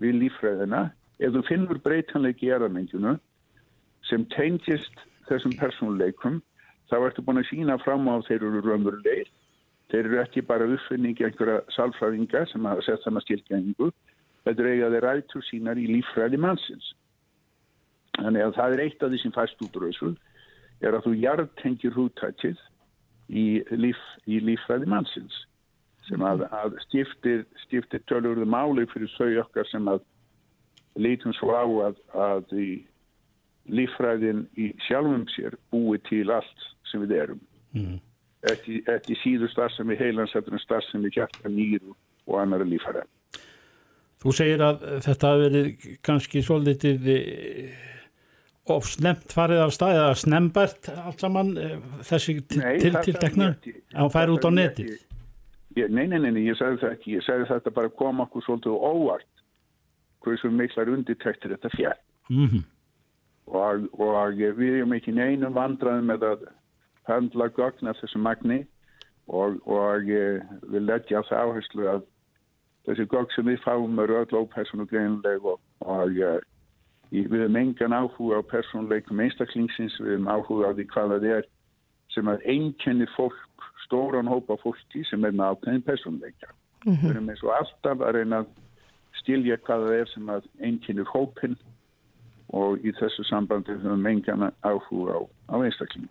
við 0.03 0.21
lífræðina 0.23 0.87
ef 1.21 1.35
þú 1.35 1.45
finnur 1.49 1.81
breytanleiki 1.85 2.49
í 2.49 2.55
erðamenginu 2.57 3.17
sem 4.09 4.25
tengist 4.35 5.05
þessum 5.29 5.55
persónuleikum 5.61 6.41
þá 6.91 6.97
ertu 7.01 7.25
búin 7.25 7.41
að 7.41 7.49
sína 7.51 7.79
fram 7.83 8.09
á 8.09 8.21
þeir 8.27 8.43
eru 8.43 8.61
raunverulegir. 8.65 9.31
Þeir 9.93 10.09
eru 10.09 10.21
ekki 10.23 10.43
bara 10.49 10.67
uppfinningi 10.69 11.25
einhverja 11.27 11.63
salfræðinga 11.77 12.45
sem 12.51 12.69
hafa 12.69 12.85
sett 12.85 13.05
þannig 13.05 13.25
skilgjengu 13.25 13.91
þetta 14.45 14.63
er 14.65 14.71
eiga 14.73 14.91
þeir 14.93 15.07
rætur 15.09 15.47
sínar 15.49 15.81
í 15.81 15.87
lífræði 15.89 16.41
mannsins. 16.41 16.93
Þannig 18.19 18.47
að 18.47 18.57
það 18.59 18.75
er 18.75 18.83
eitt 18.85 19.03
af 19.03 19.13
því 19.13 19.21
sem 19.23 19.35
fæst 19.35 19.65
út 19.65 19.79
rauðsul 19.81 20.15
er 20.85 20.97
að 20.97 21.09
þú 21.09 21.15
jartengir 21.23 21.97
húttættið 21.97 22.61
í, 23.29 23.63
líf, 23.73 24.01
í 24.29 24.41
lífræði 24.45 24.89
mannsins 24.91 25.37
sem 26.09 26.21
að, 26.25 26.45
að 26.53 26.77
stiftir, 26.85 27.45
stiftir 27.65 28.03
tölurðu 28.11 28.45
máli 28.49 28.85
fyrir 28.93 29.13
þau 29.17 29.41
okkar 29.47 29.69
sem 29.71 29.89
að 29.89 30.03
lítum 31.01 31.33
svo 31.39 31.55
á 31.57 31.65
að, 31.89 32.01
að 32.13 32.57
í 32.61 32.69
lífræðin 33.73 34.45
í 34.61 34.71
sjálfum 34.85 35.25
sér 35.33 35.57
búi 35.73 35.97
til 36.11 36.27
allt 36.31 36.67
sem 36.91 37.01
við 37.07 37.17
erum. 37.23 37.41
Mm. 37.75 37.97
ekki 38.45 39.17
síður 39.23 39.51
starf 39.51 39.73
sem 39.75 39.89
við 39.89 40.05
heilans 40.05 40.35
þetta 40.37 40.53
er 40.53 40.63
starf 40.63 40.87
sem 40.91 41.03
við 41.03 41.17
hjarta 41.17 41.51
nýru 41.51 41.95
og 42.29 42.37
annara 42.43 42.67
lífræði 42.69 43.09
Þú 44.25 44.33
segir 44.33 44.63
að 44.65 44.85
þetta 45.05 45.31
hafi 45.31 45.43
verið 45.43 45.89
kannski 46.07 46.41
svolítið 46.45 47.09
of 48.73 48.87
snemt 48.89 49.33
farið 49.33 49.65
af 49.67 49.73
stað 49.77 49.99
eða 49.99 50.15
snembært 50.17 50.89
allt 50.95 51.21
saman 51.21 51.57
eh, 51.61 51.77
þessi 52.09 52.39
tiltekna 52.49 53.51
að 53.55 53.99
hann 53.99 54.15
fær 54.15 54.33
út 54.33 54.47
á 54.49 54.51
netið? 54.55 54.95
ég, 55.77 55.91
Nei, 55.91 56.07
nei, 56.07 56.19
nei, 56.23 56.47
ég 56.47 56.57
sagði 56.59 56.81
það 56.83 56.93
ekki. 56.97 57.17
Ég 57.17 57.25
sagði 57.27 57.49
þetta 57.51 57.73
bara 57.75 57.93
koma 57.99 58.27
okkur 58.29 58.47
svolítið 58.47 58.77
óvart 58.79 59.31
hversu 60.25 60.51
miklar 60.51 60.89
undirtæktir 60.93 61.53
þetta 61.55 61.71
fjall 61.75 61.99
mm 62.31 62.47
-hmm. 62.47 62.63
og, 63.47 63.89
og 64.01 64.39
við 64.41 64.79
erum 64.79 64.95
ekki 64.97 65.13
neina 65.13 65.51
vandraðum 65.53 66.09
með 66.09 66.25
að 66.31 66.47
handla 67.09 67.51
gögn 67.53 67.91
af 67.91 68.01
þessu 68.01 68.19
magni 68.19 68.65
og, 69.29 69.61
og 69.69 70.09
við 70.09 70.81
leggja 70.89 71.21
á 71.21 71.29
það 71.29 71.45
áherslu 71.45 71.89
að 71.89 72.03
þessi 72.87 73.07
gögn 73.13 73.35
sem 73.35 73.47
við 73.47 73.61
fáum 73.65 73.99
er 73.99 74.17
öll 74.23 74.41
ópersonu 74.41 74.87
greinleg 74.87 75.45
og, 75.45 75.61
og 75.81 76.17
við 77.11 77.41
hefum 77.45 77.57
engan 77.61 77.97
áhuga 77.97 78.41
á 78.41 78.43
persónleikum 78.51 79.21
einstaklingsins, 79.21 79.99
við 80.01 80.17
hefum 80.17 80.31
áhuga 80.31 80.71
á 80.71 80.77
því 80.77 80.87
hvað 80.93 81.15
það 81.15 81.29
er 81.39 81.49
sem 82.15 82.31
að 82.31 82.45
einkennir 82.55 83.11
fólk, 83.17 83.69
stóran 83.85 84.31
hópa 84.31 84.57
fólki 84.63 85.05
sem 85.11 85.25
er 85.25 85.35
með 85.35 85.55
ákveðin 85.55 85.87
persónleika. 85.87 86.49
Mm 86.85 86.93
-hmm. 86.95 87.03
Við 87.03 87.11
erum 87.11 87.31
eins 87.31 87.43
og 87.43 87.55
alltaf 87.59 88.01
að 88.01 88.15
reyna 88.17 88.43
að 88.43 88.47
stilja 89.21 89.57
hvað 89.57 89.87
það 89.87 90.01
er 90.01 90.09
sem 90.15 90.29
að 90.29 90.43
einkennir 90.61 91.09
hópin 91.13 91.57
og 92.55 92.85
í 92.85 92.93
þessu 93.01 93.25
sambandi 93.25 93.73
höfum 93.73 94.07
engan 94.07 94.51
áhuga 94.63 95.19
á, 95.19 95.21
á 95.53 95.57
einstaklingin. 95.61 96.11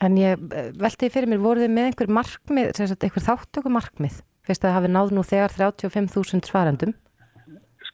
En 0.00 0.16
ég 0.16 0.38
eh, 0.54 0.70
velti 0.78 1.10
fyrir 1.10 1.28
mér, 1.28 1.42
voruð 1.42 1.66
þið 1.66 1.74
með 1.74 1.88
einhver 1.88 2.10
markmið, 2.18 2.68
einhver 2.78 3.24
þáttöku 3.24 3.72
markmið? 3.72 4.20
Fyrst 4.46 4.64
að 4.64 4.70
það 4.70 4.76
hafi 4.78 4.90
náð 4.94 5.14
nú 5.16 5.22
þegar 5.26 5.54
35.000 5.58 6.46
svarendum? 6.46 6.94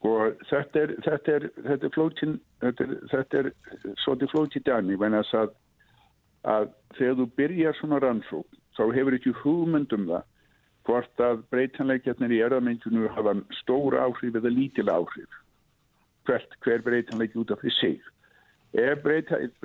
Sko 0.04 0.26
þetta 0.50 0.80
er, 0.84 0.90
þetta 1.00 1.32
er, 1.32 1.44
þetta 1.64 1.86
er 1.86 1.92
flótin, 1.94 2.32
þetta 2.60 2.84
er, 2.84 2.90
þetta 3.08 3.38
er 3.40 3.46
svolítið 4.02 4.32
flótið 4.34 4.64
dæmi, 4.66 4.98
venni 5.00 5.20
að, 5.24 5.54
að 6.44 6.66
þegar 6.98 7.14
þú 7.20 7.26
byrjar 7.38 7.78
svona 7.78 8.00
rannsók, 8.04 8.58
þá 8.76 8.82
hefur 8.98 9.16
ekki 9.16 9.32
hugmyndum 9.38 10.04
það 10.10 10.26
hvort 10.84 11.22
að 11.24 11.40
breytanleikjarnir 11.54 12.34
í 12.36 12.42
erðamenginu 12.44 13.08
hafa 13.14 13.32
stór 13.62 13.96
áhrif 13.96 14.36
eða 14.36 14.52
lítil 14.52 14.90
áhrif. 14.92 15.40
Hvert 16.28 16.52
hver 16.66 16.84
breytanleiki 16.84 17.40
út 17.40 17.54
af 17.56 17.64
því 17.64 17.72
sig. 17.78 18.04
Ef 18.76 19.00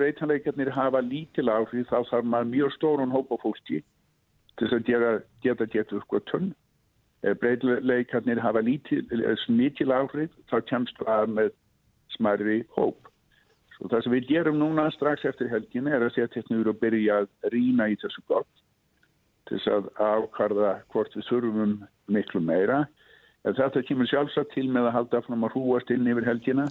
breytanleikjarnir 0.00 0.72
hafa 0.72 1.04
lítil 1.04 1.52
áhrif 1.52 1.92
þá 1.92 1.98
þarf 2.14 2.32
maður 2.32 2.52
mjög 2.54 2.72
stórun 2.78 3.12
hópa 3.12 3.36
fólki 3.44 3.82
til 4.56 4.72
að 4.72 4.88
geta 4.88 5.12
geta 5.44 5.68
geta 5.68 6.00
uppgötun 6.00 6.54
Eh, 7.20 7.34
breytleikarnir 7.36 8.40
hafa 8.40 8.62
lítil 8.64 9.92
áhrif 9.92 10.32
þá 10.48 10.56
kemst 10.70 10.96
það 11.04 11.34
með 11.36 11.50
smarri 12.14 12.62
hóp. 12.76 13.10
Svo 13.74 13.90
það 13.92 14.04
sem 14.06 14.14
við 14.14 14.30
gerum 14.30 14.56
núna 14.60 14.86
strax 14.94 15.26
eftir 15.28 15.50
helgin 15.52 15.90
er 15.90 16.00
að 16.06 16.14
setja 16.14 16.40
hérna 16.40 16.62
úr 16.62 16.70
og 16.72 16.80
byrja 16.80 17.18
að 17.20 17.52
rína 17.52 17.90
í 17.92 17.98
þessu 18.00 18.24
gott 18.32 18.64
til 19.48 19.58
þess 19.58 19.68
að 19.74 19.90
ákvarða 20.00 20.72
hvort 20.94 21.18
við 21.18 21.28
þurfum 21.28 21.76
miklu 22.08 22.40
meira. 22.40 22.86
En 23.44 23.56
þetta 23.56 23.84
kemur 23.84 24.08
sjálfsagt 24.08 24.54
til 24.54 24.68
með 24.72 24.88
að 24.88 24.96
halda 24.96 25.22
frá 25.26 25.36
að 25.36 25.52
hrúast 25.52 25.92
inn 25.92 26.08
yfir 26.08 26.28
helgina. 26.28 26.68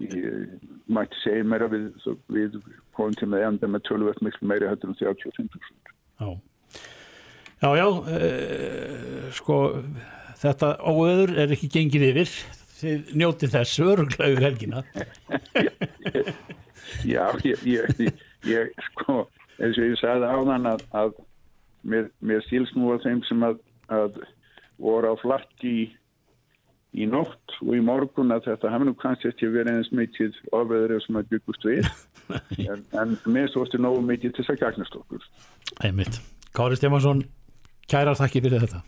Ég 0.00 0.56
mætti 0.88 1.20
segja 1.20 1.44
að 1.44 1.76
við, 1.76 1.86
við 2.32 2.60
komum 2.96 3.16
til 3.20 3.28
með 3.32 3.50
enda 3.50 3.68
með 3.68 3.84
tölvöld 3.90 4.24
miklu 4.24 4.48
meira 4.48 4.72
hættur 4.72 4.94
um 4.94 5.00
35.000. 5.00 5.96
Já. 6.24 6.28
Já, 7.62 7.70
já, 7.78 7.86
uh, 7.88 9.32
sko 9.32 9.56
þetta 10.36 10.74
óöður 10.84 11.32
er 11.40 11.54
ekki 11.54 11.70
gengið 11.72 12.08
yfir. 12.10 12.32
Þið 12.76 13.12
njótið 13.16 13.54
þess 13.54 13.80
öruglega 13.80 14.42
helgina. 14.44 14.82
Já, 17.06 17.24
ég, 17.42 17.62
ég, 17.66 18.10
ég 18.46 18.72
sko, 18.90 19.24
eins 19.58 19.78
og 19.80 19.86
ég 19.88 19.96
sagði 19.98 20.28
á 20.28 20.36
þann 20.46 20.68
að, 20.70 20.84
að 20.94 21.14
mér, 21.88 22.10
mér 22.20 22.44
stíls 22.46 22.72
nú 22.76 22.92
að 22.94 23.06
þeim 23.06 23.22
sem 23.26 23.46
að, 23.46 23.56
að 23.90 24.20
voru 24.82 25.10
á 25.10 25.14
flakki 25.18 25.72
í, 25.72 25.86
í 27.00 27.08
nótt 27.10 27.56
og 27.64 27.72
í 27.74 27.82
morgun 27.84 28.34
að 28.36 28.50
þetta 28.50 28.74
hafði 28.74 28.90
nú 28.90 28.94
kannski 29.00 29.32
ekki 29.32 29.50
verið 29.54 29.80
eins 29.80 29.90
mikið 29.96 30.38
oföður 30.56 31.00
sem 31.06 31.18
að 31.20 31.32
byggust 31.34 31.66
við. 31.70 31.90
En, 32.26 32.80
en 32.98 33.12
mér 33.30 33.46
stóðstu 33.52 33.78
nógu 33.78 34.00
mikið 34.02 34.32
til 34.34 34.42
þess 34.42 34.56
að 34.56 34.62
gagnast 34.64 34.96
okkur. 34.98 35.26
Æmitt, 35.86 36.16
Kári 36.58 36.74
Stefansson 36.74 37.20
Kærar 37.86 38.16
þakki 38.18 38.40
fyrir 38.42 38.64
þetta. 38.64 38.80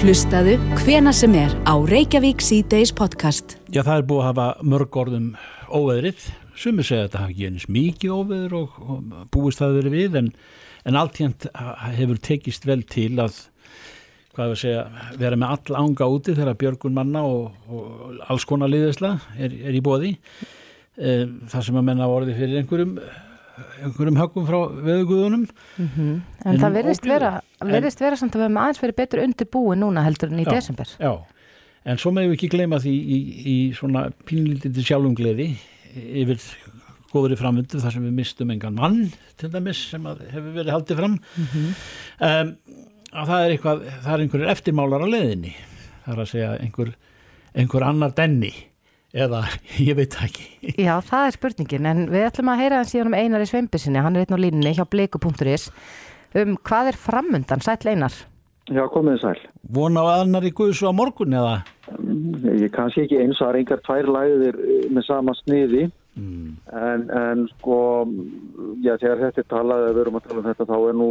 Hlustaðu 0.00 0.54
hvena 0.78 1.12
sem 1.12 1.34
er 1.36 1.50
á 1.68 1.76
Reykjavík 1.76 2.40
C-Days 2.40 2.88
podcast. 2.96 3.58
Já, 3.68 3.82
það 3.82 3.98
er 3.98 4.06
búið 4.08 4.22
að 4.22 4.28
hafa 4.30 4.46
mörg 4.72 4.96
orðum 5.02 5.26
óveðrið. 5.68 6.22
Sumir 6.56 6.88
segja 6.88 7.02
að 7.04 7.10
þetta 7.10 7.24
hafi 7.26 7.44
einnig 7.50 7.66
mikið 7.76 8.14
óveður 8.16 8.54
og, 8.62 8.78
og 8.80 9.10
búist 9.36 9.60
það 9.60 9.76
verið 9.82 9.96
við 9.98 10.16
en, 10.22 10.30
en 10.88 10.98
alltíðan 11.02 11.36
hefur 11.98 12.22
tekist 12.30 12.64
vel 12.64 12.78
til 12.88 13.10
að 13.20 13.36
segja, 14.62 14.86
vera 15.20 15.36
með 15.36 15.52
all 15.52 15.84
ánga 15.84 16.08
úti 16.16 16.38
þegar 16.38 16.56
björgun 16.64 16.96
manna 16.96 17.26
og, 17.28 17.52
og 17.68 18.16
alls 18.32 18.48
konar 18.48 18.72
liðisla 18.72 19.18
er, 19.36 19.52
er 19.52 19.76
í 19.76 19.84
bóði. 19.84 20.14
Eh, 20.96 21.28
það 21.52 21.68
sem 21.68 21.76
að 21.76 21.88
menna 21.90 22.08
orði 22.08 22.40
fyrir 22.40 22.62
einhverjum 22.62 22.96
einhverjum 23.82 24.18
höggum 24.20 24.46
frá 24.48 24.58
veðuguðunum 24.86 25.46
mm 25.46 25.88
-hmm. 25.88 26.12
En, 26.44 26.52
en 26.52 26.60
það 26.60 26.76
verðist 26.78 27.06
vera 27.08 27.30
vera 27.60 28.16
samt 28.16 28.34
að 28.34 28.40
við 28.40 28.46
hefum 28.46 28.60
aðeins 28.62 28.82
verið 28.82 28.96
betur 29.00 29.22
undir 29.24 29.48
búi 29.52 29.76
núna 29.76 30.04
heldur 30.04 30.32
en 30.32 30.40
í 30.40 30.44
já, 30.44 30.50
desember. 30.50 30.88
Já, 31.00 31.12
en 31.84 31.98
svo 31.98 32.10
meðum 32.10 32.30
við 32.30 32.38
ekki 32.38 32.54
gleyma 32.56 32.78
því 32.78 32.94
í, 32.94 33.18
í 33.46 33.56
svona 33.74 34.10
pínlítið 34.26 34.82
sjálfungleði 34.84 35.48
yfir 35.96 36.40
góðri 37.12 37.36
framöndu 37.36 37.80
þar 37.80 37.92
sem 37.92 38.04
við 38.04 38.12
mistum 38.12 38.50
engan 38.50 38.74
mann 38.74 39.12
til 39.36 39.50
dæmis 39.50 39.88
sem 39.90 40.04
hefur 40.04 40.52
verið 40.52 40.72
haldið 40.72 40.96
fram. 40.96 41.18
Mm 41.36 41.46
-hmm. 41.52 41.70
um, 42.20 42.56
að 43.12 43.26
það 43.30 43.44
er 43.44 43.50
eitthvað 43.54 43.82
það 44.04 44.12
er 44.12 44.22
einhverjir 44.24 44.52
eftirmálar 44.52 45.04
á 45.04 45.08
leðinni 45.08 45.54
það 46.04 46.14
er 46.14 46.22
að 46.22 46.30
segja 46.30 46.50
einhver, 46.60 46.90
einhver 47.54 47.86
annar 47.86 48.14
denni 48.16 48.52
eða 49.16 49.42
ég 49.88 49.96
veit 49.98 50.16
ekki. 50.26 50.46
Já, 50.76 50.94
það 51.04 51.26
er 51.26 51.36
spurningin, 51.38 51.90
en 51.90 52.06
við 52.12 52.28
ætlum 52.28 52.52
að 52.52 52.62
heyra 52.62 52.80
hann 52.80 52.90
síðan 52.90 53.12
um 53.12 53.18
Einar 53.18 53.44
í 53.44 53.50
Sveinbisinni, 53.50 54.02
hann 54.04 54.18
er 54.18 54.26
einn 54.26 54.36
á 54.36 54.44
línni 54.44 54.74
hjá 54.76 54.84
bleiku.is 54.92 55.70
um 56.36 56.56
hvað 56.66 56.92
er 56.92 57.00
framundan, 57.00 57.64
sæl 57.64 57.78
Einar? 57.88 58.16
Já, 58.66 58.82
komið 58.90 59.20
sæl. 59.22 59.38
Vona 59.70 60.02
á 60.02 60.24
annar 60.24 60.44
í 60.46 60.50
Guðsú 60.54 60.90
á 60.90 60.92
morgun 60.94 61.36
eða? 61.38 61.60
Ég 62.50 62.72
kannski 62.74 63.04
ekki 63.04 63.20
eins 63.22 63.38
að 63.44 63.60
reyngar 63.60 63.82
tvær 63.86 64.08
læðir 64.10 64.58
eh, 64.58 64.88
með 64.90 65.06
sama 65.06 65.34
sniði 65.38 65.84
mm. 66.16 66.50
en, 66.82 67.04
en 67.20 67.44
sko 67.54 67.78
já, 68.84 68.94
þegar 68.96 69.22
þetta 69.24 69.42
er 69.42 69.48
talað, 69.50 69.84
við 69.90 70.02
erum 70.02 70.18
að 70.18 70.28
tala 70.28 70.42
um 70.42 70.48
þetta 70.48 70.68
þá 70.70 70.76
er 70.78 70.98
nú, 71.00 71.08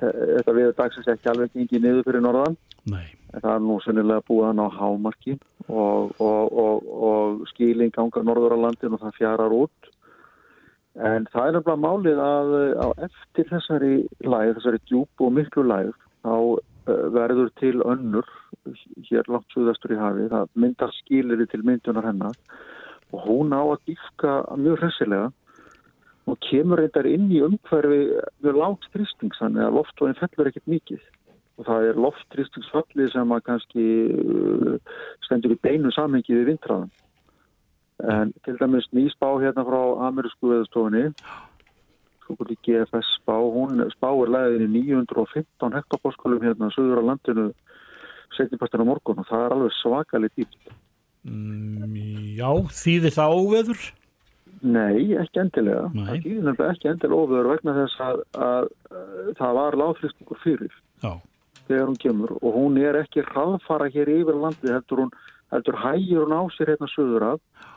þetta 0.00 0.56
við 0.58 0.72
dagsins 0.80 1.10
ekki 1.14 1.32
alveg 1.32 1.62
ekki 1.64 1.82
niður 1.82 2.06
fyrir 2.08 2.24
norðan. 2.26 2.58
Nei. 2.90 3.06
En 3.34 3.44
það 3.44 3.52
er 3.54 3.64
nú 3.66 3.78
sennilega 3.84 4.26
búið 4.26 4.48
hann 4.48 4.64
á 4.64 4.68
hámarki 4.74 5.36
og, 5.68 6.14
og, 6.18 6.58
og, 6.64 6.90
og 7.10 7.44
skíling 7.52 7.92
ganga 7.94 8.24
norður 8.26 8.56
á 8.58 8.62
landin 8.66 8.96
og 8.96 9.04
það 9.04 9.18
fjarar 9.18 9.54
út. 9.54 9.92
En 10.98 11.28
það 11.30 11.46
er 11.46 11.56
nefnilega 11.56 11.84
málið 11.84 12.24
að, 12.24 12.56
að 12.84 13.04
eftir 13.06 13.46
þessari 13.52 13.94
læð, 14.26 14.56
þessari 14.58 14.82
djúb 14.90 15.24
og 15.24 15.36
miklu 15.36 15.64
læð 15.68 15.94
þá 16.24 16.34
verður 17.14 17.50
til 17.60 17.78
önnur 17.86 18.26
hér 19.08 19.28
langt 19.30 19.54
suðastur 19.54 19.94
í 19.94 19.98
hafi, 20.00 20.26
það 20.32 20.50
myndar 20.58 20.92
skilir 20.96 21.44
til 21.50 21.62
myndunar 21.66 22.08
hennar 22.08 22.36
og 23.10 23.26
hún 23.26 23.54
á 23.54 23.62
að 23.62 23.82
dýfka 23.90 24.34
mjög 24.56 24.84
hressilega 24.84 25.28
og 26.30 26.38
kemur 26.46 26.78
reyndar 26.78 27.08
inn 27.10 27.30
í 27.32 27.42
umhverfi 27.42 28.00
mjög 28.44 28.58
lágt 28.60 28.90
þrýstings 28.94 29.40
þannig 29.42 29.66
að 29.66 29.76
loftvóin 29.78 30.18
fellur 30.20 30.50
ekkert 30.50 30.70
mikið. 30.70 31.02
Og 31.60 31.66
það 31.68 31.86
er 31.90 32.00
loftþrýstingsfallið 32.00 33.12
sem 33.12 33.32
að 33.34 33.42
kannski 33.44 33.86
uh, 34.08 34.76
stendur 35.26 35.52
í 35.52 35.60
beinu 35.60 35.92
samhengi 35.92 36.36
við 36.38 36.52
vintraðan 36.54 36.90
en 38.00 38.30
til 38.46 38.56
dæmis 38.56 38.86
nýspá 38.96 39.28
hérna 39.42 39.64
frá 39.66 39.80
amerísku 40.08 40.54
kvöldi 42.30 42.56
GFS 42.62 43.16
spá 43.18 43.34
hún 43.36 43.82
spáir 43.90 44.30
leðin 44.30 44.76
í 44.78 44.82
915 44.94 45.74
hektopáskulum 45.74 46.42
hérna 46.44 46.70
söður 46.74 47.02
á 47.02 47.08
landinu 47.10 47.50
setjumpartina 48.36 48.86
morgun 48.86 49.20
og 49.22 49.28
það 49.28 49.44
er 49.44 49.54
alveg 49.56 49.74
svakalit 49.78 50.36
dýpt 50.38 50.70
Mm, 51.28 52.36
já, 52.38 52.50
þýðir 52.80 53.16
það 53.16 53.34
óveður? 53.40 53.82
Nei, 54.60 55.16
ekki 55.16 55.40
endilega. 55.40 55.88
Nei. 55.94 56.04
Það 56.04 56.22
þýðir 56.24 56.46
nefnilega 56.46 56.74
ekki 56.74 56.88
endilega 56.90 57.20
óveður 57.24 57.50
vegna 57.54 57.74
þess 57.78 58.04
að, 58.04 58.22
að, 58.46 58.70
að 59.00 59.34
það 59.40 59.58
var 59.60 59.78
láþrýstingur 59.80 60.40
fyrir 60.44 60.74
Já. 61.04 61.12
þegar 61.66 61.86
hún 61.90 62.00
kemur 62.04 62.32
og 62.40 62.56
hún 62.58 62.80
er 62.82 62.98
ekki 63.00 63.24
hraðfara 63.30 63.88
hér 63.94 64.12
yfir 64.18 64.40
landið 64.40 64.74
heldur 64.76 65.04
hún, 65.04 65.12
heldur 65.54 65.80
hægir 65.80 66.24
hún 66.24 66.36
á 66.36 66.42
sér 66.56 66.74
hérna 66.74 66.90
söður 66.92 67.26
af 67.34 67.68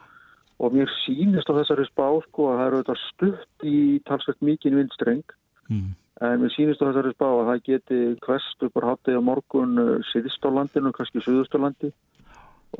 og 0.63 0.75
mér 0.75 0.91
sýnist 1.03 1.49
á 1.51 1.57
þessari 1.57 1.87
spá 1.87 2.05
sko 2.27 2.49
að 2.51 2.59
það 2.59 2.67
eru 2.67 2.81
þetta 2.83 2.97
stutt 3.07 3.67
í 3.67 3.79
talsveit 4.07 4.43
mikinn 4.43 4.79
vindstreng 4.79 5.23
Mm. 5.71 5.93
en 6.19 6.41
mér 6.41 6.51
sýnist 6.51 6.81
á 6.83 6.91
þessari 6.91 7.13
spá 7.15 7.23
að 7.23 7.45
það 7.47 7.61
geti 7.69 7.97
kvest 8.19 8.65
upp 8.67 8.75
á 8.83 8.91
hátegi 8.91 9.15
á 9.15 9.23
morgun 9.23 9.77
uh, 9.79 9.93
síðst 10.11 10.43
á 10.43 10.51
landinu, 10.51 10.91
kannski 10.91 11.21
suðust 11.23 11.55
á 11.55 11.63
landi 11.63 11.93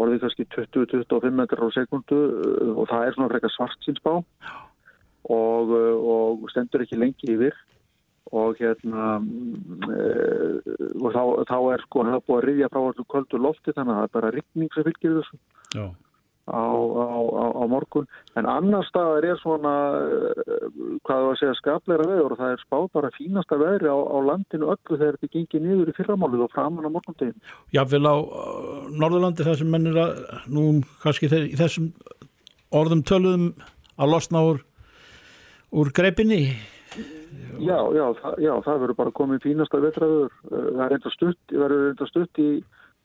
orðið 0.02 0.24
kannski 0.24 0.48
20-25 0.56 1.38
metrar 1.38 1.68
á 1.68 1.76
sekundu 1.76 2.20
uh, 2.30 2.72
og 2.78 2.88
það 2.91 3.06
er 3.06 3.18
svona 3.18 3.32
frekar 3.34 3.54
svart 3.54 3.86
sín 3.86 4.00
spá 4.00 4.14
og, 4.16 5.70
uh, 5.74 5.96
og 6.16 6.50
stendur 6.54 6.86
ekki 6.86 7.00
lengi 7.00 7.36
yfir. 7.36 7.56
Og 8.34 8.58
hérna 8.58 9.20
e, 9.94 10.06
og 10.98 11.12
þá, 11.14 11.24
þá 11.46 11.58
er 11.76 11.82
sko 11.84 12.06
það 12.08 12.16
er 12.16 12.24
búið 12.24 12.38
að 12.39 12.46
riðja 12.48 12.70
frá 12.72 12.80
allir 12.80 13.06
kvöldu 13.12 13.41
lofti 13.44 13.74
þannig 13.76 13.94
að 13.94 14.00
það 14.00 14.08
er 14.08 14.14
bara 14.16 14.32
rigning 14.34 14.72
sem 14.74 14.86
fylgir 14.88 15.18
þessu. 15.20 15.39
Já. 15.76 15.84
Á, 16.44 16.60
á, 16.60 17.08
á, 17.24 17.46
á 17.56 17.64
morgun. 17.72 18.08
En 18.36 18.48
annar 18.50 18.84
staðar 18.88 19.24
er 19.24 19.39
svona 19.39 19.74
eh, 20.04 20.68
hvað 21.08 21.22
þú 21.24 21.30
að 21.30 21.39
segja 21.39 21.60
skapleira 21.60 22.08
veður 22.10 22.36
og 22.36 22.41
það 22.41 22.56
er 22.56 22.64
spáð 22.66 22.89
bara 22.98 23.14
fínasta 23.16 23.60
veðri 23.62 23.88
á, 23.88 23.98
á 23.98 24.18
landinu 24.28 24.74
öllu 24.74 24.98
þegar 24.98 25.20
þetta 25.22 25.32
gengið 25.38 25.66
niður 25.68 25.94
í 25.94 25.96
fyrramálið 26.00 26.46
og 26.48 26.54
framan 26.56 26.89
á 26.89 26.91
morgundegin 26.91 27.39
Jáfnvel 27.76 28.04
á 28.12 28.16
Norðurlandi 28.91 29.48
þar 29.48 29.60
sem 29.62 29.72
menn 29.72 29.89
er 29.94 30.02
að 30.04 30.14
nú 30.52 30.66
kannski 31.04 31.32
þeir, 31.32 31.48
þessum 31.62 31.94
orðum 32.74 33.06
töluðum 33.08 33.50
að 34.02 34.12
losna 34.12 34.44
úr, 34.44 34.64
úr 35.72 35.91
greipinni. 35.96 36.44
Já, 37.62 37.78
já, 37.94 38.06
það, 38.20 38.39
já, 38.41 38.54
það 38.66 38.80
verður 38.82 38.98
bara 38.98 39.14
komið 39.16 39.44
fínasta 39.46 39.80
vetraður. 39.82 40.32
Það 40.50 40.82
er 40.84 40.91
reynda 40.94 41.12
stutt, 41.14 41.54
það 41.54 42.08
stutt 42.10 42.41
í 42.41 42.50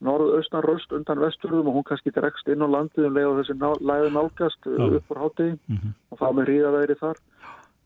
norðaustan 0.05 0.63
röst 0.63 0.93
undan 0.95 1.19
vesturðum 1.23 1.69
og 1.71 1.79
hún 1.81 1.87
kannski 1.89 2.13
dregst 2.15 2.49
inn 2.49 2.63
á 2.63 2.69
landið 2.71 3.09
um 3.09 3.17
leið 3.19 3.31
og 3.33 3.41
þessi 3.41 3.57
ná, 3.59 3.71
læði 3.91 4.13
nálgast 4.15 4.69
Já. 4.69 4.87
upp 5.01 5.11
úr 5.15 5.23
hátegi 5.25 5.83
og 6.13 6.19
það 6.21 6.37
með 6.39 6.49
ríðaværi 6.53 6.99
þar. 7.03 7.19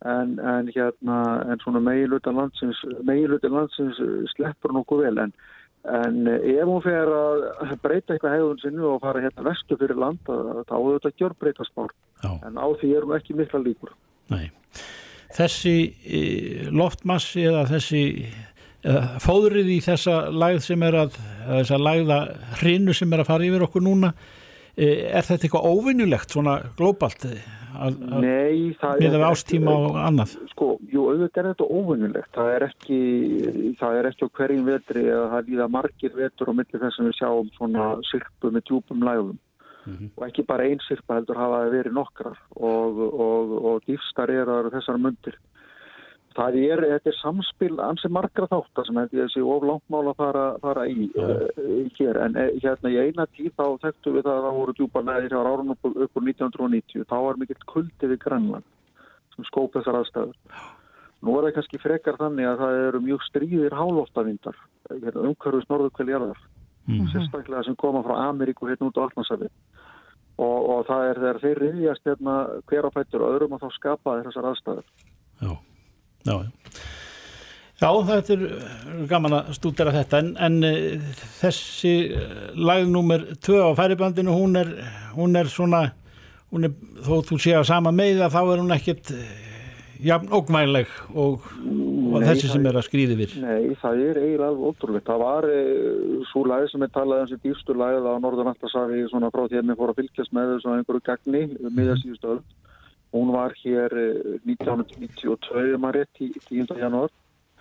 En, 0.02 0.30
en 0.42 0.66
hérna, 0.74 1.16
en 1.46 1.60
svona 1.62 1.78
meginlutan 1.78 2.34
landsins, 2.34 2.80
landsins 3.06 4.00
eh, 4.02 4.24
sleppur 4.34 4.72
nokkuð 4.74 5.04
vel 5.06 5.18
en 5.28 5.34
En 5.82 6.28
ef 6.30 6.62
hún 6.62 6.78
fer 6.84 7.08
að 7.10 7.72
breyta 7.82 8.14
eitthvað 8.14 8.36
hegðun 8.36 8.60
sinni 8.62 8.84
og 8.86 9.00
fara 9.02 9.18
hérna 9.24 9.42
vestu 9.48 9.74
fyrir 9.80 9.98
land, 9.98 10.20
að- 10.30 10.60
þá 10.68 10.74
er 10.78 11.00
þetta 11.00 11.10
gjör 11.18 11.32
breyta 11.40 11.64
spár. 11.66 11.90
En 12.46 12.54
á 12.54 12.66
því 12.78 12.90
erum 12.96 13.14
ekki 13.16 13.34
mikla 13.34 13.58
líkur. 13.58 13.90
Nei. 14.30 14.52
Þessi 15.34 15.74
e, 16.06 16.20
loftmassi 16.70 17.42
eða 17.50 17.64
þessi 17.66 18.02
fóðrið 19.22 19.72
í 19.76 19.80
þessa 19.84 20.18
lægð 20.34 20.64
sem 20.66 20.84
er 20.88 21.00
að 21.04 21.18
eða 21.46 21.58
þessa 21.62 21.80
lægða 21.80 22.20
hrinu 22.60 22.94
sem 22.96 23.12
er 23.12 23.22
að 23.22 23.30
fara 23.30 23.46
yfir 23.48 23.66
okkur 23.66 23.84
núna 23.84 24.12
e, 24.74 24.86
er 25.10 25.26
þetta 25.26 25.48
eitthvað 25.48 25.68
óvinnulegt 25.70 26.34
svona 26.34 26.56
glóbalt 26.78 27.26
að, 27.28 27.36
að 27.72 28.00
Nei, 28.24 28.72
það 28.80 29.06
er 29.08 29.26
ástíma 29.28 29.76
og 29.76 30.00
annað 30.02 30.34
Sko, 30.52 30.74
jú, 30.92 31.06
auðvitað 31.10 31.40
er 31.42 31.48
þetta 31.52 31.68
óvinnulegt. 31.78 32.28
Það 32.36 32.50
er 32.56 32.66
ekki, 32.68 32.98
það 33.80 33.96
er 33.98 34.08
ekki 34.10 34.28
á 34.28 34.34
hverjum 34.38 34.66
vetri 34.68 35.06
eða 35.08 35.30
það 35.32 35.48
líða 35.48 35.70
margir 35.76 36.12
vetur 36.18 36.52
á 36.52 36.58
milli 36.58 36.82
þess 36.82 37.00
að 37.00 37.08
við 37.08 37.16
sjáum 37.18 37.48
svona 37.56 37.88
sirpu 38.10 38.52
með 38.52 38.66
djúpum 38.68 39.06
lægum. 39.08 39.40
Og 40.14 40.26
ekki 40.28 40.44
bara 40.46 40.68
ein 40.70 40.78
sirpa 40.84 41.16
heldur 41.16 41.40
hafa 41.40 41.64
verið 41.72 41.96
nokkrar 41.96 42.36
og, 42.54 43.00
og, 43.02 43.56
og 43.72 43.88
dýfstar 43.88 44.30
eru 44.30 44.70
þessar 44.70 45.00
mundir. 45.02 45.40
Það 46.36 46.58
er, 46.62 46.82
þetta 46.94 47.10
er 47.10 47.16
samspil 47.18 47.72
ansi 47.84 48.08
margra 48.12 48.48
þáttar 48.48 48.86
sem 48.88 49.00
að 49.00 49.16
sé 49.32 49.42
of 49.44 49.64
langmál 49.68 50.12
að 50.12 50.20
fara, 50.20 50.44
fara 50.62 50.84
í 50.88 51.08
uh, 51.20 51.88
hér. 51.98 52.20
En 52.24 52.38
uh, 52.40 52.50
hérna 52.62 52.92
í 52.92 53.00
eina 53.02 53.26
tíð 53.36 53.50
þá 53.58 53.66
þekktu 53.86 54.14
við 54.16 54.28
það 54.28 54.38
að 54.38 54.46
það 54.46 54.60
voru 54.60 54.76
djúpa 54.78 55.02
læðir 55.08 55.36
á 55.36 55.40
árun 55.42 55.74
upp, 55.74 55.90
upp 55.92 56.20
úr 56.20 56.28
1990. 56.30 57.08
Þá 57.10 57.16
var 57.26 57.40
mikill 57.42 57.66
kuldi 57.74 58.12
við 58.14 58.22
Grænland 58.24 58.70
sem 59.36 59.48
skóp 59.48 59.76
þessar 59.76 60.00
aðstæður. 60.00 60.56
Nú 61.22 61.36
er 61.38 61.46
það 61.46 61.54
kannski 61.58 61.82
frekar 61.82 62.18
þannig 62.18 62.48
að 62.48 62.64
það 62.64 62.80
eru 62.88 63.02
mjög 63.04 63.28
stríðir 63.28 63.76
hálóftavindar 63.78 64.56
hérna, 64.90 65.28
umhverfis 65.28 65.68
norðurkveljarðar 65.70 66.40
sérstaklega 67.12 67.62
sem 67.62 67.76
koma 67.78 68.02
frá 68.02 68.16
Ameríku 68.28 68.66
hérna 68.66 68.88
út 68.88 68.98
á 68.98 69.06
Almasafi 69.06 69.48
og, 70.40 70.58
og 70.72 70.86
það 70.88 71.08
er 71.08 71.20
þegar 71.20 71.40
þeir 71.42 71.60
riðjast 71.62 72.08
hérna 72.08 72.36
hver 72.70 72.88
á 72.88 72.90
fættur 72.94 73.22
og 73.22 73.36
öðrum 73.36 73.54
að 73.56 73.66
þá 73.66 73.76
skapa 73.76 74.16
þessar 74.26 74.48
aðstæður. 74.50 74.88
Já, 75.42 75.52
já, 76.26 76.34
já. 76.42 76.50
Þetta 77.82 78.34
er 78.36 78.42
gaman 79.10 79.34
að 79.40 79.48
stúdera 79.56 79.94
þetta 79.94 80.20
en, 80.22 80.28
en 80.38 80.58
uh, 80.68 81.06
þessi 81.40 81.94
lagnúmer 82.54 83.24
2 83.42 83.58
á 83.58 83.70
færibandinu 83.78 84.36
hún 84.36 84.58
er, 84.60 84.70
hún 85.16 85.34
er 85.38 85.50
svona 85.50 85.88
hún 86.52 86.68
er, 86.68 86.76
þó 87.02 87.16
þú 87.26 87.40
sé 87.42 87.56
að 87.58 87.66
sama 87.72 87.90
með 87.90 88.22
þá 88.30 88.40
er 88.44 88.62
hún 88.62 88.76
ekkit 88.76 89.10
uh, 89.16 89.24
jafn 90.02 90.32
ógmæleg 90.34 90.90
og, 91.14 91.44
og 91.62 92.16
Nei, 92.18 92.26
þessi 92.26 92.50
sem 92.50 92.66
er- 92.66 92.78
að 92.78 92.86
skrýði 92.88 93.16
við 93.20 93.36
Nei, 93.42 93.74
það 93.80 94.02
er 94.08 94.20
eiginlega 94.22 94.48
alveg 94.50 94.66
ótrúlegt. 94.70 95.06
Það 95.06 95.22
var 95.22 95.46
e, 95.48 95.60
svo 96.30 96.42
læð 96.48 96.66
sem 96.72 96.84
er 96.86 96.92
talað 96.94 97.22
um 97.24 97.30
sem 97.30 97.42
dýrstu 97.44 97.76
læð 97.78 98.08
á 98.10 98.14
Norðurlandasafi 98.24 99.04
svona 99.10 99.30
frá 99.34 99.44
því 99.46 99.60
að 99.60 99.68
mér 99.70 99.78
fór 99.78 99.92
að 99.92 100.00
fylgjast 100.02 100.34
með 100.36 100.52
þessu 100.54 100.74
einhverju 100.74 101.04
gagni 101.06 101.42
miða 101.78 101.98
síðustu 102.02 102.34
öll. 102.34 102.42
Hún 103.12 103.32
var 103.34 103.54
hér 103.60 103.92
e, 103.92 104.06
1992 104.48 105.76
maður 105.78 106.00
rétt 106.00 106.22
í 106.24 106.30
10. 106.48 106.78
janúar 106.80 107.12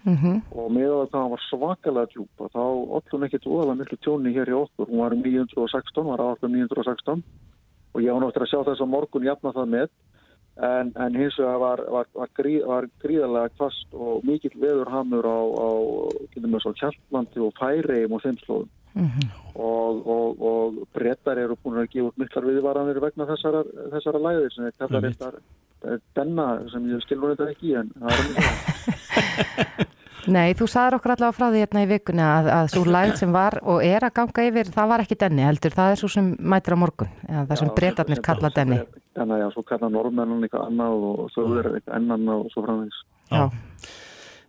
Mhm. 0.02 0.42
og 0.58 0.72
með 0.74 0.92
að 0.98 1.10
það 1.14 1.28
var 1.30 1.42
svakalega 1.46 2.10
djúpa 2.10 2.48
þá 2.50 2.64
ollum 2.98 3.26
ekkert 3.28 3.46
óalega 3.46 3.78
miklu 3.78 3.98
tjóni 4.02 4.34
hér 4.34 4.50
í 4.50 4.56
okkur. 4.58 4.88
Hún 4.90 5.04
var 5.04 5.14
um 5.14 5.22
916, 5.22 6.06
var 6.10 6.24
áallum 6.26 6.56
916 6.58 7.22
og 7.94 8.02
ég 8.02 8.10
var 8.10 8.22
náttúrulega 8.24 8.48
að 8.48 8.52
sjá 8.52 8.64
þess 8.66 8.82
að 8.82 8.94
morgun 8.96 9.28
jafna 9.28 9.54
það 9.54 9.70
með 9.76 9.90
en, 10.58 10.92
en 10.96 11.16
hins 11.16 11.38
vegar 11.38 11.60
var, 11.60 11.84
var, 11.92 12.08
var, 12.16 12.30
grí, 12.36 12.56
var 12.66 12.88
gríðarlega 13.04 13.54
kvast 13.58 13.94
og 13.94 14.26
mikill 14.26 14.58
veðurhamur 14.58 15.26
á, 15.28 15.40
á, 15.40 15.70
Kjaltlandi 16.82 17.40
og 17.46 17.54
Færeim 17.60 18.16
og 18.16 18.24
þeim 18.26 18.40
slóðum 18.42 18.70
og, 18.96 20.08
og, 20.08 20.44
og 20.52 20.82
brettar 20.96 21.40
eru 21.42 21.58
búin 21.64 21.82
að 21.82 21.90
gefa 21.94 22.12
út 22.12 22.22
miklar 22.22 22.48
viðvaranir 22.50 23.02
vegna 23.04 23.28
þessara, 23.30 23.64
þessara 23.96 24.24
læðir 24.28 24.54
sem 24.56 24.68
er 24.68 24.78
kallar 24.80 25.08
Einmitt. 25.08 25.24
þetta 25.82 25.98
denna 26.18 26.48
sem 26.74 26.92
ég 26.92 27.02
skilur 27.06 27.34
þetta 27.34 27.50
ekki 27.54 27.74
en 27.80 27.92
það 27.98 28.14
er 28.18 28.30
mjög 28.30 29.90
Nei, 30.30 30.54
þú 30.54 30.68
sagðir 30.70 31.00
okkur 31.00 31.16
allavega 31.16 31.34
frá 31.34 31.48
því 31.50 31.62
hérna 31.64 31.82
í 31.82 31.88
vikunni 31.90 32.22
að, 32.22 32.50
að 32.54 32.68
svo 32.76 32.84
lægð 32.86 33.16
sem 33.18 33.32
var 33.34 33.58
og 33.66 33.82
er 33.82 34.06
að 34.06 34.14
ganga 34.20 34.44
yfir, 34.52 34.70
það 34.76 34.92
var 34.92 35.04
ekki 35.04 35.18
denni 35.24 35.46
heldur, 35.48 35.74
það 35.74 35.94
er 35.94 36.02
svo 36.02 36.10
sem 36.14 36.28
mætir 36.38 36.76
á 36.78 36.84
morgun, 36.84 37.16
eða 37.26 37.46
það 37.50 37.62
sem 37.62 37.72
breytarnir 37.80 38.22
kalla 38.28 38.52
denni. 38.54 38.78
Þannig 39.18 39.36
að 39.38 39.42
já, 39.42 39.48
svo 39.56 39.64
kalla 39.72 39.90
norðmennan 39.96 40.46
eitthvað 40.46 40.68
annað 40.70 41.08
og 41.10 41.34
svo 41.34 41.48
er 41.58 41.72
eitthvað 41.72 41.98
ennan 41.98 42.30
og 42.36 42.46
svo 42.54 42.66
framvegis. 42.68 43.02
Já. 43.32 43.42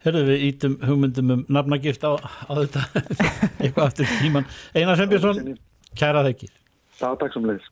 Herðu 0.03 0.23
við 0.27 0.41
ítum 0.49 0.73
hugmyndum 0.83 1.29
um 1.31 1.43
nafnagift 1.53 2.03
á, 2.03 2.19
á 2.19 2.53
þetta 2.59 2.81
eitthvað 3.63 3.85
aftur 3.85 4.09
tíman 4.19 4.49
Einar 4.75 4.99
Sveinbjörnsson, 4.99 5.53
kæra 5.95 6.25
þekkir 6.27 6.51
Það 6.99 7.15
takk 7.21 7.37
sem 7.37 7.47
leiðis. 7.47 7.69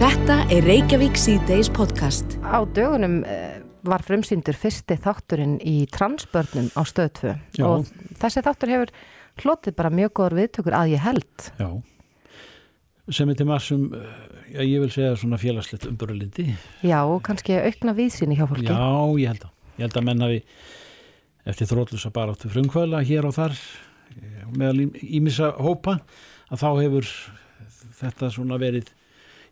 Þetta 0.00 0.36
er 0.56 0.66
Reykjavík 0.68 1.16
C-Days 1.18 1.70
podcast. 1.74 2.36
Á 2.42 2.66
dögunum 2.74 3.16
eh, 3.26 3.62
var 3.86 4.02
frumsýndur 4.06 4.58
fyrsti 4.58 4.98
þátturinn 5.00 5.56
í 5.62 5.76
transbörnum 5.94 6.68
á 6.74 6.82
stöð 6.86 7.10
2 7.22 7.32
Já. 7.58 7.64
og 7.70 7.88
þessi 8.20 8.42
þáttur 8.46 8.74
hefur 8.74 8.94
hlotið 9.42 9.78
bara 9.78 9.94
mjög 9.94 10.14
góður 10.18 10.38
viðtökur 10.42 10.78
að 10.78 10.94
ég 10.96 11.04
held. 11.06 11.50
Já 11.62 11.70
sem 13.12 13.28
er 13.28 13.36
til 13.36 13.44
massum, 13.48 13.82
já 14.48 14.62
ég 14.64 14.80
vil 14.80 14.92
segja 14.92 15.16
svona 15.20 15.36
félagslegt 15.36 15.84
umbörulindi 15.90 16.46
Já, 16.80 17.02
og 17.04 17.18
kannski 17.26 17.58
aukna 17.60 17.92
viðsýni 17.96 18.38
hjá 18.38 18.46
fólki. 18.48 18.70
Já, 18.70 18.80
ég 19.20 19.28
held 19.28 19.44
að 19.44 19.50
ég 19.76 19.82
held 19.84 19.98
að 20.00 20.06
menn 20.08 20.24
hafi 20.24 20.38
eftir 21.48 21.68
þrótlusa 21.70 22.12
bara 22.14 22.34
áttu 22.34 22.50
frumkvöla 22.52 23.02
hér 23.04 23.28
og 23.28 23.36
þar 23.36 23.56
eh, 23.56 24.44
meðal 24.56 24.88
ímissa 25.02 25.52
hópa 25.58 25.98
að 26.50 26.62
þá 26.62 26.68
hefur 26.82 27.10
þetta 28.00 28.30
svona 28.32 28.58
verið 28.60 28.90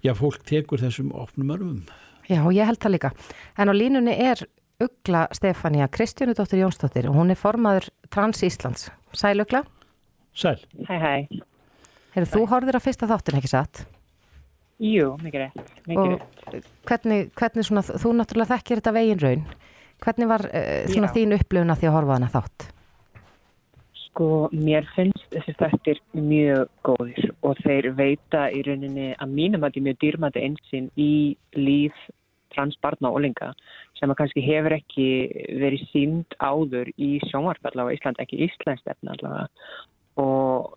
já, 0.03 0.15
fólk 0.19 0.43
tekur 0.49 0.83
þessum 0.83 1.13
opnum 1.15 1.53
örfum 1.55 1.83
Já, 2.31 2.41
ég 2.55 2.69
held 2.69 2.79
það 2.79 2.95
líka. 2.95 3.09
En 3.59 3.71
á 3.71 3.75
línunni 3.75 4.13
er 4.15 4.45
Ugla 4.83 5.27
Stefania 5.35 5.89
Kristjánu 5.91 6.37
dóttir 6.39 6.63
Jónsdóttir 6.63 7.09
og 7.11 7.17
hún 7.19 7.35
er 7.35 7.39
formaður 7.39 7.89
Trans 8.15 8.43
Íslands. 8.47 8.91
Sæl 9.13 9.43
Ugla. 9.43 9.65
Sæl. 10.35 10.63
Hæ, 10.89 10.95
hæ. 11.03 11.43
Hefur 12.15 12.31
þú 12.31 12.45
horfður 12.51 12.79
á 12.79 12.85
fyrsta 12.85 13.09
þáttin 13.11 13.41
ekki 13.41 13.51
satt? 13.51 13.83
Jú, 14.83 15.13
mikið 15.23 15.45
rétt. 15.45 15.75
Mikið 15.91 16.15
rétt. 16.15 16.41
Og 16.47 16.89
hvernig, 16.89 17.29
hvernig 17.39 17.69
svona, 17.69 17.85
þú 17.85 18.15
náttúrulega 18.19 18.57
þekkir 18.57 18.81
þetta 18.81 18.95
vegin 18.97 19.23
raun. 19.23 19.45
Hvernig 20.03 20.31
var 20.31 20.47
uh, 20.49 20.87
svona 20.91 21.11
þín 21.15 21.37
upplifuna 21.39 21.77
því 21.79 21.91
að 21.91 21.97
horfa 21.99 22.17
hana 22.19 22.31
þátt? 22.33 22.69
Sko, 24.07 24.31
mér 24.53 24.89
finnst 24.93 25.29
þessi 25.33 25.55
þættir 25.61 26.01
mjög 26.19 26.67
góðir 26.85 27.31
og 27.41 27.61
þeir 27.65 27.93
veita 27.97 28.49
í 28.53 28.65
rauninni 28.67 29.13
að 29.17 29.39
mínum 29.39 29.65
að 29.65 29.77
því 29.77 29.85
mjög 29.87 30.03
dýrmæti 30.03 30.43
einsinn 30.45 30.91
í 31.01 31.13
líf 31.57 32.03
transbarna 32.53 33.09
og 33.09 33.23
ólinga 33.23 33.53
sem 33.97 34.11
að 34.13 34.19
kannski 34.19 34.45
hefur 34.45 34.77
ekki 34.77 35.07
verið 35.63 35.87
sínd 35.93 36.37
áður 36.45 36.91
í 37.01 37.15
sjónvarp 37.31 37.71
allavega 37.71 37.97
Ísland, 37.97 38.21
ekki 38.21 38.43
Íslands 38.45 38.85
stefna 38.85 39.17
allavega 39.17 39.47
og 40.21 40.77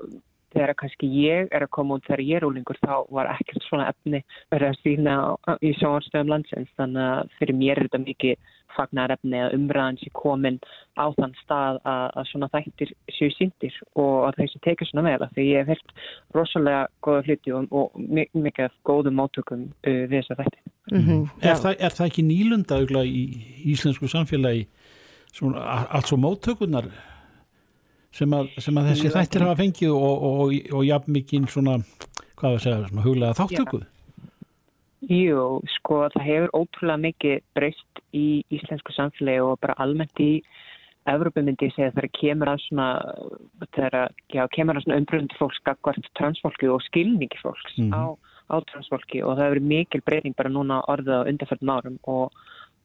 þegar 0.55 0.73
að 0.73 0.79
kannski 0.81 1.11
ég 1.19 1.51
er 1.53 1.65
að 1.67 1.73
koma 1.77 1.99
út 1.99 2.07
þegar 2.07 2.25
ég 2.25 2.39
er 2.41 2.47
ólingur 2.49 2.79
þá 2.81 2.93
var 3.13 3.29
ekkert 3.35 3.63
svona 3.67 3.89
efni 3.91 4.23
verið 4.53 4.71
að 4.71 4.81
sína 4.81 5.15
á- 5.45 5.59
í 5.61 5.73
sjónvarstöðum 5.79 6.31
landsins. 6.33 6.71
Þannig 6.79 7.09
að 7.11 7.33
fyrir 7.39 7.59
mér 7.61 7.77
er 7.81 7.87
þetta 7.89 8.03
mikið 8.07 8.51
fagnar 8.75 9.13
efni 9.13 9.39
að 9.39 9.53
umræðan 9.55 9.97
sé 10.01 10.09
komin 10.11 10.57
á 10.99 11.07
þann 11.15 11.31
stað 11.43 11.77
að, 11.87 12.05
að 12.19 12.25
svona 12.27 12.49
þættir 12.51 12.89
séu 13.15 13.29
síndir 13.31 13.75
og 13.95 14.25
að 14.27 14.41
þessi 14.41 14.59
tekið 14.65 14.89
svona 14.89 15.05
vel. 15.07 15.21
Af 15.23 15.31
því 15.37 15.45
ég 15.47 15.61
hef 15.63 15.69
hert 15.77 15.93
rosalega 16.35 16.81
góða 17.07 17.23
hluti 17.29 17.53
og, 17.55 17.67
og 17.71 17.95
mi- 17.95 18.27
mikið 18.35 18.67
af 18.67 18.75
góðum 18.89 19.15
móttökum 19.21 19.63
uh, 19.71 20.01
við 20.11 20.17
þessa 20.19 20.39
þætti. 20.41 20.59
Mm 20.91 21.23
Er, 21.41 21.55
það, 21.55 21.75
er 21.79 21.95
það 21.99 22.07
ekki 22.11 22.23
nýlunda 22.27 22.81
í 23.07 23.23
íslensku 23.71 24.07
samfélagi 24.11 24.67
svona, 25.31 25.63
allt 25.95 26.07
svo 26.11 26.17
móttökunar 26.19 26.91
sem 28.15 28.35
að, 28.37 28.53
sem 28.63 28.77
að 28.79 28.91
þessi 28.91 29.11
þættir 29.15 29.45
hafa 29.45 29.59
fengið 29.61 29.91
og, 29.95 30.05
og, 30.05 30.37
og, 30.45 30.53
og 30.79 30.85
jafn 30.87 31.15
mikið 31.17 31.49
svona, 31.51 31.77
hvað 32.39 32.47
var 32.49 32.59
að 32.59 32.63
segja, 32.65 32.87
svona 32.89 33.05
huglega 33.05 33.37
þáttöku? 33.41 33.81
Jú, 35.05 35.41
sko 35.75 35.97
það 36.15 36.23
hefur 36.25 36.53
ótrúlega 36.57 37.01
mikið 37.03 37.41
breyst 37.57 37.99
í 38.15 38.27
íslensku 38.55 38.95
samfélagi 38.95 39.43
og 39.45 39.59
bara 39.61 39.75
almennt 39.83 40.21
í 40.23 40.31
Evrópu 41.05 41.43
myndi 41.45 41.67
ég 41.67 41.75
segja 41.75 41.91
þegar 41.93 42.09
kemur 42.17 42.49
að 42.49 42.61
svona 42.63 42.85
þegar 43.75 43.97
já, 44.33 44.41
kemur 44.55 44.79
að 44.79 44.87
svona 44.87 44.97
umbröndi 45.03 45.37
fólks 45.37 45.59
gagvart 45.67 46.07
transfólki 46.17 46.71
og 46.73 46.81
skilningi 46.87 47.37
fólks 47.43 47.75
Mhm. 47.77 47.93
á, 47.93 48.17
á 48.49 48.55
transfólki 48.71 49.21
og 49.21 49.37
það 49.37 49.45
hefur 49.45 49.61
mikil 49.61 50.01
breyting 50.01 50.35
bara 50.35 50.49
núna 50.49 50.81
orðið 50.89 51.13
á 51.21 51.27
undarförnum 51.29 51.75
árum 51.75 51.99
og, 52.09 52.31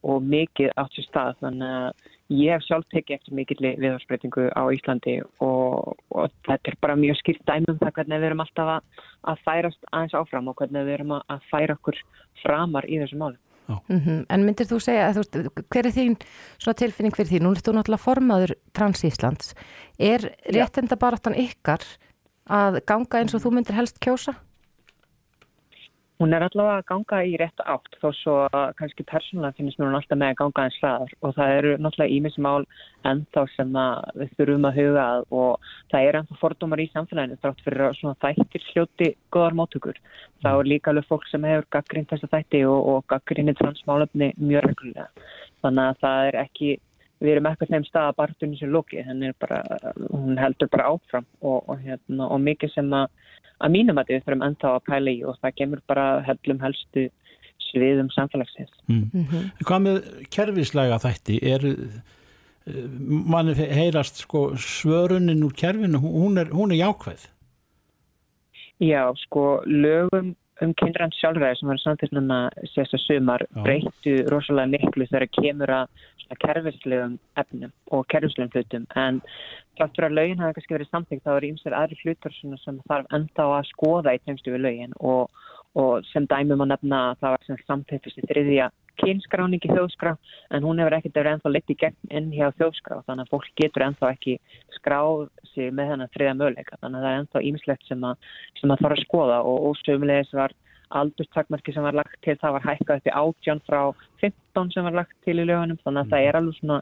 og 0.04 0.20
mikið 0.20 0.68
átt 0.76 0.92
sér 0.92 1.08
stað 1.08 1.40
þannig 1.40 1.72
að 1.80 1.92
ég 2.30 2.54
hef 2.54 2.64
sjálf 2.66 2.86
tekið 2.94 3.16
eftir 3.18 3.34
mikil 3.34 3.58
viðharsbreytingu 3.60 4.48
á 4.54 4.62
Íslandi 4.70 5.16
og, 5.42 5.96
og 6.14 6.32
þetta 6.46 6.72
er 6.72 6.76
bara 6.82 6.98
mjög 6.98 7.18
skýrt 7.20 7.44
dæmum 7.48 7.78
það 7.80 7.94
hvernig 7.98 8.22
við 8.22 8.28
erum 8.30 8.42
alltaf 8.44 8.72
að, 8.76 9.06
að 9.32 9.44
færast 9.46 9.88
aðeins 9.90 10.18
áfram 10.20 10.50
og 10.50 10.58
hvernig 10.60 10.86
við 10.86 10.96
erum 10.98 11.14
að, 11.18 11.24
að 11.34 11.46
færa 11.50 11.78
okkur 11.78 12.02
framar 12.44 12.86
í 12.86 13.00
þessu 13.02 13.18
máli. 13.20 13.40
-hmm. 13.98 14.26
En 14.28 14.44
myndir 14.44 14.66
þú 14.66 14.80
segja, 14.82 15.10
þú 15.14 15.22
veist, 15.22 15.64
hver 15.70 15.86
er 15.86 15.94
þín 15.94 16.16
svona 16.58 16.78
tilfinning 16.82 17.16
fyrir 17.16 17.30
því? 17.30 17.40
Nú 17.42 17.50
er 17.54 17.62
þú 17.62 17.74
náttúrulega 17.76 18.06
formaður 18.06 18.54
Trans 18.72 19.04
Íslands. 19.04 19.54
Er 19.98 20.20
réttinda 20.50 20.96
baráttan 20.96 21.38
ykkar 21.38 21.84
að 22.50 22.80
ganga 22.86 23.20
eins 23.20 23.34
og 23.34 23.42
þú 23.44 23.54
myndir 23.54 23.78
helst 23.78 24.00
kjósa? 24.02 24.34
Hún 26.20 26.34
er 26.36 26.44
allavega 26.44 26.82
að 26.82 26.88
ganga 26.90 27.18
í 27.24 27.36
rétt 27.40 27.62
átt 27.64 27.94
þó 28.02 28.10
svo 28.12 28.32
kannski 28.76 29.06
persónulega 29.08 29.56
finnst 29.56 29.78
mér 29.80 29.88
hún 29.88 29.96
alltaf 29.96 30.18
með 30.20 30.32
að 30.34 30.40
ganga 30.40 30.64
eins 30.66 30.74
hraðar 30.82 31.14
og 31.24 31.30
það 31.38 31.52
eru 31.54 31.70
náttúrulega 31.80 32.16
ímismál 32.16 32.66
ennþá 33.08 33.44
sem 33.54 33.78
við 34.20 34.34
þurfum 34.36 34.66
að 34.68 34.80
huga 34.82 35.06
og 35.38 35.70
það 35.94 36.08
er 36.10 36.18
ennþá 36.20 36.36
fordómar 36.42 36.82
í 36.84 36.86
samfélaginu 36.92 37.38
þrátt 37.40 37.64
fyrir 37.64 37.86
að 37.86 38.20
þættir 38.26 38.66
hljóti 38.68 39.08
góðar 39.32 39.56
móttökur. 39.62 40.02
Það 40.44 40.60
er 40.60 40.70
líka 40.74 40.92
alveg 40.92 41.08
fólk 41.08 41.24
sem 41.30 41.48
hefur 41.48 41.70
gaggrínt 41.78 42.12
þessa 42.12 42.32
þætti 42.36 42.62
og, 42.68 42.92
og 42.92 43.08
gaggrínt 43.14 43.56
transmálefni 43.62 44.32
mjög 44.36 44.68
reglulega. 44.68 45.08
Þannig 45.64 45.88
að 45.88 46.04
það 46.04 46.26
er 46.28 46.40
ekki, 46.44 46.74
við 47.20 47.34
erum 47.34 47.48
ekkert 47.50 47.72
nefn 47.74 47.88
stað 47.88 48.10
að 48.10 48.18
barðunni 48.20 48.58
sem 48.60 48.72
lóki, 48.72 49.00
henni 49.04 49.30
er 49.30 49.38
bara, 49.40 49.60
hún 50.08 50.38
heldur 50.40 50.70
bara 50.72 50.90
áfram 50.94 51.26
og, 51.40 51.58
og, 51.66 51.80
hérna, 51.84 52.28
og 52.28 52.40
mikið 52.44 52.74
sem 52.74 52.94
að 52.96 53.10
að 53.60 53.74
mínum 53.74 53.98
að 54.00 54.14
við 54.14 54.22
þurfum 54.24 54.44
ennþá 54.46 54.70
að 54.72 54.86
pæla 54.86 55.12
í 55.12 55.18
og 55.28 55.40
það 55.42 55.56
kemur 55.58 55.82
bara 55.90 56.04
hellum 56.24 56.62
helstu 56.62 57.10
sviðum 57.66 58.08
samfélagsins. 58.14 58.72
Mm. 58.88 59.50
Hvað 59.68 59.82
með 59.84 59.98
kerfislega 60.32 60.96
þætti 61.02 61.36
er 61.50 61.66
manni 63.00 63.54
heyrast 63.56 64.22
sko 64.24 64.50
svörunin 64.60 65.44
úr 65.44 65.52
kerfinu, 65.56 66.00
hún 66.00 66.40
er, 66.40 66.50
hún 66.54 66.72
er 66.74 66.82
jákvæð 66.82 67.28
Já, 68.80 69.12
sko, 69.26 69.60
lögum 69.66 70.32
um 70.64 70.72
kynrænt 70.76 71.16
sjálfræði 71.16 71.58
sem 71.58 71.70
var 71.70 71.80
samtidig 71.80 72.16
núna 72.16 72.38
sérsta 72.74 72.98
sumar 73.00 73.44
Já. 73.46 73.62
breyttu 73.64 74.16
rosalega 74.32 74.72
miklu 74.74 75.06
þegar 75.08 75.28
kemur 75.38 75.72
að 75.80 75.86
kerfislegum 76.44 77.16
efnum 77.42 77.72
og 77.90 78.04
kerfislegum 78.12 78.52
hlutum 78.54 78.84
en 79.02 79.20
þátt 79.78 79.96
fyrir 79.96 80.08
að 80.08 80.18
lögin 80.18 80.42
hafa 80.42 80.56
kannski 80.58 80.76
verið 80.76 80.90
samtíkt 80.90 81.24
þá 81.24 81.32
eru 81.36 81.50
ímsir 81.50 81.76
aðri 81.76 81.98
hlutur 82.02 82.36
sem 82.36 82.82
þarf 82.90 83.16
enda 83.16 83.48
að 83.56 83.70
skoða 83.72 84.14
í 84.14 84.22
tengstu 84.24 84.54
við 84.54 84.64
lögin 84.66 84.94
og, 85.00 85.30
og 85.80 86.06
sem 86.12 86.28
dæmum 86.30 86.66
að 86.66 86.72
nefna 86.74 87.02
að 87.10 87.24
það 87.24 87.34
var 87.36 87.46
sem 87.48 87.64
samtíkt 87.66 88.08
þessi 88.08 88.28
þriðja 88.30 88.70
kynskráningi 89.00 89.70
þjóðskrá 89.70 90.14
en 90.50 90.66
hún 90.66 90.80
hefur 90.82 90.96
ekkert 90.98 91.18
verið 91.20 91.36
ennþá 91.36 91.52
leitt 91.52 91.72
í 91.72 91.76
gegn 91.82 92.14
inn 92.18 92.32
hjá 92.34 92.48
þjóðskrá 92.58 93.02
þannig 93.06 93.26
að 93.26 93.34
fólk 93.34 93.52
getur 93.60 93.86
ennþá 93.86 94.10
ekki 94.14 94.38
skráð 94.78 95.28
sig 95.52 95.70
með 95.74 95.92
þennan 95.92 96.12
þriða 96.16 96.34
möguleika. 96.40 96.80
Þannig 96.80 96.98
að 96.98 97.06
það 97.06 97.12
er 97.12 97.20
ennþá 97.20 97.44
ímislegt 97.50 97.86
sem 97.88 98.08
að, 98.10 98.32
sem 98.60 98.74
að 98.74 98.82
þarf 98.84 98.96
að 98.98 99.04
skoða 99.06 99.38
og, 99.46 99.78
sömulegis 99.84 100.34
var 100.36 100.56
aldurstakmarki 100.90 101.72
sem 101.74 101.84
var 101.86 101.94
lagt 101.94 102.16
til 102.24 102.34
það 102.40 102.56
var 102.56 102.64
hækkað 102.66 102.98
upp 102.98 103.06
í 103.06 103.12
átján 103.20 103.60
frá 103.68 103.80
15 104.22 104.72
sem 104.74 104.88
var 104.88 104.96
lagt 104.98 105.14
til 105.26 105.36
í 105.38 105.44
lögunum 105.46 105.78
þannig 105.84 106.02
að 106.02 106.10
það 106.14 106.26
er 106.26 106.38
alveg 106.40 106.56
svona 106.58 106.78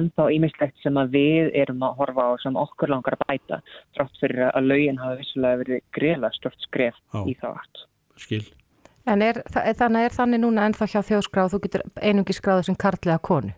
ennþá 0.00 0.26
ímislegt 0.34 0.82
sem 0.82 0.98
að 0.98 1.14
við 1.14 1.52
erum 1.62 1.86
að 1.86 1.94
horfa 2.00 2.26
á 2.26 2.32
sem 2.42 2.58
okkur 2.64 2.90
langar 2.90 3.14
að 3.14 3.24
bæta 3.28 3.60
trátt 3.94 4.18
fyrir 4.18 4.48
að 4.50 4.70
lögin 4.72 4.98
hafa 4.98 5.20
vissulega 5.22 5.62
verið 5.62 5.86
greiðlega 5.94 6.40
stort 6.40 6.66
skref 6.66 6.98
í 7.22 7.38
þá 7.38 7.48
átt. 7.54 7.86
skil 8.26 8.42
En 9.06 9.22
er, 9.22 9.42
þa- 9.52 9.64
þannig 9.76 10.04
er 10.08 10.14
þannig 10.16 10.40
núna 10.40 10.64
ennþá 10.68 10.86
hjá 10.88 11.00
þjóðskráð, 11.04 11.50
þú 11.52 11.58
getur 11.66 11.82
einungi 12.00 12.32
skráðu 12.32 12.64
sem 12.64 12.76
kartlega 12.76 13.18
konu? 13.20 13.52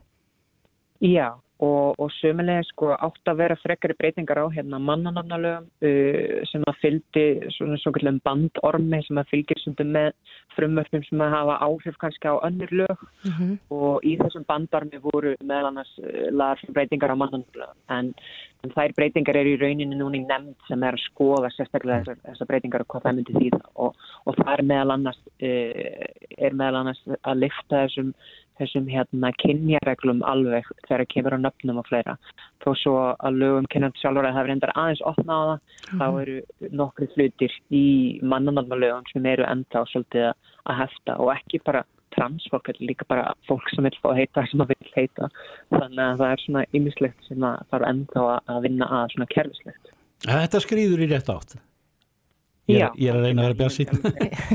Já, 1.01 1.29
og, 1.65 1.97
og 1.97 2.11
sömulega 2.19 2.65
sko 2.69 2.91
átt 2.93 3.31
að 3.31 3.39
vera 3.41 3.57
frekari 3.63 3.97
breytingar 3.97 4.43
á 4.45 4.47
hérna 4.53 4.81
mannanamnalögum 4.83 5.69
uh, 5.89 6.43
sem 6.51 6.65
að 6.69 6.81
fylgdi 6.83 7.25
svona 7.57 7.79
svo 7.81 7.95
kallum 7.97 8.21
bandormi 8.27 9.01
sem 9.07 9.21
að 9.21 9.31
fylgir 9.33 9.63
svona 9.63 9.87
með 9.97 10.11
frumvörfum 10.57 11.07
sem 11.09 11.25
að 11.25 11.37
hafa 11.37 11.57
áhrif 11.65 11.97
kannski 12.03 12.29
á 12.29 12.37
önnur 12.45 12.75
lög. 12.83 13.07
Og 13.73 14.05
í 14.05 14.17
þessum 14.21 14.45
bandormi 14.49 15.01
voru 15.01 15.37
meðal 15.41 15.73
annars 15.73 15.95
uh, 16.03 16.29
lagar 16.31 16.77
breytingar 16.77 17.17
á 17.17 17.21
mannanamnalögum 17.23 17.97
en, 17.97 18.13
en 18.65 18.77
þær 18.77 18.97
breytingar 19.01 19.41
eru 19.41 19.57
í 19.57 19.61
rauninni 19.61 19.97
núna 19.97 20.21
í 20.21 20.25
nefnd 20.29 20.69
sem 20.69 20.85
er 20.85 20.99
að 20.99 21.07
skoða 21.09 21.53
sérstaklega 21.57 22.05
þessar, 22.05 22.25
þessar 22.29 22.53
breytingar 22.53 22.85
og 22.85 22.93
hvað 22.93 23.09
það 23.09 23.21
myndi 23.21 23.41
þýða. 23.41 23.63
Og, 23.81 24.09
og 24.29 24.43
það 24.43 24.57
er 24.59 24.69
meðal 24.75 24.99
annars 24.99 25.23
uh, 25.41 26.09
er 26.37 26.53
meðal 26.53 26.83
annars 26.83 27.07
að 27.23 27.47
lifta 27.47 27.87
þessum 27.87 28.13
þessum 28.61 28.87
hérna 28.91 29.33
kynjareglum 29.43 30.23
alveg 30.27 30.69
þegar 30.87 31.03
það 31.03 31.11
kemur 31.13 31.37
á 31.37 31.45
nöfnum 31.45 31.81
og 31.83 31.89
fleira. 31.89 32.15
Þó 32.65 32.71
svo 32.81 32.95
að 33.15 33.41
lögum 33.43 33.69
kynjandi 33.73 34.03
sjálfur 34.03 34.29
að 34.29 34.39
það 34.39 34.49
er 34.49 34.55
endar 34.55 34.75
aðeins 34.75 35.05
opna 35.11 35.37
á 35.37 35.43
það, 35.51 35.59
þá 36.01 36.07
eru 36.23 36.39
nokkri 36.81 37.11
hlutir 37.15 37.59
í 37.71 37.85
mannanalmalögum 38.23 39.11
sem 39.13 39.29
eru 39.33 39.47
enda 39.49 39.83
á 39.83 39.91
svolítið 39.93 40.31
að 40.31 40.81
hefta 40.83 41.19
og 41.23 41.33
ekki 41.37 41.63
bara 41.67 41.85
transfólk, 42.17 42.71
er 42.71 42.81
líka 42.81 43.05
bara 43.09 43.35
fólk 43.49 43.69
sem 43.75 43.85
vil 43.85 43.97
fá 44.01 44.11
að 44.13 44.21
heita 44.23 44.47
sem 44.51 44.63
að 44.65 44.73
vil 44.73 44.93
heita. 44.95 45.31
Þannig 45.75 46.05
að 46.07 46.21
það 46.23 46.33
er 46.33 46.45
svona 46.45 46.67
ymmislegt 46.73 47.29
sem 47.29 47.47
að 47.47 47.63
þarf 47.73 47.89
enda 47.93 48.27
að 48.41 48.61
vinna 48.65 48.91
að 49.01 49.09
svona 49.15 49.33
kerfislegt. 49.35 49.97
Þetta 50.27 50.63
skrýður 50.65 51.05
í 51.05 51.11
rétt 51.13 51.33
átt 51.33 51.59
Ég 52.67 52.83
er, 52.83 52.95
ég 52.99 53.13
er 53.13 53.17
að 53.21 53.27
reyna 53.29 53.43
að 53.43 53.47
vera 53.47 53.59
bjart 53.61 53.75
sín 53.77 53.91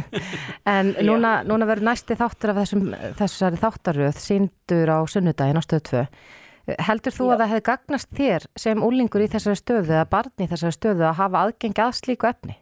En 0.75 0.91
núna, 1.07 1.37
núna 1.47 1.67
verður 1.69 1.87
næsti 1.87 2.17
þáttur 2.19 2.51
af 2.51 2.59
þessum, 2.59 2.89
þessari 3.19 3.59
þáttaröð 3.61 4.19
síndur 4.19 4.91
á 4.91 4.99
sunnudaginn 5.07 5.59
á 5.59 5.63
stöð 5.63 5.83
2. 5.91 6.01
Heldur 6.87 7.15
þú 7.15 7.29
að 7.31 7.39
það 7.41 7.51
hefði 7.53 7.67
gagnast 7.69 8.11
þér 8.17 8.47
sem 8.59 8.83
úlingur 8.85 9.23
í 9.23 9.29
þessari 9.31 9.61
stöðu 9.61 9.95
eða 9.95 10.09
barni 10.11 10.45
í 10.45 10.51
þessari 10.51 10.75
stöðu 10.75 11.07
að 11.07 11.17
hafa 11.21 11.45
aðgengi 11.45 11.83
að 11.85 11.97
slíku 12.01 12.29
efni? 12.29 12.57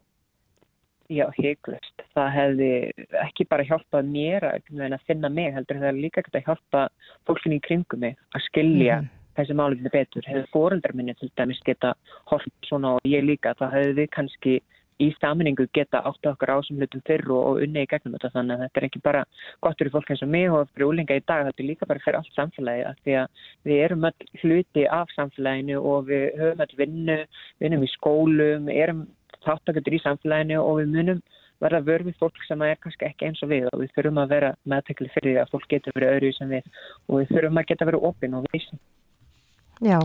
Já, 1.09 1.25
heiklust. 1.33 2.03
Það 2.13 2.27
hefði 2.35 2.71
ekki 3.23 3.45
bara 3.49 3.65
hjálpað 3.65 4.09
mér 4.13 4.45
að, 4.45 4.99
finna 5.09 5.31
mig, 5.33 5.49
heldur 5.55 5.79
það 5.79 5.87
hefði 5.89 6.03
líka 6.03 6.21
ekkert 6.21 6.37
að 6.37 6.45
hjálpa 6.45 6.83
fólkinu 7.25 7.57
í 7.57 7.63
kringum 7.65 8.03
mig 8.05 8.19
að 8.37 8.45
skilja 8.45 8.99
þessi 9.39 9.55
málefni 9.57 9.91
betur. 9.93 10.27
Hefði 10.29 10.51
fóreldrar 10.53 10.93
minni 10.93 11.15
til 11.17 11.31
dæmis 11.39 11.61
geta 11.65 11.95
hort 12.29 12.69
svona 12.69 12.99
og 12.99 13.09
ég 13.09 13.25
líka, 13.25 13.55
það 13.57 13.73
hefði 13.79 13.95
við 13.97 14.11
kannski 14.13 14.59
í 14.99 15.09
saminningu 15.17 15.67
geta 15.75 16.01
átt 16.07 16.29
okkur 16.31 16.51
á 16.51 16.57
sem 16.65 16.79
hlutum 16.79 17.03
fyrr 17.07 17.25
og, 17.31 17.41
og 17.49 17.63
unni 17.65 17.85
í 17.85 17.89
gegnum 17.89 18.15
þetta. 18.17 18.31
Þannig 18.35 18.55
að 18.55 18.63
þetta 18.65 18.81
er 18.81 18.87
ekki 18.89 19.01
bara 19.05 19.23
gott 19.65 19.79
fyrir 19.79 19.93
fólk 19.95 20.11
eins 20.11 20.23
og 20.25 20.31
mig 20.33 20.47
og 20.51 20.71
fyrir 20.73 20.89
úlinga 20.89 21.19
í 21.19 21.23
dag, 21.23 21.47
þetta 21.47 21.63
er 21.63 21.69
líka 21.69 21.89
bara 21.89 22.03
fyrir 22.03 22.19
allt 22.19 22.35
samfélagi 22.35 22.85
að 22.89 23.01
því 23.05 23.17
að 23.21 23.43
við 23.69 23.83
erum 23.85 24.07
öll 24.09 24.29
hluti 24.43 24.85
af 24.99 25.15
samfélaginu 25.15 25.79
og 25.79 26.09
við 26.11 26.25
höfum 26.41 26.63
öll 26.65 26.77
vinnu, 26.83 27.19
vinnum 27.63 27.85
í 27.85 27.91
skólum, 27.95 28.71
erum 28.73 29.05
þáttakundur 29.45 29.95
í 29.95 30.03
samfélaginu 30.03 30.63
og 30.63 30.81
við 30.81 30.95
munum 30.95 31.21
verða 31.59 31.83
vörfið 31.83 32.15
fólk 32.19 32.39
sem 32.47 32.61
er 32.63 32.79
kannski 32.83 33.07
ekki 33.07 33.29
eins 33.29 33.43
og 33.43 33.51
við. 33.51 33.67
Og 33.73 33.83
við 33.83 33.93
þurfum 33.97 34.21
að 34.23 34.33
vera 34.35 34.53
meðtekli 34.71 35.11
fyrir 35.15 35.33
því 35.33 35.41
að 35.43 35.53
fólk 35.53 35.67
getur 35.73 35.95
verið 35.97 36.15
öðru 36.15 36.31
sem 36.37 36.55
við. 36.55 36.71
Og 37.07 37.21
við 37.21 37.33
þurfum 37.33 37.61
að 37.61 37.69
geta 37.71 37.89
verið 37.89 38.09
opinn 38.09 38.37
og 38.39 38.47
vísin. 38.53 38.81
Já, 39.83 39.99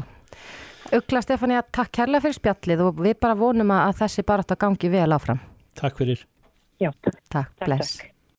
Ugla 0.93 1.22
Stefania, 1.24 1.62
takk 1.72 1.93
kærlega 1.97 2.26
fyrir 2.26 2.37
spjallið 2.37 2.82
og 2.85 2.99
við 3.01 3.16
bara 3.24 3.39
vonum 3.39 3.72
að 3.72 3.95
þessi 4.03 4.24
bara 4.28 4.45
þetta 4.45 4.61
gangi 4.66 4.91
vel 4.93 5.11
áfram. 5.16 5.41
Takk 5.80 6.03
fyrir. 6.03 6.26
Já, 6.82 6.91
takk. 7.01 7.22
Takk, 7.32 7.55
bless. 7.64 7.97
Takk. 8.03 8.14